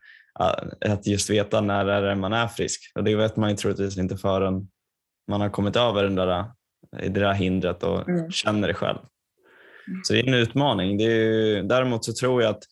att 0.93 1.07
just 1.07 1.31
veta 1.31 1.61
när 1.61 1.87
är 1.87 2.03
det 2.03 2.15
man 2.15 2.33
är 2.33 2.49
frisk. 2.49 2.93
Och 2.95 3.05
det 3.05 3.17
vet 3.17 3.37
man 3.37 3.51
ju 3.51 3.57
troligtvis 3.57 3.99
inte 3.99 4.17
förrän 4.17 4.69
man 5.29 5.41
har 5.41 5.49
kommit 5.49 5.77
över 5.77 6.03
den 6.03 6.15
där, 6.15 6.45
det 6.93 7.09
där 7.09 7.33
hindret 7.33 7.83
och 7.83 8.09
mm. 8.09 8.31
känner 8.31 8.69
det 8.69 8.75
själv. 8.75 8.99
Mm. 9.89 10.01
Så 10.05 10.13
det 10.13 10.21
är 10.21 10.29
en 10.29 10.35
utmaning. 10.35 10.99
Det 10.99 11.05
är, 11.05 11.63
däremot 11.63 12.05
så 12.05 12.13
tror 12.13 12.43
jag 12.43 12.51
att 12.51 12.63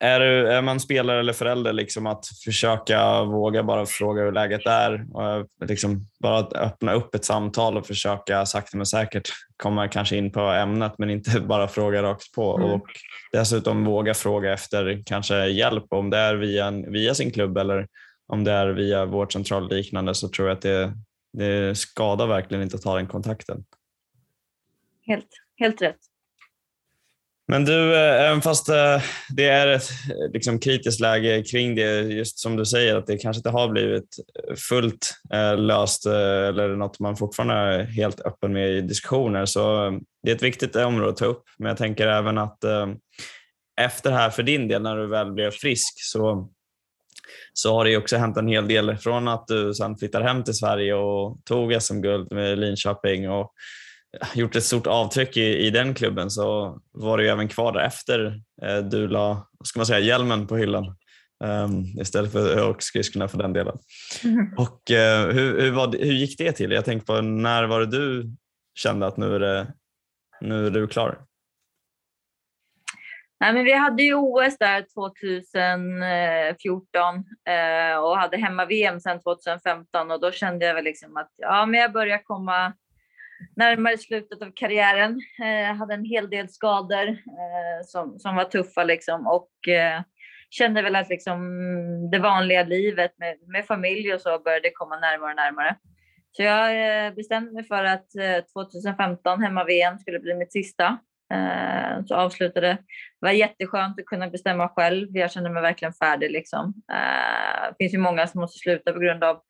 är, 0.00 0.20
är 0.20 0.62
man 0.62 0.80
spelare 0.80 1.20
eller 1.20 1.32
förälder, 1.32 1.72
liksom 1.72 2.06
att 2.06 2.26
försöka 2.44 3.22
våga 3.22 3.62
bara 3.62 3.86
fråga 3.86 4.22
hur 4.22 4.32
läget 4.32 4.66
är. 4.66 5.06
Och 5.16 5.46
liksom 5.68 6.06
bara 6.20 6.38
att 6.38 6.52
öppna 6.52 6.92
upp 6.92 7.14
ett 7.14 7.24
samtal 7.24 7.76
och 7.76 7.86
försöka 7.86 8.46
sakta 8.46 8.76
men 8.76 8.86
säkert 8.86 9.28
komma 9.56 9.88
kanske 9.88 10.16
in 10.16 10.32
på 10.32 10.40
ämnet 10.40 10.92
men 10.98 11.10
inte 11.10 11.40
bara 11.48 11.68
fråga 11.68 12.02
rakt 12.02 12.32
på. 12.32 12.56
Mm. 12.56 12.70
Och 12.70 12.86
dessutom 13.32 13.84
våga 13.84 14.14
fråga 14.14 14.52
efter 14.52 15.02
kanske 15.06 15.46
hjälp 15.46 15.86
om 15.88 16.10
det 16.10 16.18
är 16.18 16.34
via, 16.34 16.70
via 16.70 17.14
sin 17.14 17.30
klubb 17.30 17.58
eller 17.58 17.86
om 18.26 18.44
det 18.44 18.52
är 18.52 18.68
via 18.68 19.04
vårdcentral 19.04 19.70
liknande 19.70 20.14
så 20.14 20.28
tror 20.28 20.48
jag 20.48 20.56
att 20.56 20.62
det, 20.62 20.92
det 21.32 21.78
skadar 21.78 22.26
verkligen 22.26 22.62
inte 22.62 22.76
att 22.76 22.82
ta 22.82 22.96
den 22.96 23.06
kontakten. 23.06 23.64
Helt, 25.06 25.28
helt 25.56 25.82
rätt. 25.82 25.98
Men 27.48 27.64
du, 27.64 27.94
eh, 27.94 28.28
även 28.28 28.42
fast 28.42 28.68
eh, 28.68 29.02
det 29.28 29.48
är 29.48 29.66
ett 29.66 29.90
eh, 30.10 30.32
liksom, 30.32 30.58
kritiskt 30.58 31.00
läge 31.00 31.42
kring 31.42 31.74
det, 31.74 32.00
just 32.00 32.38
som 32.38 32.56
du 32.56 32.66
säger, 32.66 32.96
att 32.96 33.06
det 33.06 33.18
kanske 33.18 33.38
inte 33.38 33.50
har 33.50 33.68
blivit 33.68 34.16
fullt 34.68 35.14
löst 35.56 36.06
eller 36.06 36.76
något 36.76 37.00
man 37.00 37.16
fortfarande 37.16 37.54
är 37.54 37.84
helt 37.84 38.20
öppen 38.20 38.52
med 38.52 38.70
i 38.70 38.80
diskussioner, 38.80 39.46
så 39.46 39.90
det 40.22 40.30
är 40.30 40.34
ett 40.34 40.42
viktigt 40.42 40.76
område 40.76 41.10
att 41.10 41.16
ta 41.16 41.24
upp. 41.24 41.42
Men 41.58 41.68
jag 41.68 41.76
tänker 41.76 42.06
även 42.06 42.38
att 42.38 42.58
efter 43.80 44.10
det 44.10 44.16
här 44.16 44.30
för 44.30 44.42
din 44.42 44.68
del, 44.68 44.82
när 44.82 44.96
du 44.96 45.06
väl 45.06 45.32
blev 45.32 45.50
frisk, 45.50 45.94
så 45.96 46.48
så 47.52 47.74
har 47.74 47.84
det 47.84 47.96
också 47.96 48.16
hänt 48.16 48.36
en 48.36 48.48
hel 48.48 48.68
del 48.68 48.96
från 48.96 49.28
att 49.28 49.46
du 49.46 49.74
sen 49.74 49.96
flyttade 49.96 50.24
hem 50.24 50.44
till 50.44 50.54
Sverige 50.54 50.94
och 50.94 51.38
tog 51.44 51.82
SM-guld 51.82 52.32
med 52.32 52.58
Linköping 52.58 53.30
och 53.30 53.52
gjort 54.34 54.56
ett 54.56 54.64
stort 54.64 54.86
avtryck 54.86 55.36
i, 55.36 55.66
i 55.66 55.70
den 55.70 55.94
klubben 55.94 56.30
så 56.30 56.78
var 56.92 57.18
du 57.18 57.30
även 57.30 57.48
kvar 57.48 57.72
där 57.72 57.80
efter 57.80 58.40
eh, 58.62 58.78
du 58.78 59.08
la 59.08 59.48
ska 59.64 59.78
man 59.78 59.86
säga, 59.86 59.98
hjälmen 59.98 60.46
på 60.46 60.56
hyllan 60.56 60.96
um, 61.44 61.84
istället 62.00 62.32
för 62.32 62.70
och 62.70 62.82
skridskorna 62.82 63.28
för 63.28 63.38
den 63.38 63.52
delen. 63.52 63.78
Mm. 64.24 64.54
Och, 64.56 64.80
uh, 64.90 65.34
hur, 65.34 65.60
hur, 65.60 65.70
var 65.70 65.86
hur 65.86 66.12
gick 66.12 66.38
det 66.38 66.52
till? 66.52 66.70
Jag 66.70 66.84
tänker 66.84 67.06
på 67.06 67.20
när 67.20 67.64
var 67.64 67.80
det 67.80 67.86
du 67.86 68.30
kände 68.74 69.06
att 69.06 69.16
nu 69.16 69.34
är, 69.34 69.40
det, 69.40 69.66
nu 70.40 70.66
är 70.66 70.70
du 70.70 70.86
klar? 70.86 71.18
Nej, 73.40 73.52
men 73.52 73.64
vi 73.64 73.72
hade 73.72 74.02
ju 74.02 74.14
OS 74.14 74.58
där 74.58 74.86
2014 74.94 77.24
eh, 77.48 77.96
och 77.98 78.18
hade 78.18 78.36
hemma-VM 78.36 79.00
sedan 79.00 79.20
2015 79.20 80.10
och 80.10 80.20
då 80.20 80.32
kände 80.32 80.66
jag 80.66 80.74
väl 80.74 80.84
liksom 80.84 81.16
att 81.16 81.30
ja, 81.36 81.66
men 81.66 81.80
jag 81.80 81.92
börjar 81.92 82.24
komma 82.24 82.72
närmare 83.56 83.98
slutet 83.98 84.42
av 84.42 84.52
karriären. 84.54 85.20
Eh, 85.44 85.76
hade 85.76 85.94
en 85.94 86.04
hel 86.04 86.30
del 86.30 86.48
skador 86.48 87.08
eh, 87.08 87.84
som, 87.84 88.18
som 88.18 88.36
var 88.36 88.44
tuffa 88.44 88.84
liksom 88.84 89.26
och 89.26 89.68
eh, 89.68 90.00
kände 90.50 90.82
väl 90.82 90.96
att 90.96 91.08
liksom 91.08 91.40
det 92.10 92.18
vanliga 92.18 92.64
livet 92.64 93.18
med, 93.18 93.36
med 93.46 93.66
familj 93.66 94.14
och 94.14 94.20
så 94.20 94.38
började 94.38 94.70
komma 94.70 94.96
närmare 94.96 95.30
och 95.30 95.36
närmare. 95.36 95.76
Så 96.36 96.42
jag 96.42 97.06
eh, 97.06 97.14
bestämde 97.14 97.52
mig 97.52 97.64
för 97.64 97.84
att 97.84 98.16
eh, 98.16 98.44
2015 98.52 99.42
hemma-VM 99.42 99.98
skulle 99.98 100.20
bli 100.20 100.34
mitt 100.34 100.52
sista 100.52 100.98
eh, 101.32 102.04
så 102.06 102.14
avslutade. 102.14 102.68
Det 102.68 103.26
var 103.26 103.30
jätteskönt 103.30 104.00
att 104.00 104.06
kunna 104.06 104.28
bestämma 104.28 104.68
själv. 104.68 105.16
Jag 105.16 105.32
kände 105.32 105.50
mig 105.50 105.62
verkligen 105.62 105.92
färdig. 105.92 106.30
Liksom. 106.30 106.74
Eh, 106.92 107.68
det 107.68 107.74
finns 107.78 107.94
ju 107.94 107.98
många 107.98 108.26
som 108.26 108.40
måste 108.40 108.58
sluta 108.58 108.92
på 108.92 108.98
grund 108.98 109.24
av 109.24 109.40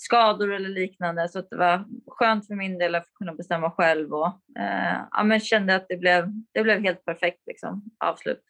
skador 0.00 0.52
eller 0.52 0.68
liknande. 0.68 1.28
Så 1.28 1.40
det 1.40 1.56
var 1.56 1.84
skönt 2.06 2.46
för 2.46 2.54
min 2.54 2.78
del 2.78 2.94
att 2.94 3.06
kunna 3.14 3.34
bestämma 3.34 3.70
själv 3.70 4.14
och 4.14 4.26
eh, 4.58 5.00
ja, 5.10 5.24
men 5.24 5.40
kände 5.40 5.74
att 5.74 5.86
det 5.88 5.96
blev, 5.96 6.28
det 6.52 6.62
blev 6.62 6.82
helt 6.82 7.04
perfekt 7.04 7.46
liksom, 7.46 7.82
avslut. 8.04 8.42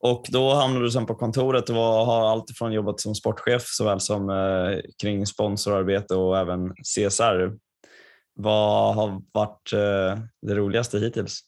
Och 0.00 0.26
då 0.28 0.54
hamnade 0.54 0.84
du 0.84 0.90
sen 0.90 1.06
på 1.06 1.14
kontoret 1.14 1.70
och 1.70 1.76
har 1.76 2.30
alltifrån 2.30 2.72
jobbat 2.72 3.00
som 3.00 3.14
sportchef 3.14 3.62
såväl 3.64 4.00
som 4.00 4.30
eh, 4.30 4.80
kring 5.02 5.26
sponsorarbete 5.26 6.14
och 6.14 6.38
även 6.38 6.74
CSR. 6.74 7.58
Vad 8.34 8.94
har 8.94 9.22
varit 9.32 9.72
eh, 9.72 10.22
det 10.42 10.54
roligaste 10.54 10.98
hittills? 10.98 11.40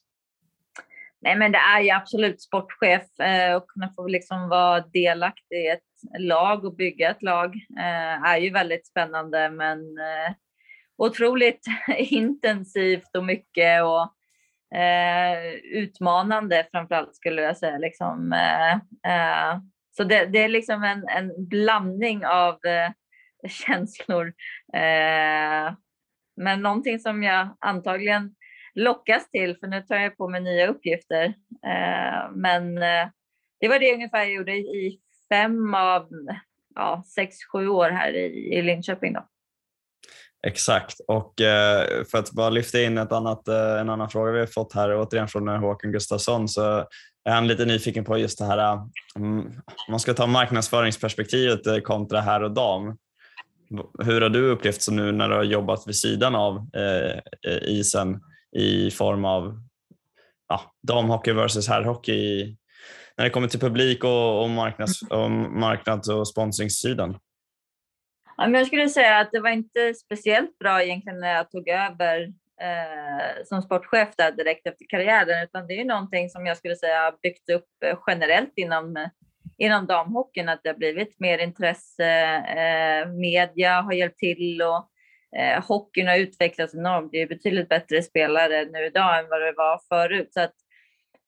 Nej, 1.20 1.36
men 1.36 1.52
det 1.52 1.58
är 1.58 1.80
ju 1.80 1.90
absolut 1.90 2.42
sportchef 2.42 3.20
eh, 3.20 3.54
och 3.56 3.68
kunna 3.68 3.92
få 3.96 4.06
liksom 4.06 4.48
vara 4.48 4.80
delaktig 4.80 5.56
i 5.56 5.68
ett 5.68 5.93
lag 6.18 6.64
och 6.64 6.76
bygga 6.76 7.10
ett 7.10 7.22
lag 7.22 7.54
eh, 7.78 8.24
är 8.24 8.38
ju 8.38 8.50
väldigt 8.50 8.86
spännande, 8.86 9.50
men 9.50 9.78
eh, 9.98 10.34
otroligt 10.96 11.66
intensivt 11.98 13.16
och 13.16 13.24
mycket 13.24 13.82
och 13.82 14.14
eh, 14.78 15.54
utmanande 15.54 16.66
framförallt 16.70 17.16
skulle 17.16 17.42
jag 17.42 17.56
säga. 17.56 17.78
Liksom, 17.78 18.32
eh, 18.32 18.72
eh, 19.12 19.58
så 19.96 20.04
det, 20.04 20.26
det, 20.26 20.38
är 20.38 20.48
liksom 20.48 20.82
en, 20.82 21.08
en 21.08 21.48
blandning 21.48 22.26
av 22.26 22.64
eh, 22.64 22.90
känslor. 23.48 24.26
Eh, 24.74 25.74
men 26.36 26.62
någonting 26.62 26.98
som 26.98 27.22
jag 27.22 27.56
antagligen 27.60 28.34
lockas 28.74 29.30
till, 29.30 29.56
för 29.56 29.66
nu 29.66 29.82
tar 29.82 29.96
jag 29.96 30.16
på 30.16 30.28
mig 30.28 30.40
nya 30.40 30.66
uppgifter. 30.66 31.24
Eh, 31.66 32.30
men 32.32 32.78
eh, 32.78 33.08
det 33.60 33.68
var 33.68 33.78
det 33.78 33.94
ungefär 33.94 34.18
jag 34.18 34.32
gjorde 34.32 34.56
i 34.56 35.00
fem 35.34 35.74
av 35.74 36.08
ja, 36.74 37.04
sex, 37.14 37.36
sju 37.52 37.68
år 37.68 37.90
här 37.90 38.12
i, 38.12 38.54
i 38.58 38.62
Linköping. 38.62 39.12
Då. 39.12 39.26
Exakt, 40.46 41.00
och 41.08 41.40
eh, 41.40 42.04
för 42.10 42.18
att 42.18 42.30
bara 42.30 42.50
lyfta 42.50 42.82
in 42.82 42.98
ett 42.98 43.12
annat, 43.12 43.48
eh, 43.48 43.80
en 43.80 43.90
annan 43.90 44.10
fråga 44.10 44.32
vi 44.32 44.38
har 44.38 44.46
fått 44.46 44.74
här, 44.74 44.96
återigen 44.96 45.28
från 45.28 45.48
eh, 45.48 45.56
Håkan 45.56 45.92
Gustafsson, 45.92 46.48
så 46.48 46.86
är 47.24 47.34
han 47.34 47.46
lite 47.46 47.64
nyfiken 47.64 48.04
på 48.04 48.18
just 48.18 48.38
det 48.38 48.44
här, 48.44 48.80
om 49.14 49.52
man 49.88 50.00
ska 50.00 50.14
ta 50.14 50.26
marknadsföringsperspektivet 50.26 51.84
kontra 51.84 52.20
herr 52.20 52.42
och 52.42 52.54
dam. 52.54 52.96
Hur 54.04 54.20
har 54.20 54.28
du 54.28 54.50
upplevt 54.50 54.82
så 54.82 54.92
nu 54.92 55.12
när 55.12 55.28
du 55.28 55.34
har 55.34 55.42
jobbat 55.42 55.86
vid 55.86 55.96
sidan 55.96 56.34
av 56.34 56.56
eh, 56.56 57.18
isen? 57.62 58.20
i 58.54 58.90
form 58.90 59.24
av 59.24 59.62
ja, 60.48 60.60
damhockey 60.82 61.32
versus 61.32 61.68
herrhockey 61.68 62.56
när 63.16 63.24
det 63.24 63.30
kommer 63.30 63.48
till 63.48 63.60
publik 63.60 64.04
och, 64.04 64.42
och, 64.42 64.50
marknads, 64.50 65.02
och 65.02 65.30
marknads 65.30 66.08
och 66.08 66.28
sponsringssidan? 66.28 67.18
Ja, 68.36 68.46
men 68.46 68.54
jag 68.54 68.66
skulle 68.66 68.88
säga 68.88 69.18
att 69.18 69.32
det 69.32 69.40
var 69.40 69.50
inte 69.50 69.94
speciellt 69.94 70.58
bra 70.58 70.82
egentligen 70.82 71.20
när 71.20 71.34
jag 71.34 71.50
tog 71.50 71.68
över 71.68 72.32
eh, 72.60 73.44
som 73.44 73.62
sportchef 73.62 74.08
där 74.16 74.32
direkt 74.32 74.66
efter 74.66 74.84
karriären, 74.88 75.44
utan 75.44 75.66
det 75.66 75.80
är 75.80 75.84
någonting 75.84 76.30
som 76.30 76.46
jag 76.46 76.56
skulle 76.56 76.76
säga 76.76 77.00
har 77.00 77.14
byggts 77.22 77.48
upp 77.48 77.68
generellt 78.06 78.52
inom, 78.56 79.08
inom 79.58 79.86
damhockeyn, 79.86 80.48
att 80.48 80.60
det 80.62 80.68
har 80.68 80.76
blivit 80.76 81.20
mer 81.20 81.38
intresse. 81.38 82.10
Eh, 82.34 83.08
media 83.08 83.80
har 83.80 83.92
hjälpt 83.92 84.18
till 84.18 84.62
och 84.62 84.88
eh, 85.40 85.64
hockeyn 85.64 86.06
har 86.06 86.18
utvecklats 86.18 86.74
enormt. 86.74 87.12
Det 87.12 87.22
är 87.22 87.26
betydligt 87.26 87.68
bättre 87.68 88.02
spelare 88.02 88.64
nu 88.64 88.86
idag 88.86 89.18
än 89.18 89.28
vad 89.28 89.40
det 89.40 89.54
var 89.56 89.80
förut. 89.88 90.28
Så 90.32 90.40
att, 90.40 90.54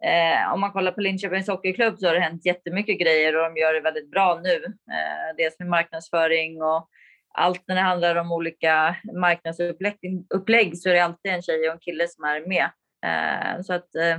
eh, 0.05 0.53
om 0.53 0.61
man 0.61 0.73
kollar 0.73 0.93
på 0.93 1.01
Linköpings 1.01 1.49
Hockeyklubb 1.49 1.99
så 1.99 2.07
har 2.07 2.15
det 2.15 2.21
hänt 2.21 2.47
jättemycket 2.47 3.01
grejer 3.01 3.37
och 3.37 3.43
de 3.43 3.61
gör 3.61 3.75
det 3.75 3.81
väldigt 3.81 4.11
bra 4.11 4.41
nu. 4.45 4.65
Eh, 4.65 5.37
dels 5.37 5.59
med 5.59 5.69
marknadsföring 5.69 6.63
och 6.63 6.89
allt 7.35 7.63
när 7.69 7.75
det 7.75 7.81
handlar 7.81 8.17
om 8.17 8.33
olika 8.33 8.97
marknadsupplägg 9.21 10.79
så 10.79 10.89
är 10.89 10.95
det 10.95 11.05
alltid 11.05 11.33
en 11.33 11.43
tjej 11.43 11.69
och 11.69 11.75
en 11.75 11.81
kille 11.81 12.09
som 12.09 12.25
är 12.25 12.47
med. 12.47 12.71
Eh, 13.07 13.63
så 13.63 13.73
att 13.73 13.95
eh, 13.95 14.19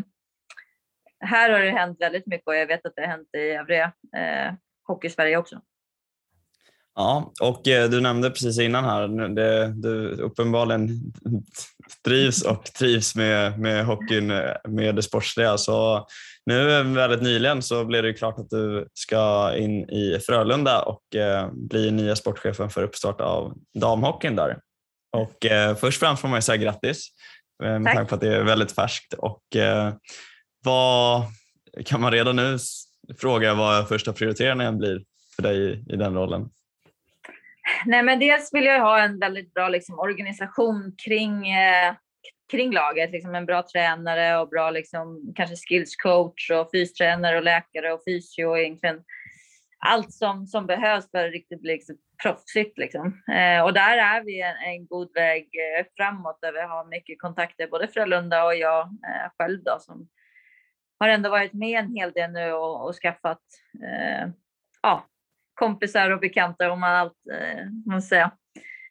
här 1.19 1.49
har 1.49 1.59
det 1.59 1.71
hänt 1.71 2.01
väldigt 2.01 2.27
mycket 2.27 2.47
och 2.47 2.55
jag 2.55 2.67
vet 2.67 2.85
att 2.85 2.95
det 2.95 3.01
har 3.01 3.07
hänt 3.07 3.29
i 3.33 3.39
övriga 3.39 3.91
eh, 4.17 4.53
Hockeysverige 4.87 5.37
också. 5.37 5.61
Ja, 6.99 7.33
och 7.41 7.67
eh, 7.67 7.89
du 7.89 8.01
nämnde 8.01 8.29
precis 8.29 8.59
innan 8.59 8.85
här, 8.85 9.07
det, 9.35 9.73
du 9.75 10.09
uppenbarligen 10.09 10.89
drivs 12.05 12.41
och 12.41 12.65
trivs 12.65 13.15
med, 13.15 13.59
med 13.59 13.85
hockeyn, 13.85 14.31
eh, 14.31 14.53
med 14.67 14.95
det 14.95 15.03
sportsliga. 15.03 15.57
Så 15.57 16.07
nu 16.45 16.83
väldigt 16.83 17.21
nyligen 17.21 17.61
så 17.61 17.85
blev 17.85 18.03
det 18.03 18.13
klart 18.13 18.39
att 18.39 18.49
du 18.49 18.87
ska 18.93 19.53
in 19.57 19.89
i 19.89 20.19
Frölunda 20.25 20.81
och 20.81 21.15
eh, 21.15 21.49
bli 21.51 21.91
nya 21.91 22.15
sportchefen 22.15 22.69
för 22.69 22.83
uppstart 22.83 23.21
av 23.21 23.53
damhockeyn 23.79 24.35
där. 24.35 24.59
Och 25.17 25.45
eh, 25.45 25.75
först 25.75 25.99
främst 25.99 26.21
får 26.21 26.27
man 26.27 26.37
ju 26.37 26.41
säga 26.41 26.57
grattis 26.57 27.07
med 27.63 27.83
Tack. 27.83 27.95
tanke 27.95 28.09
på 28.09 28.15
att 28.15 28.21
det 28.21 28.35
är 28.35 28.43
väldigt 28.43 28.71
färskt. 28.71 29.13
Och, 29.13 29.55
eh, 29.55 29.93
vad 30.63 31.23
kan 31.85 32.01
man 32.01 32.11
redan 32.11 32.35
nu 32.35 32.57
fråga 33.17 33.53
vad 33.53 33.87
första 33.87 34.13
prioriteringen 34.13 34.77
blir 34.77 35.01
för 35.35 35.43
dig 35.43 35.57
i, 35.57 35.93
i 35.93 35.95
den 35.95 36.13
rollen? 36.13 36.49
Nej, 37.85 38.03
men 38.03 38.19
dels 38.19 38.53
vill 38.53 38.65
jag 38.65 38.81
ha 38.81 38.99
en 38.99 39.19
väldigt 39.19 39.53
bra 39.53 39.69
liksom, 39.69 39.99
organisation 39.99 40.95
kring, 41.05 41.49
eh, 41.49 41.95
kring 42.51 42.71
laget. 42.71 43.11
Liksom 43.11 43.35
en 43.35 43.45
bra 43.45 43.63
tränare 43.63 44.37
och 44.37 44.49
bra 44.49 44.71
liksom, 44.71 45.33
kanske 45.35 45.55
skills 45.55 45.95
coach 45.95 46.51
och 46.51 46.69
fystränare 46.73 47.37
och 47.37 47.43
läkare 47.43 47.93
och 47.93 48.03
fysio. 48.07 48.57
Egentligen 48.57 49.03
allt 49.85 50.13
som, 50.13 50.47
som 50.47 50.65
behövs 50.65 51.11
för 51.11 51.25
att 51.25 51.31
riktigt 51.31 51.61
bli 51.61 51.73
liksom, 51.73 51.97
proffsigt. 52.23 52.77
Liksom. 52.77 53.21
Eh, 53.31 53.63
och 53.63 53.73
där 53.73 53.97
är 53.97 54.23
vi 54.23 54.41
en, 54.41 54.55
en 54.55 54.87
god 54.87 55.13
väg 55.13 55.43
eh, 55.43 55.85
framåt 55.97 56.39
där 56.41 56.53
vi 56.53 56.61
har 56.61 56.85
mycket 56.85 57.21
kontakter, 57.21 57.67
både 57.67 57.87
Frölunda 57.87 58.45
och 58.45 58.55
jag 58.55 58.81
eh, 58.81 59.31
själv 59.37 59.63
då, 59.63 59.77
som 59.79 60.07
har 60.99 61.09
ändå 61.09 61.29
varit 61.29 61.53
med 61.53 61.79
en 61.79 61.95
hel 61.95 62.11
del 62.11 62.31
nu 62.31 62.51
och, 62.51 62.87
och 62.87 62.95
skaffat 62.95 63.41
eh, 63.83 64.29
ja, 64.81 65.05
kompisar 65.57 66.11
och 66.11 66.19
bekanta 66.19 66.71
om 66.71 66.79
man 66.79 66.95
allt 66.95 67.17
eh, 67.33 67.65
man 67.85 68.01
säga. 68.01 68.31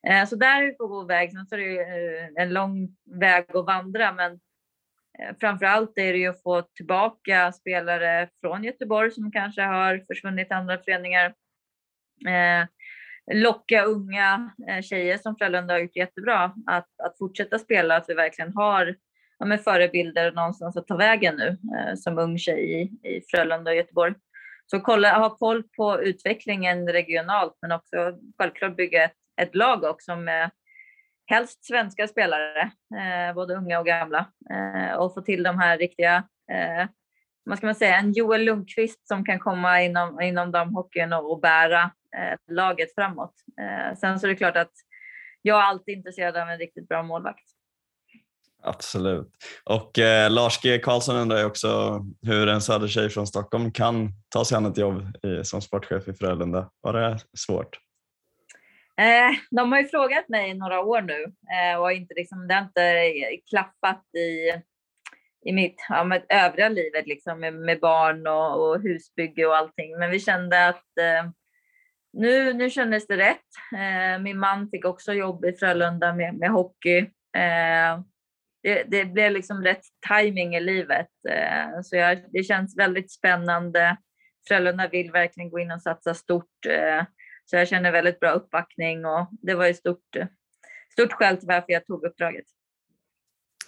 Eh, 0.08 0.26
så 0.26 0.36
där 0.36 0.62
är 0.62 0.66
vi 0.66 0.72
på 0.72 0.86
god 0.86 1.08
väg. 1.08 1.32
Sen 1.32 1.46
så 1.46 1.54
är 1.54 1.58
det 1.58 1.80
eh, 1.80 2.42
en 2.42 2.52
lång 2.52 2.88
väg 3.20 3.56
att 3.56 3.66
vandra, 3.66 4.12
men 4.12 4.32
eh, 5.18 5.36
framför 5.40 5.66
allt 5.66 5.98
är 5.98 6.12
det 6.12 6.18
ju 6.18 6.26
att 6.26 6.42
få 6.42 6.62
tillbaka 6.62 7.52
spelare 7.52 8.28
från 8.40 8.64
Göteborg 8.64 9.10
som 9.10 9.32
kanske 9.32 9.62
har 9.62 10.04
försvunnit 10.08 10.48
till 10.48 10.56
andra 10.56 10.78
föreningar. 10.78 11.34
Eh, 12.28 12.66
locka 13.34 13.82
unga 13.82 14.50
tjejer 14.82 15.18
som 15.18 15.36
Frölunda 15.36 15.74
har 15.74 15.78
gjort 15.78 15.96
jättebra 15.96 16.54
att, 16.66 16.88
att 17.02 17.18
fortsätta 17.18 17.58
spela, 17.58 17.96
att 17.96 18.08
vi 18.08 18.14
verkligen 18.14 18.52
har 18.52 18.96
ja, 19.38 19.46
med 19.46 19.60
förebilder 19.60 20.32
någonstans 20.32 20.76
att 20.76 20.86
ta 20.86 20.96
vägen 20.96 21.36
nu 21.36 21.56
som 21.96 22.18
ung 22.18 22.38
tjej 22.38 22.72
i, 22.72 23.08
i 23.08 23.22
Frölunda 23.30 23.70
och 23.70 23.76
Göteborg. 23.76 24.14
Så 24.66 24.80
kolla, 24.80 25.18
ha 25.18 25.36
koll 25.36 25.62
på 25.76 26.02
utvecklingen 26.02 26.88
regionalt 26.88 27.58
men 27.62 27.72
också 27.72 27.96
självklart 28.38 28.76
bygga 28.76 29.04
ett, 29.04 29.16
ett 29.40 29.54
lag 29.54 29.84
också 29.84 30.16
med 30.16 30.44
eh, 30.44 30.50
helst 31.26 31.64
svenska 31.64 32.08
spelare, 32.08 32.60
eh, 32.96 33.34
både 33.34 33.54
unga 33.54 33.78
och 33.80 33.86
gamla 33.86 34.26
eh, 34.50 34.96
och 34.96 35.14
få 35.14 35.20
till 35.20 35.42
de 35.42 35.58
här 35.58 35.78
riktiga, 35.78 36.16
eh, 36.52 36.88
vad 37.44 37.58
ska 37.58 37.66
man 37.66 37.74
säga, 37.74 37.96
en 37.96 38.12
Joel 38.12 38.44
Lundqvist 38.44 39.08
som 39.08 39.24
kan 39.24 39.38
komma 39.38 39.82
inom, 39.82 40.20
inom 40.20 40.52
damhockeyn 40.52 41.12
och, 41.12 41.32
och 41.32 41.40
bära 41.40 41.90
eh, 42.16 42.38
laget 42.54 42.94
framåt. 42.94 43.34
Eh, 43.60 43.96
sen 43.96 44.20
så 44.20 44.26
är 44.26 44.28
det 44.28 44.36
klart 44.36 44.56
att 44.56 44.72
jag 45.42 45.58
är 45.58 45.62
alltid 45.62 45.96
intresserad 45.96 46.36
av 46.36 46.48
en 46.48 46.58
riktigt 46.58 46.88
bra 46.88 47.02
målvakt. 47.02 47.55
Absolut. 48.66 49.28
Och 49.64 49.98
eh, 49.98 50.30
Lars 50.30 50.60
G 50.62 50.78
Karlsson 50.78 51.16
undrar 51.16 51.44
också 51.44 52.00
hur 52.22 52.48
en 52.48 52.60
södertjej 52.60 53.10
från 53.10 53.26
Stockholm 53.26 53.72
kan 53.72 54.12
ta 54.28 54.44
sig 54.44 54.56
an 54.56 54.66
ett 54.66 54.78
jobb 54.78 55.16
i, 55.24 55.44
som 55.44 55.62
sportchef 55.62 56.08
i 56.08 56.12
Frölunda. 56.12 56.70
Var 56.80 56.92
det 56.92 57.18
svårt? 57.38 57.78
Eh, 59.00 59.36
de 59.50 59.72
har 59.72 59.80
ju 59.80 59.88
frågat 59.88 60.28
mig 60.28 60.50
i 60.50 60.54
några 60.54 60.80
år 60.80 61.02
nu 61.02 61.24
eh, 61.24 61.80
och 61.80 61.92
inte 61.92 62.14
liksom, 62.14 62.48
det 62.48 62.54
har 62.54 62.62
inte 62.62 62.82
eh, 62.82 63.38
klaffat 63.50 64.04
i, 64.14 64.62
i 65.50 65.52
mitt 65.52 65.76
ja, 65.88 66.04
med 66.04 66.22
övriga 66.28 66.68
livet 66.68 67.06
liksom, 67.06 67.40
med, 67.40 67.54
med 67.54 67.80
barn 67.80 68.26
och, 68.26 68.68
och, 68.68 68.80
husbygge 68.82 69.46
och 69.46 69.56
allting. 69.56 69.98
Men 69.98 70.10
vi 70.10 70.20
kände 70.20 70.68
att 70.68 70.98
eh, 71.00 71.30
nu, 72.12 72.52
nu 72.52 72.70
kändes 72.70 73.06
det 73.06 73.16
rätt. 73.16 73.50
Eh, 73.72 74.22
min 74.22 74.38
man 74.38 74.70
fick 74.70 74.84
också 74.84 75.12
jobb 75.12 75.44
i 75.44 75.52
Frölunda 75.52 76.12
med, 76.12 76.34
med 76.34 76.50
hockey. 76.50 76.98
Eh, 77.36 78.00
det, 78.66 78.84
det 78.88 79.04
blev 79.04 79.32
liksom 79.32 79.62
rätt 79.62 79.82
timing 80.08 80.56
i 80.56 80.60
livet. 80.60 81.08
Eh, 81.28 81.80
så 81.82 81.96
jag, 81.96 82.24
det 82.32 82.42
känns 82.42 82.78
väldigt 82.78 83.12
spännande. 83.12 83.96
Frölunda 84.48 84.88
vill 84.88 85.10
verkligen 85.10 85.50
gå 85.50 85.58
in 85.58 85.72
och 85.72 85.82
satsa 85.82 86.14
stort. 86.14 86.66
Eh, 86.68 87.04
så 87.44 87.56
jag 87.56 87.68
känner 87.68 87.92
väldigt 87.92 88.20
bra 88.20 88.30
uppbackning 88.30 89.04
och 89.04 89.28
det 89.30 89.54
var 89.54 89.66
ju 89.66 89.74
stort, 89.74 90.16
stort 90.92 91.12
skäl 91.12 91.36
till 91.36 91.48
varför 91.48 91.72
jag 91.72 91.86
tog 91.86 92.04
uppdraget. 92.04 92.44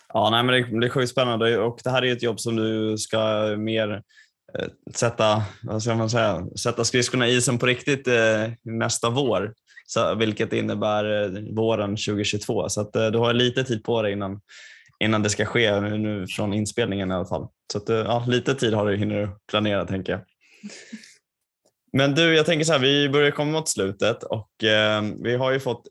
Ja, 0.09 0.31
nej, 0.31 0.43
men 0.43 0.55
det, 0.55 0.81
det 0.81 0.87
är 0.87 0.91
sjukt 0.91 1.11
spännande 1.11 1.59
och 1.59 1.81
det 1.85 1.91
här 1.91 2.05
är 2.05 2.13
ett 2.13 2.23
jobb 2.23 2.41
som 2.41 2.57
du 2.57 2.99
ska 2.99 3.55
mer 3.59 4.03
eh, 4.59 4.69
sätta, 4.95 5.43
vad 5.63 5.83
ska 5.83 5.95
man 5.95 6.11
säga, 6.11 6.47
sätta 6.57 6.85
skridskorna 6.85 7.29
i 7.29 7.37
isen 7.37 7.59
på 7.59 7.67
riktigt 7.67 8.09
nästa 8.63 9.11
vår, 9.11 9.55
så, 9.87 10.15
vilket 10.15 10.53
innebär 10.53 11.29
våren 11.55 11.91
2022. 11.91 12.69
Så 12.69 12.81
att, 12.81 12.93
du 12.93 13.19
har 13.19 13.33
lite 13.33 13.65
tid 13.65 13.85
på 13.85 14.03
dig 14.03 14.13
innan, 14.13 14.41
innan 15.05 15.23
det 15.23 15.31
ska 15.31 15.45
ske 15.45 15.81
nu 15.81 16.27
från 16.27 16.53
inspelningen 16.53 17.11
i 17.11 17.15
alla 17.15 17.27
fall. 17.27 17.49
Så 17.73 17.79
att, 17.79 17.89
eh, 17.89 17.97
ja, 17.97 18.25
lite 18.29 18.55
tid 18.55 18.75
har 18.75 18.87
du 18.91 18.97
hinner 18.97 19.31
planera 19.51 19.85
tänker 19.85 20.13
jag. 20.13 20.21
Men 21.93 22.15
du, 22.15 22.35
jag 22.35 22.47
tänker 22.47 22.65
så 22.65 22.73
här, 22.73 22.81
vi 22.81 23.09
börjar 23.09 23.31
komma 23.31 23.53
mot 23.53 23.69
slutet 23.69 24.23
och 24.23 24.65
eh, 24.65 25.03
vi 25.23 25.37
har 25.37 25.53
ju 25.53 25.61
fått 25.61 25.83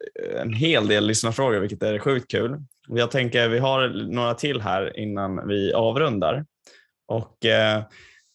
en 0.41 0.53
hel 0.53 0.87
del 0.87 1.07
lyssnarfrågor 1.07 1.59
vilket 1.59 1.83
är 1.83 1.99
sjukt 1.99 2.31
kul. 2.31 2.57
Jag 2.87 3.11
tänker 3.11 3.49
vi 3.49 3.59
har 3.59 3.87
några 4.13 4.33
till 4.33 4.61
här 4.61 4.99
innan 4.99 5.47
vi 5.47 5.73
avrundar. 5.73 6.45
Och 7.07 7.45
eh, 7.45 7.83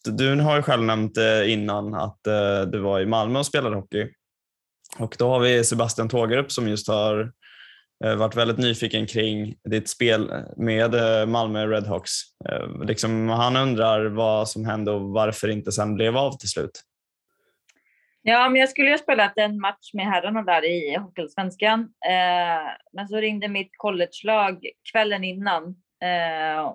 du 0.05 0.35
har 0.35 0.55
ju 0.55 0.61
själv 0.61 0.83
nämnt 0.83 1.17
eh, 1.17 1.51
innan 1.51 1.93
att 1.93 2.27
eh, 2.27 2.61
du 2.61 2.79
var 2.79 2.99
i 2.99 3.05
Malmö 3.05 3.39
och 3.39 3.45
spelade 3.45 3.75
hockey. 3.75 4.07
Och 4.97 5.15
då 5.19 5.29
har 5.29 5.39
vi 5.39 5.63
Sebastian 5.63 6.09
Tågerup 6.09 6.51
som 6.51 6.67
just 6.67 6.87
har 6.87 7.31
Eh, 8.03 8.15
varit 8.15 8.35
väldigt 8.35 8.57
nyfiken 8.57 9.07
kring 9.07 9.55
ditt 9.63 9.89
spel 9.89 10.31
med 10.57 10.95
eh, 10.95 11.25
Malmö 11.25 11.67
Redhawks. 11.67 12.11
Eh, 12.49 12.85
liksom, 12.85 13.29
han 13.29 13.55
undrar 13.55 14.05
vad 14.05 14.49
som 14.49 14.65
hände 14.65 14.91
och 14.91 15.01
varför 15.01 15.47
det 15.47 15.53
inte 15.53 15.71
sen 15.71 15.95
blev 15.95 16.17
av 16.17 16.37
till 16.37 16.49
slut. 16.49 16.81
Ja, 18.21 18.49
men 18.49 18.59
jag 18.59 18.69
skulle 18.69 18.87
ju 18.87 18.93
ha 18.93 18.97
spelat 18.97 19.37
en 19.37 19.59
match 19.59 19.93
med 19.93 20.05
herrarna 20.05 20.41
där 20.41 20.65
i 20.65 20.97
Hockeyallsvenskan. 20.97 21.89
Men 22.93 23.07
så 23.07 23.17
ringde 23.17 23.47
mitt 23.47 23.71
collegelag 23.77 24.65
kvällen 24.91 25.23
innan 25.23 25.75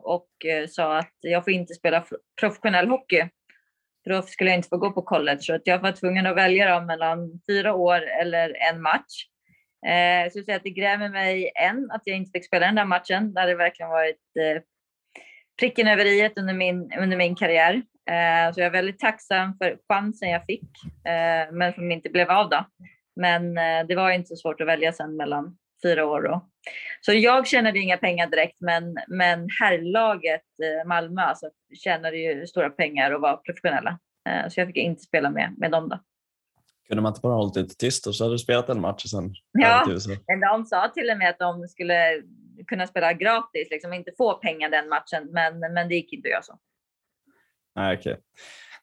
och 0.02 0.28
sa 0.68 0.98
att 0.98 1.14
jag 1.20 1.44
får 1.44 1.52
inte 1.52 1.74
spela 1.74 2.04
professionell 2.40 2.88
hockey. 2.88 3.28
För 4.04 4.10
då 4.10 4.22
skulle 4.22 4.50
jag 4.50 4.58
inte 4.58 4.68
få 4.68 4.76
gå 4.76 4.90
på 4.90 5.02
college. 5.02 5.40
Så 5.40 5.58
jag 5.64 5.78
var 5.78 5.92
tvungen 5.92 6.26
att 6.26 6.36
välja 6.36 6.80
mellan 6.80 7.40
fyra 7.48 7.74
år 7.74 8.02
eller 8.20 8.56
en 8.72 8.82
match. 8.82 9.24
Eh, 9.86 10.30
så 10.30 10.38
jag 10.38 10.44
säga 10.44 10.56
att 10.56 10.62
det 10.62 10.70
grämer 10.70 11.08
mig 11.08 11.52
än 11.54 11.90
att 11.90 12.02
jag 12.04 12.16
inte 12.16 12.30
fick 12.30 12.46
spela 12.46 12.66
den 12.66 12.74
där 12.74 12.84
matchen. 12.84 13.34
Det 13.34 13.40
hade 13.40 13.54
verkligen 13.54 13.90
varit 13.90 14.36
eh, 14.40 14.62
pricken 15.60 15.88
över 15.88 16.04
i 16.04 16.30
under 16.36 16.54
min, 16.54 16.92
under 16.98 17.16
min 17.16 17.36
karriär. 17.36 17.74
Eh, 18.10 18.54
så 18.54 18.60
jag 18.60 18.66
är 18.66 18.70
väldigt 18.70 18.98
tacksam 18.98 19.58
för 19.58 19.78
chansen 19.88 20.30
jag 20.30 20.44
fick, 20.46 20.70
eh, 20.84 21.52
men 21.52 21.72
som 21.72 21.92
inte 21.92 22.08
blev 22.08 22.30
av 22.30 22.48
då. 22.48 22.64
Men 23.16 23.58
eh, 23.58 23.86
det 23.88 23.94
var 23.94 24.10
inte 24.10 24.28
så 24.28 24.36
svårt 24.36 24.60
att 24.60 24.66
välja 24.66 24.92
sen 24.92 25.16
mellan 25.16 25.56
fyra 25.82 26.06
år. 26.06 26.22
Då. 26.22 26.48
Så 27.00 27.12
jag 27.12 27.46
tjänade 27.46 27.78
inga 27.78 27.96
pengar 27.96 28.26
direkt, 28.26 28.56
men, 28.60 28.98
men 29.08 29.48
herrlaget 29.60 30.42
eh, 30.62 30.88
Malmö 30.88 31.22
alltså, 31.22 31.50
tjänade 31.84 32.16
ju 32.16 32.46
stora 32.46 32.70
pengar 32.70 33.10
och 33.10 33.20
var 33.20 33.36
professionella. 33.36 33.98
Eh, 34.28 34.48
så 34.48 34.60
jag 34.60 34.66
fick 34.66 34.76
inte 34.76 35.02
spela 35.02 35.30
med, 35.30 35.54
med 35.58 35.70
dem 35.70 35.88
då. 35.88 35.98
Kunde 36.88 37.02
man 37.02 37.10
inte 37.10 37.20
bara 37.20 37.34
hållit 37.34 37.56
lite 37.56 37.76
tyst 37.76 38.06
och 38.06 38.14
så 38.14 38.24
hade 38.24 38.34
du 38.34 38.38
spelat 38.38 38.68
en 38.68 38.80
match 38.80 39.04
och 39.04 39.10
sen 39.10 39.34
Ja, 39.52 39.84
de 40.50 40.64
sa 40.64 40.88
till 40.88 41.10
och 41.10 41.18
med 41.18 41.30
att 41.30 41.38
de 41.38 41.68
skulle 41.68 42.22
kunna 42.66 42.86
spela 42.86 43.12
gratis, 43.12 43.68
liksom 43.70 43.92
inte 43.92 44.10
få 44.16 44.34
pengar 44.34 44.70
den 44.70 44.88
matchen, 44.88 45.28
men, 45.32 45.58
men 45.60 45.88
det 45.88 45.94
gick 45.94 46.12
inte 46.12 46.26
att 46.26 46.32
göra 46.32 46.42
så. 46.42 46.58
Nej, 47.76 47.96
okej. 47.96 48.12
Okay. 48.12 48.22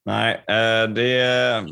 Nej, 0.05 0.43
eh, 0.47 0.89
det, 0.89 1.65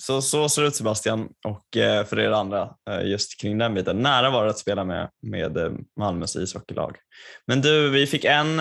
så, 0.00 0.22
så 0.22 0.48
ser 0.48 0.62
det 0.62 0.68
ut 0.68 0.74
Sebastian 0.74 1.28
och 1.46 1.76
eh, 1.76 2.04
för 2.04 2.18
er 2.18 2.30
andra 2.30 2.74
eh, 2.90 3.06
just 3.06 3.40
kring 3.40 3.58
den 3.58 3.74
biten. 3.74 3.98
Nära 3.98 4.30
var 4.30 4.44
det 4.44 4.50
att 4.50 4.58
spela 4.58 4.84
med, 4.84 5.10
med 5.22 5.58
Malmös 5.98 6.36
ishockeylag. 6.36 6.96
Men 7.46 7.60
du, 7.60 7.90
vi 7.90 8.06
fick 8.06 8.24
en 8.24 8.60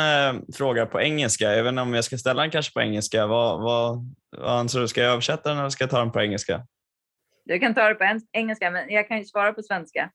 fråga 0.53 0.85
på 0.85 1.01
engelska. 1.01 1.55
Jag 1.55 1.63
vet 1.63 1.69
inte 1.69 1.81
om 1.81 1.93
jag 1.93 2.03
ska 2.03 2.17
ställa 2.17 2.41
den 2.41 2.51
kanske 2.51 2.73
på 2.73 2.81
engelska. 2.81 3.27
Vad, 3.27 3.61
vad, 3.61 4.15
vad 4.37 4.59
anser 4.59 4.79
du? 4.79 4.87
Ska 4.87 5.01
jag 5.01 5.11
översätta 5.11 5.49
den 5.49 5.57
eller 5.57 5.69
ska 5.69 5.83
jag 5.83 5.91
ta 5.91 5.99
den 5.99 6.11
på 6.11 6.21
engelska? 6.21 6.65
Du 7.45 7.59
kan 7.59 7.73
ta 7.73 7.87
det 7.87 7.95
på 7.95 8.19
engelska, 8.31 8.71
men 8.71 8.89
jag 8.89 9.07
kan 9.07 9.17
ju 9.17 9.25
svara 9.25 9.53
på 9.53 9.63
svenska. 9.63 10.11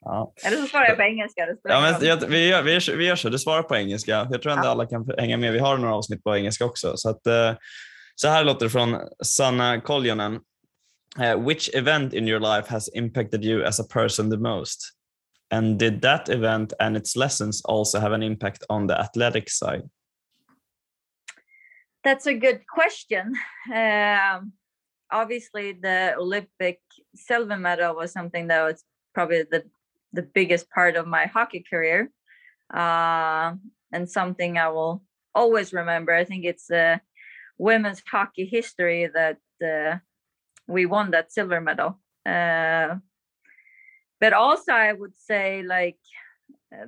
Ja. 0.00 0.32
Eller 0.44 0.56
så 0.56 0.66
svarar 0.66 0.86
jag 0.88 0.96
på 0.96 1.02
engelska. 1.02 1.46
ja, 1.62 1.80
men 1.80 2.08
jag, 2.08 2.16
vi, 2.16 2.48
gör, 2.48 2.62
vi, 2.62 2.72
gör, 2.72 2.96
vi 2.96 3.06
gör 3.06 3.16
så, 3.16 3.28
du 3.28 3.38
svarar 3.38 3.62
på 3.62 3.76
engelska. 3.76 4.28
Jag 4.30 4.42
tror 4.42 4.52
ändå 4.52 4.64
ja. 4.64 4.70
alla 4.70 4.86
kan 4.86 5.10
hänga 5.18 5.36
med. 5.36 5.52
Vi 5.52 5.58
har 5.58 5.78
några 5.78 5.94
avsnitt 5.94 6.24
på 6.24 6.36
engelska 6.36 6.64
också. 6.64 6.96
Så, 6.96 7.10
att, 7.10 7.26
uh, 7.26 7.58
så 8.14 8.28
här 8.28 8.44
låter 8.44 8.66
det 8.66 8.70
från 8.70 8.98
Sanna 9.24 9.80
Koljonen. 9.80 10.40
Uh, 11.20 11.48
which 11.48 11.74
event 11.74 12.14
in 12.14 12.28
your 12.28 12.40
life 12.40 12.72
has 12.72 12.88
impacted 12.94 13.44
you 13.44 13.64
as 13.64 13.80
a 13.80 13.84
person 13.92 14.30
the 14.30 14.36
most? 14.36 14.94
And 15.50 15.78
did 15.78 16.02
that 16.02 16.28
event 16.28 16.72
and 16.78 16.96
its 16.96 17.16
lessons 17.16 17.64
also 17.64 17.98
have 17.98 18.14
an 18.14 18.22
impact 18.22 18.64
on 18.68 18.88
the 18.88 18.94
athletic 18.94 19.50
side? 19.50 19.82
That's 22.04 22.26
a 22.26 22.34
good 22.34 22.60
question. 22.66 23.34
Uh, 23.74 24.40
obviously, 25.10 25.72
the 25.72 26.14
Olympic 26.18 26.80
silver 27.14 27.56
medal 27.56 27.94
was 27.94 28.12
something 28.12 28.48
that 28.48 28.62
was 28.62 28.84
probably 29.14 29.44
the 29.50 29.64
the 30.12 30.22
biggest 30.22 30.70
part 30.70 30.96
of 30.96 31.06
my 31.06 31.26
hockey 31.26 31.62
career 31.68 32.10
uh, 32.72 33.52
and 33.92 34.10
something 34.10 34.56
I 34.56 34.68
will 34.68 35.02
always 35.34 35.72
remember. 35.72 36.14
I 36.14 36.24
think 36.24 36.44
it's 36.44 36.70
uh, 36.70 36.98
women's 37.58 38.02
hockey 38.10 38.46
history 38.46 39.10
that 39.12 39.38
uh, 39.62 39.98
we 40.66 40.86
won 40.86 41.10
that 41.10 41.32
silver 41.32 41.60
medal. 41.60 42.00
Uh, 42.24 42.96
but 44.20 44.32
also, 44.32 44.72
I 44.72 44.92
would 44.92 45.16
say 45.16 45.62
like 45.62 45.98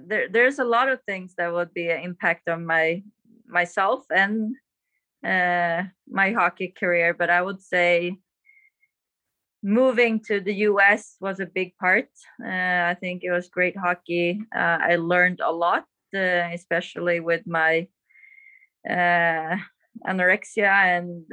there, 0.07 0.29
there's 0.29 0.59
a 0.59 0.64
lot 0.64 0.89
of 0.89 1.03
things 1.05 1.35
that 1.37 1.53
would 1.53 1.73
be 1.73 1.91
an 1.91 2.01
impact 2.03 2.49
on 2.49 2.66
my 2.66 3.03
myself 3.47 4.05
and 4.11 4.55
uh, 5.25 5.85
my 6.09 6.33
hockey 6.33 6.68
career. 6.68 7.14
But 7.14 7.31
I 7.31 7.43
would 7.43 7.61
say 7.61 8.18
moving 9.62 10.21
to 10.21 10.41
the 10.41 10.55
US 10.68 11.16
was 11.21 11.41
a 11.41 11.47
big 11.47 11.77
part. 11.77 12.09
Uh, 12.43 12.49
I 12.93 12.97
think 13.01 13.23
it 13.23 13.31
was 13.31 13.49
great 13.49 13.77
hockey. 13.77 14.41
Uh, 14.55 14.79
I 14.81 14.97
learned 14.97 15.41
a 15.41 15.53
lot, 15.53 15.85
uh, 16.14 16.49
especially 16.53 17.21
with 17.21 17.47
my 17.47 17.89
uh, 18.89 19.57
anorexia, 20.07 20.71
and 20.71 21.25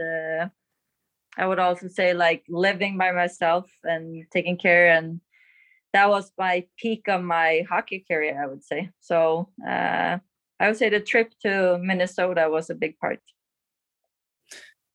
I 1.38 1.46
would 1.46 1.60
also 1.60 1.88
say 1.88 2.14
like 2.14 2.44
living 2.50 2.98
by 2.98 3.12
myself 3.12 3.70
and 3.84 4.26
taking 4.32 4.58
care. 4.58 4.90
And 4.90 5.22
that 5.94 6.10
was 6.10 6.32
my 6.38 6.66
peak 6.78 7.08
of 7.08 7.24
my 7.24 7.64
hockey 7.70 8.04
career, 8.10 8.42
I 8.42 8.48
would 8.48 8.64
say. 8.64 8.90
So 9.00 9.50
I 9.64 10.20
would 10.68 10.78
say 10.78 10.90
the 10.90 11.00
trip 11.00 11.34
to 11.44 11.78
Minnesota 11.80 12.50
was 12.50 12.70
a 12.70 12.76
big 12.76 12.98
part. 12.98 13.22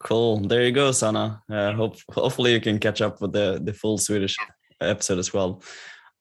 Cool. 0.03 0.49
There 0.49 0.63
you 0.63 0.73
go, 0.73 0.93
Sanna. 0.93 1.43
Uh, 1.53 1.73
hope, 1.73 1.97
hopefully 2.09 2.53
you 2.53 2.61
can 2.61 2.79
catch 2.79 3.01
up 3.01 3.21
with 3.21 3.33
the, 3.33 3.59
the 3.65 3.73
full 3.73 3.99
Swedish 3.99 4.37
episode 4.81 5.19
as 5.19 5.35
well. 5.35 5.63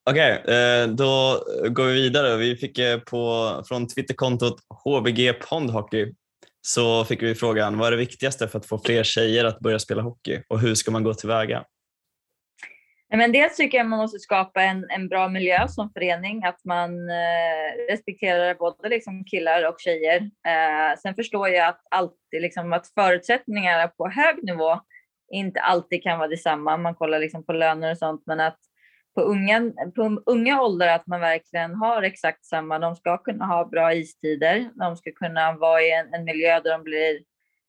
Okej, 0.09 0.41
okay, 0.43 0.87
då 0.87 1.43
går 1.69 1.85
vi 1.85 1.93
vidare. 1.93 2.37
Vi 2.37 2.55
fick 2.55 2.77
eh, 2.77 2.99
på, 2.99 3.63
från 3.67 3.87
Twitterkontot 3.87 4.55
HBG 4.85 5.33
Pondhockey 5.33 6.13
så 6.61 7.05
fick 7.05 7.23
vi 7.23 7.35
frågan 7.35 7.77
vad 7.77 7.87
är 7.87 7.91
det 7.91 7.97
viktigaste 7.97 8.47
för 8.47 8.59
att 8.59 8.65
få 8.65 8.81
fler 8.85 9.03
tjejer 9.03 9.45
att 9.45 9.59
börja 9.59 9.79
spela 9.79 10.01
hockey 10.01 10.41
och 10.47 10.59
hur 10.59 10.75
ska 10.75 10.91
man 10.91 11.03
gå 11.03 11.13
tillväga? 11.13 11.63
Men 13.17 13.31
dels 13.31 13.55
tycker 13.55 13.77
jag 13.77 13.87
man 13.87 13.99
måste 13.99 14.19
skapa 14.19 14.61
en, 14.61 14.89
en 14.89 15.07
bra 15.07 15.27
miljö 15.29 15.67
som 15.67 15.91
förening, 15.93 16.43
att 16.43 16.65
man 16.65 17.09
eh, 17.09 17.89
respekterar 17.89 18.55
både 18.55 18.89
liksom 18.89 19.23
killar 19.25 19.67
och 19.69 19.75
tjejer. 19.79 20.21
Eh, 20.21 20.99
sen 21.01 21.15
förstår 21.15 21.49
jag 21.49 21.67
att, 21.67 21.81
alltid, 21.91 22.41
liksom, 22.41 22.73
att 22.73 22.87
förutsättningarna 22.87 23.87
på 23.87 24.09
hög 24.09 24.43
nivå 24.43 24.79
inte 25.31 25.59
alltid 25.59 26.03
kan 26.03 26.19
vara 26.19 26.27
detsamma. 26.27 26.77
Man 26.77 26.95
kollar 26.95 27.19
liksom 27.19 27.45
på 27.45 27.53
löner 27.53 27.91
och 27.91 27.97
sånt, 27.97 28.23
men 28.25 28.39
att 28.39 28.59
på 29.15 29.21
unga, 29.21 29.71
på 29.95 30.21
unga 30.25 30.61
åldrar 30.61 30.87
att 30.87 31.07
man 31.07 31.19
verkligen 31.21 31.75
har 31.75 32.03
exakt 32.03 32.45
samma. 32.45 32.79
De 32.79 32.95
ska 32.95 33.17
kunna 33.17 33.45
ha 33.45 33.65
bra 33.65 33.93
istider. 33.93 34.69
De 34.75 34.97
ska 34.97 35.11
kunna 35.11 35.53
vara 35.53 35.81
i 35.81 35.91
en, 35.91 36.13
en 36.13 36.23
miljö 36.23 36.59
där 36.59 36.71
de 36.71 36.83
blir 36.83 37.19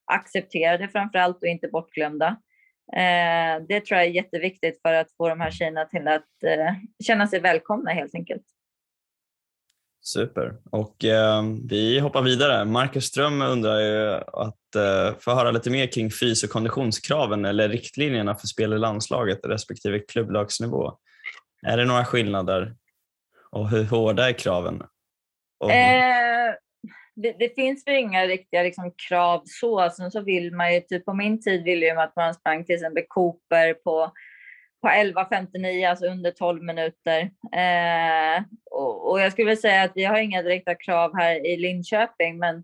accepterade 0.05 0.87
framför 0.87 1.19
allt 1.19 1.41
och 1.41 1.47
inte 1.47 1.67
bortglömda. 1.67 2.37
Eh, 2.93 3.65
det 3.67 3.85
tror 3.85 3.99
jag 3.99 4.07
är 4.07 4.11
jätteviktigt 4.11 4.81
för 4.81 4.93
att 4.93 5.11
få 5.17 5.29
de 5.29 5.39
här 5.39 5.51
tjejerna 5.51 5.85
till 5.85 6.07
att 6.07 6.43
eh, 6.45 6.73
känna 7.03 7.27
sig 7.27 7.39
välkomna 7.39 7.91
helt 7.91 8.15
enkelt. 8.15 8.43
Super. 10.05 10.53
Och 10.71 11.05
eh, 11.05 11.43
vi 11.69 11.99
hoppar 11.99 12.21
vidare. 12.21 12.65
Marcus 12.65 13.05
Ström 13.05 13.41
undrar 13.41 13.79
ju 13.79 14.13
att 14.13 14.75
eh, 14.75 15.19
få 15.19 15.31
höra 15.31 15.51
lite 15.51 15.69
mer 15.69 15.87
kring 15.87 16.11
fys 16.11 16.43
och 16.43 16.49
konditionskraven 16.49 17.45
eller 17.45 17.69
riktlinjerna 17.69 18.35
för 18.35 18.47
spel 18.47 18.73
i 18.73 18.77
landslaget 18.77 19.39
respektive 19.43 19.99
klubblagsnivå. 19.99 20.97
Är 21.65 21.77
det 21.77 21.85
några 21.85 22.05
skillnader 22.05 22.75
och 23.51 23.69
hur 23.69 23.83
hårda 23.83 24.29
är 24.29 24.33
kraven? 24.33 24.83
Och... 25.59 25.71
Eh, 25.71 26.53
det, 27.15 27.35
det, 27.39 27.55
finns 27.55 27.87
väl 27.87 27.95
inga 27.95 28.27
riktiga 28.27 28.63
liksom, 28.63 28.91
krav 29.09 29.41
så. 29.45 29.89
Sen 29.89 30.11
så 30.11 30.21
vill 30.21 30.55
man 30.55 30.73
ju, 30.73 30.79
typ 30.79 31.05
på 31.05 31.13
min 31.13 31.41
tid 31.41 31.63
ville 31.63 31.85
ju 31.85 31.91
att 31.91 32.15
man 32.15 32.33
sprang 32.33 32.65
till 32.65 32.75
exempel 32.75 33.03
Cooper 33.07 33.73
på, 33.73 34.11
på 34.81 34.87
11.59, 34.87 35.89
alltså 35.89 36.05
under 36.05 36.31
12 36.31 36.63
minuter. 36.63 37.19
Eh, 37.53 38.43
och, 38.71 39.09
och, 39.09 39.19
jag 39.19 39.31
skulle 39.31 39.45
vilja 39.45 39.61
säga 39.61 39.83
att 39.83 39.91
vi 39.95 40.03
har 40.03 40.17
inga 40.17 40.41
direkta 40.41 40.75
krav 40.75 41.17
här 41.17 41.47
i 41.47 41.57
Linköping, 41.57 42.37
men 42.37 42.55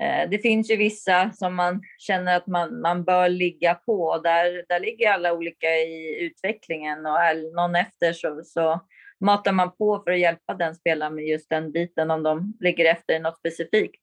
eh, 0.00 0.30
det 0.30 0.38
finns 0.38 0.70
ju 0.70 0.76
vissa 0.76 1.30
som 1.32 1.54
man 1.54 1.82
känner 1.98 2.36
att 2.36 2.46
man, 2.46 2.80
man 2.80 3.04
bör 3.04 3.28
ligga 3.28 3.74
på. 3.74 4.18
Där, 4.18 4.64
där 4.68 4.80
ligger 4.80 5.10
alla 5.10 5.32
olika 5.32 5.68
i 5.68 6.18
utvecklingen 6.20 7.06
och 7.06 7.20
är 7.20 7.54
någon 7.54 7.76
efter 7.76 8.12
så, 8.12 8.42
så 8.44 8.80
matar 9.20 9.52
man 9.52 9.76
på 9.76 10.02
för 10.04 10.10
att 10.10 10.18
hjälpa 10.18 10.54
den 10.54 10.74
spelaren 10.74 11.14
med 11.14 11.24
just 11.24 11.50
den 11.50 11.72
biten 11.72 12.10
om 12.10 12.22
de 12.22 12.54
ligger 12.60 12.84
efter 12.84 13.20
något 13.20 13.38
specifikt. 13.38 14.02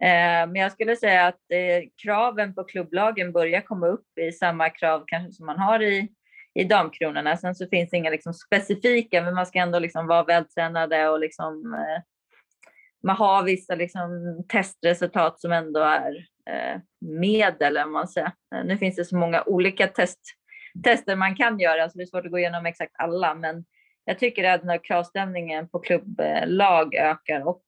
Eh, 0.00 0.46
men 0.46 0.54
jag 0.54 0.72
skulle 0.72 0.96
säga 0.96 1.26
att 1.26 1.40
eh, 1.52 1.88
kraven 2.02 2.54
på 2.54 2.64
klubblagen 2.64 3.32
börjar 3.32 3.60
komma 3.60 3.86
upp 3.86 4.18
i 4.20 4.32
samma 4.32 4.70
krav 4.70 5.04
kanske 5.06 5.32
som 5.32 5.46
man 5.46 5.58
har 5.58 5.82
i, 5.82 6.08
i 6.54 6.64
damkronorna. 6.64 7.36
Sen 7.36 7.54
så 7.54 7.66
finns 7.66 7.90
det 7.90 7.96
inga 7.96 8.10
liksom 8.10 8.34
specifika, 8.34 9.22
men 9.22 9.34
man 9.34 9.46
ska 9.46 9.58
ändå 9.58 9.78
liksom 9.78 10.06
vara 10.06 10.24
vältränade 10.24 11.08
och 11.08 11.20
liksom, 11.20 11.74
eh, 11.74 12.02
man 13.02 13.16
har 13.16 13.42
vissa 13.42 13.74
liksom 13.74 14.10
testresultat 14.48 15.40
som 15.40 15.52
ändå 15.52 15.80
är 15.80 16.26
medel, 17.00 17.78
om 17.78 17.92
man 17.92 18.08
säger. 18.08 18.32
Nu 18.64 18.78
finns 18.78 18.96
det 18.96 19.04
så 19.04 19.16
många 19.16 19.42
olika 19.42 19.86
test, 19.86 20.20
tester 20.84 21.16
man 21.16 21.36
kan 21.36 21.58
göra, 21.58 21.90
så 21.90 21.98
det 21.98 22.04
är 22.04 22.06
svårt 22.06 22.24
att 22.24 22.30
gå 22.30 22.38
igenom 22.38 22.66
exakt 22.66 22.92
alla, 22.98 23.34
men 23.34 23.64
jag 24.08 24.18
tycker 24.18 24.44
att 24.44 24.64
när 24.64 24.84
kravställningen 24.84 25.68
på 25.68 25.78
klubblag 25.78 26.94
ökar 26.94 27.48
och 27.48 27.62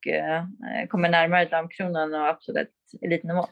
kommer 0.89 1.09
närmare 1.09 1.45
damkronan 1.45 2.13
och 2.13 2.27
absolut 2.27 2.71
elitnivå. 3.01 3.47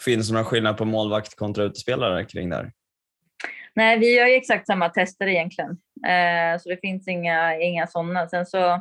Finns 0.00 0.28
det 0.28 0.34
någon 0.34 0.44
skillnad 0.44 0.76
på 0.76 0.84
målvakt 0.84 1.36
kontra 1.36 1.64
utespelare 1.64 2.24
kring 2.24 2.50
det 2.50 2.56
här? 2.56 2.72
Nej, 3.74 3.98
vi 3.98 4.16
gör 4.16 4.26
ju 4.26 4.34
exakt 4.34 4.66
samma 4.66 4.88
tester 4.88 5.26
egentligen, 5.26 5.70
eh, 6.06 6.60
så 6.60 6.68
det 6.68 6.76
finns 6.80 7.08
inga, 7.08 7.60
inga 7.60 7.86
sådana. 7.86 8.28
Sen 8.28 8.46
så, 8.46 8.72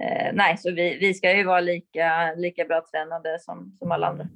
eh, 0.00 0.32
nej, 0.32 0.56
så 0.58 0.70
vi, 0.70 0.98
vi 0.98 1.14
ska 1.14 1.36
ju 1.36 1.44
vara 1.44 1.60
lika, 1.60 2.34
lika 2.36 2.64
bra 2.64 2.86
tränade 2.90 3.38
som, 3.40 3.76
som 3.78 3.92
alla 3.92 4.06
andra. 4.06 4.28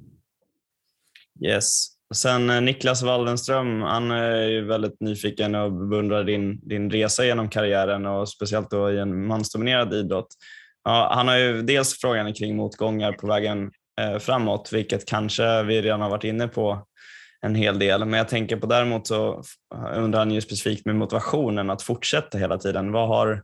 Yes. 1.41 1.94
Sen 2.13 2.49
eh, 2.49 2.61
Niklas 2.61 3.03
Waldenström, 3.03 3.81
han 3.81 4.11
är 4.11 4.47
ju 4.47 4.65
väldigt 4.65 5.01
nyfiken 5.01 5.55
och 5.55 5.71
beundrar 5.71 6.23
din, 6.23 6.59
din 6.69 6.91
resa 6.91 7.25
genom 7.25 7.49
karriären 7.49 8.05
och 8.05 8.29
speciellt 8.29 8.71
då 8.71 8.91
i 8.91 8.99
en 8.99 9.27
mansdominerad 9.27 9.93
idrott. 9.93 10.27
Ja, 10.83 11.11
han 11.13 11.27
har 11.27 11.37
ju 11.37 11.61
dels 11.61 11.99
frågan 12.01 12.33
kring 12.33 12.55
motgångar 12.55 13.11
på 13.11 13.27
vägen 13.27 13.71
eh, 14.01 14.19
framåt, 14.19 14.69
vilket 14.73 15.05
kanske 15.05 15.63
vi 15.63 15.81
redan 15.81 16.01
har 16.01 16.09
varit 16.09 16.23
inne 16.23 16.47
på 16.47 16.87
en 17.41 17.55
hel 17.55 17.79
del. 17.79 18.05
Men 18.05 18.17
jag 18.17 18.27
tänker 18.27 18.57
på 18.57 18.67
däremot 18.67 19.07
så 19.07 19.43
undrar 19.95 20.19
han 20.19 20.31
ju 20.31 20.41
specifikt 20.41 20.85
med 20.85 20.95
motivationen 20.95 21.69
att 21.69 21.81
fortsätta 21.81 22.37
hela 22.37 22.57
tiden. 22.57 22.91
Vad 22.91 23.07
har, 23.07 23.43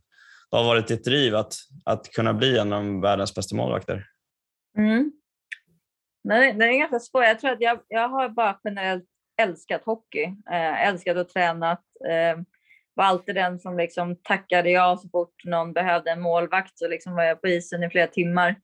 vad 0.49 0.61
har 0.61 0.67
varit 0.67 0.87
ditt 0.87 1.03
driv 1.03 1.35
att, 1.35 1.53
att 1.85 2.11
kunna 2.11 2.33
bli 2.33 2.57
en 2.57 2.73
av 2.73 3.01
världens 3.01 3.35
bästa 3.35 3.55
målvakter? 3.55 4.05
Mm. 4.77 5.11
Nej, 6.23 6.53
det 6.53 6.65
är 6.65 6.79
ganska 6.79 6.99
svårt. 6.99 7.23
Jag 7.23 7.39
tror 7.39 7.51
att 7.51 7.61
jag, 7.61 7.79
jag 7.87 8.09
har 8.09 8.29
bara 8.29 8.59
generellt 8.63 9.05
älskat 9.41 9.83
hockey, 9.85 10.23
eh, 10.51 10.87
älskat 10.87 11.17
att 11.17 11.29
träna. 11.29 11.71
Eh, 12.09 12.37
var 12.93 13.05
alltid 13.05 13.35
den 13.35 13.59
som 13.59 13.77
liksom 13.77 14.15
tackade 14.15 14.69
ja 14.69 14.97
så 14.97 15.09
fort 15.09 15.45
någon 15.45 15.73
behövde 15.73 16.11
en 16.11 16.21
målvakt 16.21 16.77
så 16.77 16.87
liksom 16.87 17.15
var 17.15 17.23
jag 17.23 17.41
på 17.41 17.47
isen 17.47 17.83
i 17.83 17.89
flera 17.89 18.07
timmar. 18.07 18.55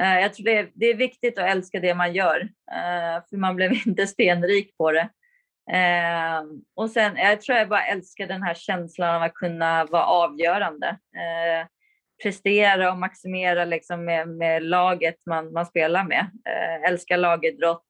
Eh, 0.00 0.20
jag 0.20 0.34
tror 0.34 0.44
det 0.44 0.58
är, 0.58 0.70
det 0.74 0.86
är 0.86 0.94
viktigt 0.94 1.38
att 1.38 1.50
älska 1.50 1.80
det 1.80 1.94
man 1.94 2.12
gör, 2.12 2.40
eh, 2.72 3.24
för 3.30 3.36
man 3.36 3.56
blev 3.56 3.72
inte 3.86 4.06
stenrik 4.06 4.76
på 4.76 4.92
det. 4.92 5.08
Eh, 5.72 6.42
och 6.76 6.90
sen, 6.90 7.16
jag 7.16 7.40
tror 7.40 7.58
jag 7.58 7.68
bara 7.68 7.86
älskar 7.86 8.26
den 8.26 8.42
här 8.42 8.54
känslan 8.54 9.14
av 9.14 9.22
att 9.22 9.34
kunna 9.34 9.84
vara 9.84 10.04
avgörande. 10.04 10.88
Eh, 10.88 11.66
prestera 12.22 12.92
och 12.92 12.98
maximera 12.98 13.64
liksom 13.64 14.04
med, 14.04 14.28
med 14.28 14.62
laget 14.62 15.16
man, 15.26 15.52
man 15.52 15.66
spelar 15.66 16.04
med. 16.04 16.30
Eh, 16.48 16.90
älskar 16.90 17.16
lagidrott, 17.16 17.86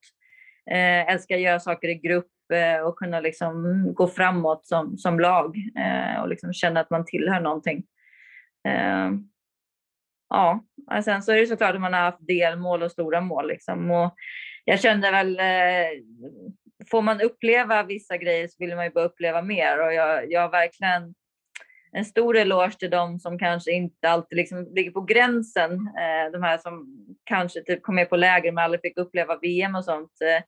eh, 0.70 1.12
älskar 1.12 1.34
att 1.34 1.40
göra 1.40 1.60
saker 1.60 1.88
i 1.88 1.94
grupp 1.94 2.32
eh, 2.52 2.80
och 2.80 2.98
kunna 2.98 3.20
liksom 3.20 3.84
gå 3.94 4.08
framåt 4.08 4.66
som, 4.66 4.98
som 4.98 5.20
lag 5.20 5.56
och 6.22 6.28
liksom 6.28 6.52
känna 6.52 6.80
att 6.80 6.90
man 6.90 7.04
tillhör 7.04 7.40
någonting 7.40 7.82
ja, 10.28 10.64
och 10.96 11.04
sen 11.04 11.22
så 11.22 11.32
är 11.32 11.36
det 11.36 11.46
såklart 11.46 11.74
att 11.74 11.80
man 11.80 11.92
har 11.92 12.00
haft 12.00 12.26
delmål 12.26 12.82
och 12.82 12.92
stora 12.92 13.20
mål. 13.20 13.48
Liksom. 13.48 13.90
Och 13.90 14.14
jag 14.64 14.80
kände 14.80 15.10
väl, 15.10 15.38
eh, 15.38 16.02
får 16.90 17.02
man 17.02 17.20
uppleva 17.20 17.82
vissa 17.82 18.16
grejer 18.16 18.48
så 18.48 18.56
vill 18.58 18.76
man 18.76 18.84
ju 18.84 18.90
bara 18.90 19.04
uppleva 19.04 19.42
mer. 19.42 19.86
Och 19.86 19.94
jag, 19.94 20.32
jag 20.32 20.40
har 20.40 20.48
verkligen 20.48 21.14
en 21.93 22.05
stor 22.05 22.36
eloge 22.36 22.78
till 22.78 22.91
de 22.91 23.18
som 23.18 23.39
kanske 23.39 23.72
inte 23.72 24.11
alltid 24.11 24.36
liksom 24.36 24.68
ligger 24.74 24.91
på 24.91 25.01
gränsen. 25.01 25.72
Eh, 25.72 26.32
de 26.32 26.43
här 26.43 26.59
som 26.59 26.86
kanske 27.24 27.62
typ 27.62 27.82
kom 27.82 27.95
med 27.95 28.11
på 28.11 28.16
läger 28.16 28.53
men 28.53 28.64
aldrig 28.64 28.80
fick 28.80 28.99
uppleva 28.99 29.39
VM 29.43 29.74
och 29.74 29.84
sånt. 29.84 30.12
Eh, 30.22 30.45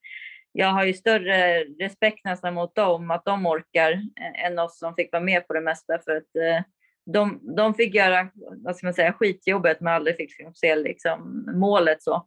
jag 0.53 0.67
har 0.67 0.85
ju 0.85 0.95
större 0.95 1.65
respekt 1.65 2.25
nästan 2.25 2.55
mot 2.55 2.75
dem, 2.75 3.11
att 3.11 3.25
de 3.25 3.47
orkar, 3.47 3.93
eh, 3.93 4.45
än 4.45 4.59
oss 4.59 4.79
som 4.79 4.95
fick 4.95 5.13
vara 5.13 5.23
med 5.23 5.47
på 5.47 5.53
det 5.55 5.61
mesta. 5.61 5.99
För 6.05 6.17
att 6.17 6.65
de, 7.13 7.55
de 7.57 7.75
fick 7.75 7.95
göra 7.95 8.29
vad 8.65 8.77
ska 8.77 8.87
man 8.87 8.95
säga, 8.95 9.13
skitjobbet 9.13 9.81
men 9.81 9.95
aldrig 9.95 10.17
fick 10.17 10.39
liksom 10.39 10.55
se 10.55 10.77
liksom, 10.77 11.49
målet. 11.55 12.03
Så. 12.03 12.27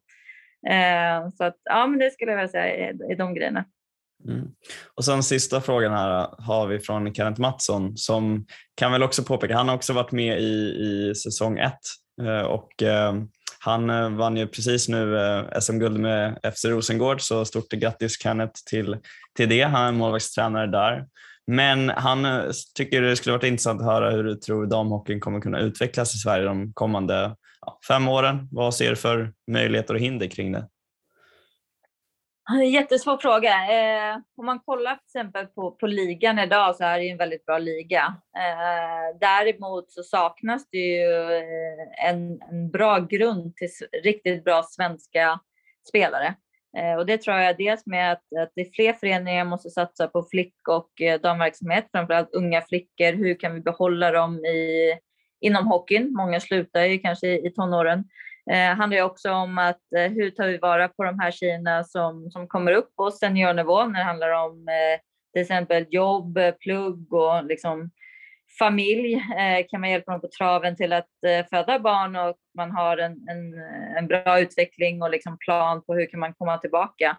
Så 1.37 1.43
att, 1.43 1.57
ja, 1.63 1.87
men 1.87 1.99
det 1.99 2.11
skulle 2.11 2.31
jag 2.31 2.37
vilja 2.37 2.51
säga 2.51 2.89
är 3.09 3.15
de 3.15 3.33
grejerna. 3.33 3.65
Mm. 4.27 4.47
Och 4.95 5.05
sen 5.05 5.23
sista 5.23 5.61
frågan 5.61 5.91
här 5.91 6.27
har 6.37 6.67
vi 6.67 6.79
från 6.79 7.13
Kenneth 7.13 7.41
Mattsson 7.41 7.97
som 7.97 8.45
kan 8.75 8.91
väl 8.91 9.03
också 9.03 9.23
påpeka, 9.23 9.57
han 9.57 9.67
har 9.67 9.75
också 9.75 9.93
varit 9.93 10.11
med 10.11 10.41
i, 10.41 10.53
i 10.83 11.15
säsong 11.15 11.59
ett 11.59 11.79
eh, 12.21 12.41
och 12.41 12.83
eh, 12.83 13.13
han 13.59 13.89
eh, 13.89 14.09
vann 14.09 14.37
ju 14.37 14.47
precis 14.47 14.89
nu 14.89 15.17
SM-guld 15.61 15.99
med 15.99 16.39
FC 16.55 16.65
Rosengård 16.65 17.21
så 17.21 17.45
stort 17.45 17.71
grattis 17.71 18.21
Kenneth 18.21 18.61
till, 18.69 18.97
till 19.35 19.49
det. 19.49 19.61
Han 19.61 19.87
är 19.87 19.91
målvaktstränare 19.91 20.67
där. 20.67 21.05
Men 21.47 21.89
han 21.89 22.27
tycker 22.75 23.01
det 23.01 23.15
skulle 23.15 23.33
varit 23.33 23.43
intressant 23.43 23.81
att 23.81 23.87
höra 23.87 24.11
hur 24.11 24.23
du 24.23 24.35
tror 24.35 24.65
damhockeyn 24.65 25.19
kommer 25.19 25.41
kunna 25.41 25.59
utvecklas 25.59 26.15
i 26.15 26.17
Sverige 26.17 26.45
de 26.45 26.73
kommande 26.73 27.35
fem 27.87 28.07
åren. 28.07 28.47
Vad 28.51 28.75
ser 28.75 28.89
du 28.89 28.95
för 28.95 29.33
möjligheter 29.51 29.93
och 29.93 29.99
hinder 29.99 30.27
kring 30.27 30.51
det? 30.51 30.67
Jättesvår 32.51 33.17
fråga. 33.17 33.49
Eh, 33.49 34.17
om 34.37 34.45
man 34.45 34.59
kollar 34.59 34.95
till 34.95 35.05
exempel 35.05 35.47
på, 35.47 35.71
på 35.71 35.87
ligan 35.87 36.39
idag 36.39 36.75
så 36.75 36.83
är 36.83 36.99
det 36.99 37.09
en 37.09 37.17
väldigt 37.17 37.45
bra 37.45 37.57
liga. 37.57 38.15
Eh, 38.37 39.17
däremot 39.19 39.91
så 39.91 40.03
saknas 40.03 40.69
det 40.69 40.77
ju 40.77 41.33
eh, 41.33 42.09
en, 42.09 42.41
en 42.41 42.71
bra 42.71 42.99
grund 42.99 43.55
till 43.55 43.69
riktigt 44.03 44.43
bra 44.43 44.63
svenska 44.63 45.39
spelare. 45.89 46.35
Eh, 46.77 46.95
och 46.95 47.05
det 47.05 47.17
tror 47.17 47.37
jag 47.37 47.57
dels 47.57 47.85
med 47.85 48.11
att, 48.11 48.23
att 48.41 48.51
det 48.55 48.61
är 48.61 48.73
fler 48.73 48.93
föreningar 48.93 49.45
måste 49.45 49.69
satsa 49.69 50.07
på 50.07 50.27
flick 50.31 50.55
och 50.69 51.01
eh, 51.01 51.21
damverksamhet, 51.21 51.87
framförallt 51.91 52.33
unga 52.33 52.61
flickor. 52.61 53.13
Hur 53.13 53.39
kan 53.39 53.53
vi 53.53 53.59
behålla 53.59 54.11
dem 54.11 54.45
i, 54.45 54.93
inom 55.41 55.67
hockeyn? 55.67 56.13
Många 56.13 56.39
slutar 56.39 56.81
ju 56.81 56.99
kanske 56.99 57.27
i, 57.27 57.47
i 57.47 57.51
tonåren. 57.51 58.03
Det 58.45 58.63
eh, 58.63 58.75
handlar 58.75 58.97
ju 58.97 59.03
också 59.03 59.31
om 59.31 59.57
att 59.57 59.81
eh, 59.97 60.11
hur 60.11 60.29
tar 60.29 60.47
vi 60.47 60.57
vara 60.57 60.87
på 60.87 61.03
de 61.03 61.19
här 61.19 61.31
tjejerna 61.31 61.83
som, 61.83 62.31
som 62.31 62.47
kommer 62.47 62.71
upp 62.71 62.95
på 62.95 63.11
seniornivå 63.11 63.85
när 63.85 63.99
det 63.99 64.05
handlar 64.05 64.45
om 64.45 64.67
eh, 64.67 65.01
till 65.33 65.41
exempel 65.41 65.85
jobb, 65.89 66.37
eh, 66.37 66.51
plugg 66.51 67.13
och 67.13 67.43
liksom 67.43 67.91
familj 68.59 69.13
eh, 69.13 69.65
kan 69.69 69.81
man 69.81 69.89
hjälpa 69.89 70.11
dem 70.11 70.21
på 70.21 70.29
traven 70.37 70.75
till 70.75 70.93
att 70.93 71.09
eh, 71.27 71.45
föda 71.49 71.79
barn 71.79 72.15
och 72.15 72.35
man 72.57 72.71
har 72.71 72.97
en, 72.97 73.11
en, 73.11 73.53
en 73.97 74.07
bra 74.07 74.39
utveckling 74.39 75.01
och 75.01 75.09
liksom 75.09 75.37
plan 75.37 75.83
på 75.85 75.93
hur 75.93 76.05
kan 76.05 76.19
man 76.19 76.33
komma 76.33 76.57
tillbaka. 76.57 77.17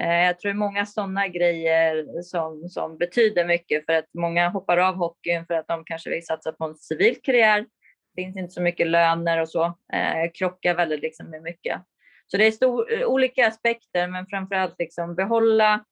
Eh, 0.00 0.24
jag 0.24 0.38
tror 0.38 0.48
det 0.48 0.54
är 0.54 0.58
många 0.58 0.86
sådana 0.86 1.28
grejer 1.28 2.22
som, 2.22 2.68
som 2.68 2.98
betyder 2.98 3.44
mycket 3.44 3.86
för 3.86 3.92
att 3.92 4.08
många 4.18 4.48
hoppar 4.48 4.78
av 4.78 4.94
hockeyn 4.94 5.46
för 5.46 5.54
att 5.54 5.68
de 5.68 5.84
kanske 5.84 6.10
vill 6.10 6.26
satsa 6.26 6.52
på 6.52 6.64
en 6.64 6.74
civil 6.74 7.16
karriär. 7.22 7.66
Det 8.16 8.22
finns 8.22 8.36
inte 8.36 8.54
så 8.54 8.62
mycket 8.62 8.86
löner 8.86 9.40
och 9.40 9.48
så, 9.48 9.64
eh, 9.64 10.30
krockar 10.34 10.74
väldigt 10.74 11.02
liksom 11.02 11.30
med 11.30 11.42
mycket. 11.42 11.82
Så 12.26 12.36
det 12.36 12.46
är 12.46 12.50
stor, 12.50 12.92
eh, 12.92 13.06
olika 13.06 13.48
aspekter, 13.48 14.08
men 14.08 14.26
framförallt 14.26 14.74
liksom 14.78 15.14
behålla 15.14 15.84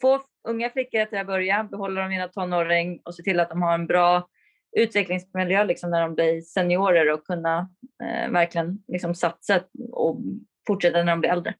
få 0.00 0.20
unga 0.48 0.70
flickor 0.70 1.04
till 1.04 1.18
att 1.18 1.26
börja, 1.26 1.64
behålla 1.64 2.02
dem 2.02 2.12
i 2.12 2.28
tonåring 2.32 3.00
och 3.04 3.14
se 3.14 3.22
till 3.22 3.40
att 3.40 3.50
de 3.50 3.62
har 3.62 3.74
en 3.74 3.86
bra 3.86 4.28
utvecklingsmiljö 4.76 5.64
liksom 5.64 5.90
när 5.90 6.00
de 6.00 6.14
blir 6.14 6.40
seniorer 6.40 7.12
och 7.12 7.26
kunna 7.26 7.70
eh, 8.02 8.30
verkligen 8.30 8.78
liksom 8.88 9.14
satsa 9.14 9.60
och 9.92 10.20
fortsätta 10.66 10.98
när 10.98 11.12
de 11.12 11.20
blir 11.20 11.30
äldre. 11.30 11.54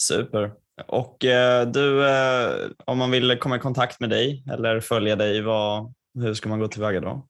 Super. 0.00 0.52
Och 0.86 1.24
eh, 1.24 1.66
du, 1.66 2.08
eh, 2.08 2.70
om 2.84 2.98
man 2.98 3.10
vill 3.10 3.38
komma 3.38 3.56
i 3.56 3.58
kontakt 3.58 4.00
med 4.00 4.10
dig 4.10 4.44
eller 4.52 4.80
följa 4.80 5.16
dig, 5.16 5.42
vad, 5.42 5.94
hur 6.14 6.34
ska 6.34 6.48
man 6.48 6.60
gå 6.60 6.68
tillväga 6.68 7.00
då? 7.00 7.26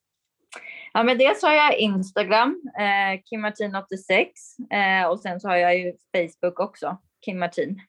Ja, 0.93 1.03
men 1.03 1.17
dels 1.17 1.41
har 1.41 1.53
jag 1.53 1.77
Instagram, 1.77 2.61
eh, 2.79 3.21
kimmartin86 3.31 4.27
eh, 4.71 5.07
och 5.07 5.19
sen 5.19 5.39
så 5.39 5.47
har 5.47 5.55
jag 5.55 5.77
ju 5.77 5.93
Facebook 6.15 6.59
också, 6.59 6.97
Kim 7.25 7.39
Martin. 7.39 7.81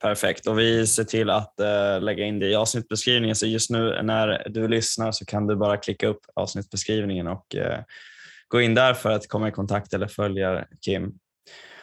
Perfekt 0.00 0.46
och 0.46 0.58
vi 0.58 0.86
ser 0.86 1.04
till 1.04 1.30
att 1.30 1.60
eh, 1.60 2.00
lägga 2.00 2.24
in 2.24 2.38
det 2.38 2.48
i 2.48 2.54
avsnittbeskrivningen 2.54 3.36
så 3.36 3.46
just 3.46 3.70
nu 3.70 4.02
när 4.02 4.48
du 4.48 4.68
lyssnar 4.68 5.12
så 5.12 5.24
kan 5.24 5.46
du 5.46 5.56
bara 5.56 5.76
klicka 5.76 6.06
upp 6.06 6.20
avsnittbeskrivningen 6.34 7.26
och 7.26 7.56
eh, 7.56 7.80
gå 8.48 8.60
in 8.60 8.74
där 8.74 8.94
för 8.94 9.10
att 9.10 9.28
komma 9.28 9.48
i 9.48 9.52
kontakt 9.52 9.94
eller 9.94 10.06
följa 10.06 10.64
Kim. 10.80 11.12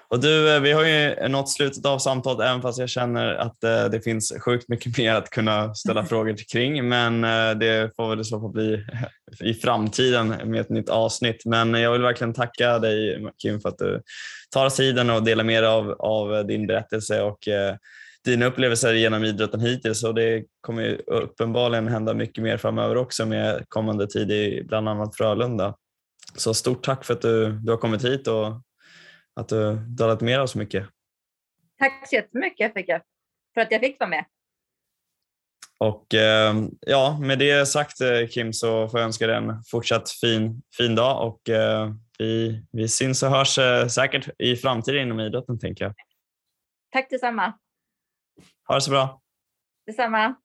Och 0.10 0.20
du, 0.20 0.56
äh, 0.56 0.62
vi 0.62 0.72
har 0.72 0.86
ju 0.86 1.28
nått 1.28 1.50
slutet 1.50 1.86
av 1.86 2.00
samtalet 2.00 2.48
även 2.48 2.62
fast 2.62 2.80
jag 2.80 2.90
känner 2.90 3.36
att 3.36 3.62
det 3.92 4.02
finns 4.04 4.34
sjukt 4.40 4.70
mycket 4.70 4.98
mer 4.98 5.14
att 5.14 5.30
kunna 5.30 5.76
ställa 5.76 6.06
frågor 6.06 6.36
kring 6.52 6.90
men 6.90 7.22
det 7.60 7.96
får 7.96 8.16
väl 8.16 8.26
så 8.26 8.40
få 8.40 8.50
bli 8.50 8.86
i 9.40 9.54
framtiden 9.54 10.28
med 10.28 10.62
ett 10.62 10.70
nytt 10.70 10.90
avsnitt. 10.90 11.46
Men 11.46 11.74
jag 11.74 11.92
vill 11.92 12.02
verkligen 12.02 12.34
tacka 12.34 12.80
dig 12.80 13.28
Kim 13.38 13.60
för 13.60 13.70
att 13.70 13.78
du 13.78 14.02
tar 14.54 14.70
tiden 14.70 15.10
och 15.10 15.24
delar 15.24 15.44
med 15.44 15.64
dig 15.64 15.70
av, 15.70 15.92
av 15.92 16.48
din 16.48 16.68
berättelse 16.68 17.22
och 17.22 17.40
dina 18.26 18.46
upplevelser 18.46 18.94
genom 18.94 19.24
idrotten 19.24 19.60
hittills 19.60 20.04
och 20.04 20.16
det 20.16 20.44
kommer 20.62 20.84
ju 20.84 20.98
uppenbarligen 21.08 21.88
hända 21.88 22.14
mycket 22.14 22.44
mer 22.44 22.58
framöver 22.58 22.98
också 22.98 23.26
med 23.26 23.66
kommande 23.70 24.08
tid 24.08 24.32
i 24.32 24.64
bland 24.64 24.90
annat 24.90 25.16
Frölunda. 25.16 25.76
Så 26.36 26.54
stort 26.54 26.86
tack 26.86 27.06
för 27.06 27.14
att 27.14 27.22
du, 27.22 27.52
du 27.52 27.72
har 27.72 27.78
kommit 27.78 28.06
hit 28.06 28.28
och 28.28 28.62
att 29.38 29.50
du 29.50 29.76
delat 29.76 30.22
med 30.22 30.40
dig 30.40 30.48
så 30.48 30.58
mycket. 30.58 30.90
Tack 31.80 32.10
så 32.10 32.16
jättemycket 32.16 32.74
för 33.54 33.62
att 33.62 33.72
jag 33.72 33.82
fick 33.82 34.00
vara 34.00 34.10
med. 34.10 34.26
Och 35.80 36.14
eh, 36.14 36.56
ja, 36.80 37.18
med 37.22 37.40
det 37.40 37.66
sagt 37.66 38.02
eh, 38.02 38.28
Kim 38.28 38.54
så 38.54 38.90
får 38.90 39.00
jag 39.00 39.06
önska 39.06 39.28
dig 39.28 39.36
en 39.36 39.64
fortsatt 39.64 40.10
fin, 40.12 40.62
fin 40.78 40.96
dag 40.96 41.28
och 41.28 41.50
eh, 41.50 41.92
vi, 42.20 42.64
vi 42.72 42.88
syns 42.88 43.24
och 43.24 43.30
hörs 43.30 43.60
säkert 43.92 44.30
i 44.40 44.56
framtiden 44.56 45.02
inom 45.02 45.20
idrotten 45.20 45.60
tänker 45.60 45.86
jag. 45.86 45.94
Tack 46.92 47.10
detsamma. 47.10 47.54
Ha 48.68 48.76
det 48.76 48.82
så 48.82 48.92
bra. 48.92 49.22
Detsamma. 49.86 50.36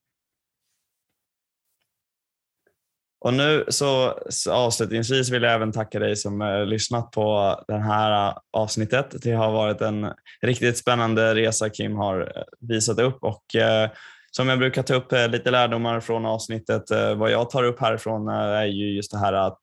Och 3.25 3.35
nu 3.35 3.65
så, 3.69 4.19
så 4.29 4.53
avslutningsvis 4.53 5.31
vill 5.31 5.43
jag 5.43 5.53
även 5.53 5.73
tacka 5.73 5.99
dig 5.99 6.17
som 6.17 6.43
eh, 6.43 6.67
lyssnat 6.67 7.11
på 7.11 7.57
det 7.69 7.79
här 7.79 8.29
eh, 8.29 8.35
avsnittet. 8.53 9.15
Det 9.23 9.33
har 9.33 9.53
varit 9.53 9.81
en 9.81 10.07
riktigt 10.41 10.79
spännande 10.79 11.35
resa 11.35 11.69
Kim 11.71 11.97
har 11.97 12.21
eh, 12.21 12.43
visat 12.61 12.99
upp 12.99 13.19
och 13.23 13.57
eh, 13.57 13.91
som 14.31 14.49
jag 14.49 14.59
brukar 14.59 14.83
ta 14.83 14.95
upp 14.95 15.13
eh, 15.13 15.29
lite 15.29 15.51
lärdomar 15.51 16.01
från 16.01 16.27
avsnittet. 16.27 16.91
Eh, 16.91 17.15
vad 17.15 17.31
jag 17.31 17.51
tar 17.51 17.65
upp 17.65 17.81
härifrån 17.81 18.29
är 18.29 18.65
ju 18.65 18.97
just 18.97 19.13
det 19.13 19.19
här 19.19 19.33
att 19.33 19.61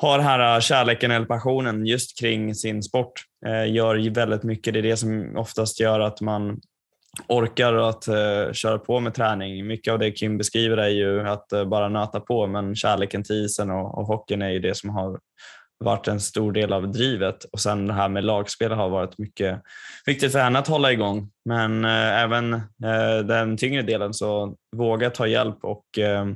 ha 0.00 0.16
den 0.16 0.26
här 0.26 0.60
kärleken 0.60 1.10
eller 1.10 1.26
passionen 1.26 1.86
just 1.86 2.18
kring 2.20 2.54
sin 2.54 2.82
sport. 2.82 3.12
Gör 3.66 4.14
väldigt 4.14 4.42
mycket. 4.42 4.74
Det 4.74 4.80
är 4.80 4.82
det 4.82 4.96
som 4.96 5.36
oftast 5.36 5.80
gör 5.80 6.00
att 6.00 6.20
man 6.20 6.60
orkar 7.28 7.74
att 7.74 8.08
eh, 8.08 8.52
köra 8.52 8.78
på 8.78 9.00
med 9.00 9.14
träning. 9.14 9.66
Mycket 9.66 9.92
av 9.92 9.98
det 9.98 10.10
Kim 10.10 10.38
beskriver 10.38 10.76
är 10.76 10.88
ju 10.88 11.28
att 11.28 11.52
eh, 11.52 11.64
bara 11.64 11.88
nöta 11.88 12.20
på 12.20 12.46
men 12.46 12.76
kärleken 12.76 13.22
till 13.22 13.44
isen 13.44 13.70
och, 13.70 13.98
och 13.98 14.06
hockeyn 14.06 14.42
är 14.42 14.50
ju 14.50 14.58
det 14.58 14.74
som 14.76 14.90
har 14.90 15.18
varit 15.84 16.08
en 16.08 16.20
stor 16.20 16.52
del 16.52 16.72
av 16.72 16.92
drivet 16.92 17.44
och 17.44 17.60
sen 17.60 17.86
det 17.86 17.92
här 17.92 18.08
med 18.08 18.24
lagspel 18.24 18.72
har 18.72 18.88
varit 18.88 19.18
mycket 19.18 19.62
viktigt 20.06 20.32
för 20.32 20.38
henne 20.38 20.58
att 20.58 20.68
hålla 20.68 20.92
igång. 20.92 21.30
Men 21.44 21.84
eh, 21.84 22.22
även 22.22 22.54
eh, 22.54 23.18
den 23.24 23.56
tyngre 23.56 23.82
delen 23.82 24.14
så 24.14 24.54
våga 24.76 25.10
ta 25.10 25.26
hjälp 25.26 25.58
och 25.64 25.98
eh, 25.98 26.26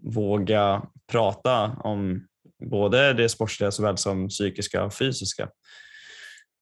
våga 0.00 0.82
prata 1.12 1.76
om 1.78 2.26
både 2.70 3.12
det 3.12 3.28
sportsliga 3.28 3.70
såväl 3.70 3.96
som 3.98 4.28
psykiska 4.28 4.84
och 4.84 4.94
fysiska. 4.94 5.48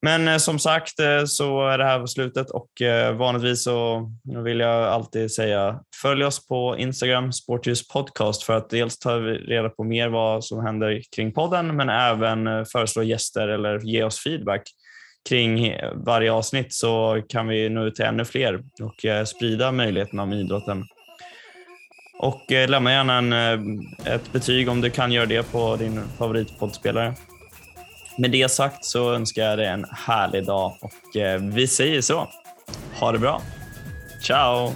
Men 0.03 0.27
eh, 0.27 0.37
som 0.37 0.59
sagt 0.59 0.99
eh, 0.99 1.25
så 1.25 1.67
är 1.67 1.77
det 1.77 1.83
här 1.83 2.05
slutet 2.05 2.49
och 2.49 2.81
eh, 2.81 3.15
vanligtvis 3.15 3.63
så 3.63 4.11
vill 4.43 4.59
jag 4.59 4.83
alltid 4.83 5.31
säga 5.31 5.79
följ 6.01 6.25
oss 6.25 6.47
på 6.47 6.77
Instagram, 6.77 7.31
Sportljus 7.33 7.87
podcast 7.87 8.43
för 8.43 8.57
att 8.57 8.69
dels 8.69 8.99
ta 8.99 9.19
reda 9.19 9.69
på 9.69 9.83
mer 9.83 10.09
vad 10.09 10.45
som 10.45 10.65
händer 10.65 11.01
kring 11.15 11.33
podden 11.33 11.75
men 11.75 11.89
även 11.89 12.65
föreslå 12.65 13.03
gäster 13.03 13.47
eller 13.47 13.79
ge 13.79 14.03
oss 14.03 14.23
feedback 14.23 14.61
kring 15.29 15.75
varje 15.93 16.31
avsnitt 16.31 16.73
så 16.73 17.21
kan 17.29 17.47
vi 17.47 17.69
nå 17.69 17.85
ut 17.85 17.95
till 17.95 18.05
ännu 18.05 18.25
fler 18.25 18.63
och 18.81 19.27
sprida 19.27 19.71
möjligheterna 19.71 20.23
om 20.23 20.33
idrotten. 20.33 20.85
Och 22.19 22.45
lämna 22.67 22.91
gärna 22.91 23.17
en, 23.17 23.33
ett 24.05 24.31
betyg 24.31 24.69
om 24.69 24.81
du 24.81 24.89
kan 24.89 25.11
göra 25.11 25.25
det 25.25 25.51
på 25.51 25.75
din 25.75 26.01
favoritpoddspelare. 26.17 27.13
Med 28.17 28.31
det 28.31 28.51
sagt 28.51 28.85
så 28.85 29.13
önskar 29.13 29.41
jag 29.41 29.57
dig 29.57 29.67
en 29.67 29.85
härlig 29.91 30.45
dag 30.45 30.77
och 30.81 31.17
eh, 31.17 31.41
vi 31.41 31.67
säger 31.67 32.01
så. 32.01 32.29
Ha 32.99 33.11
det 33.11 33.19
bra. 33.19 33.41
Ciao! 34.21 34.71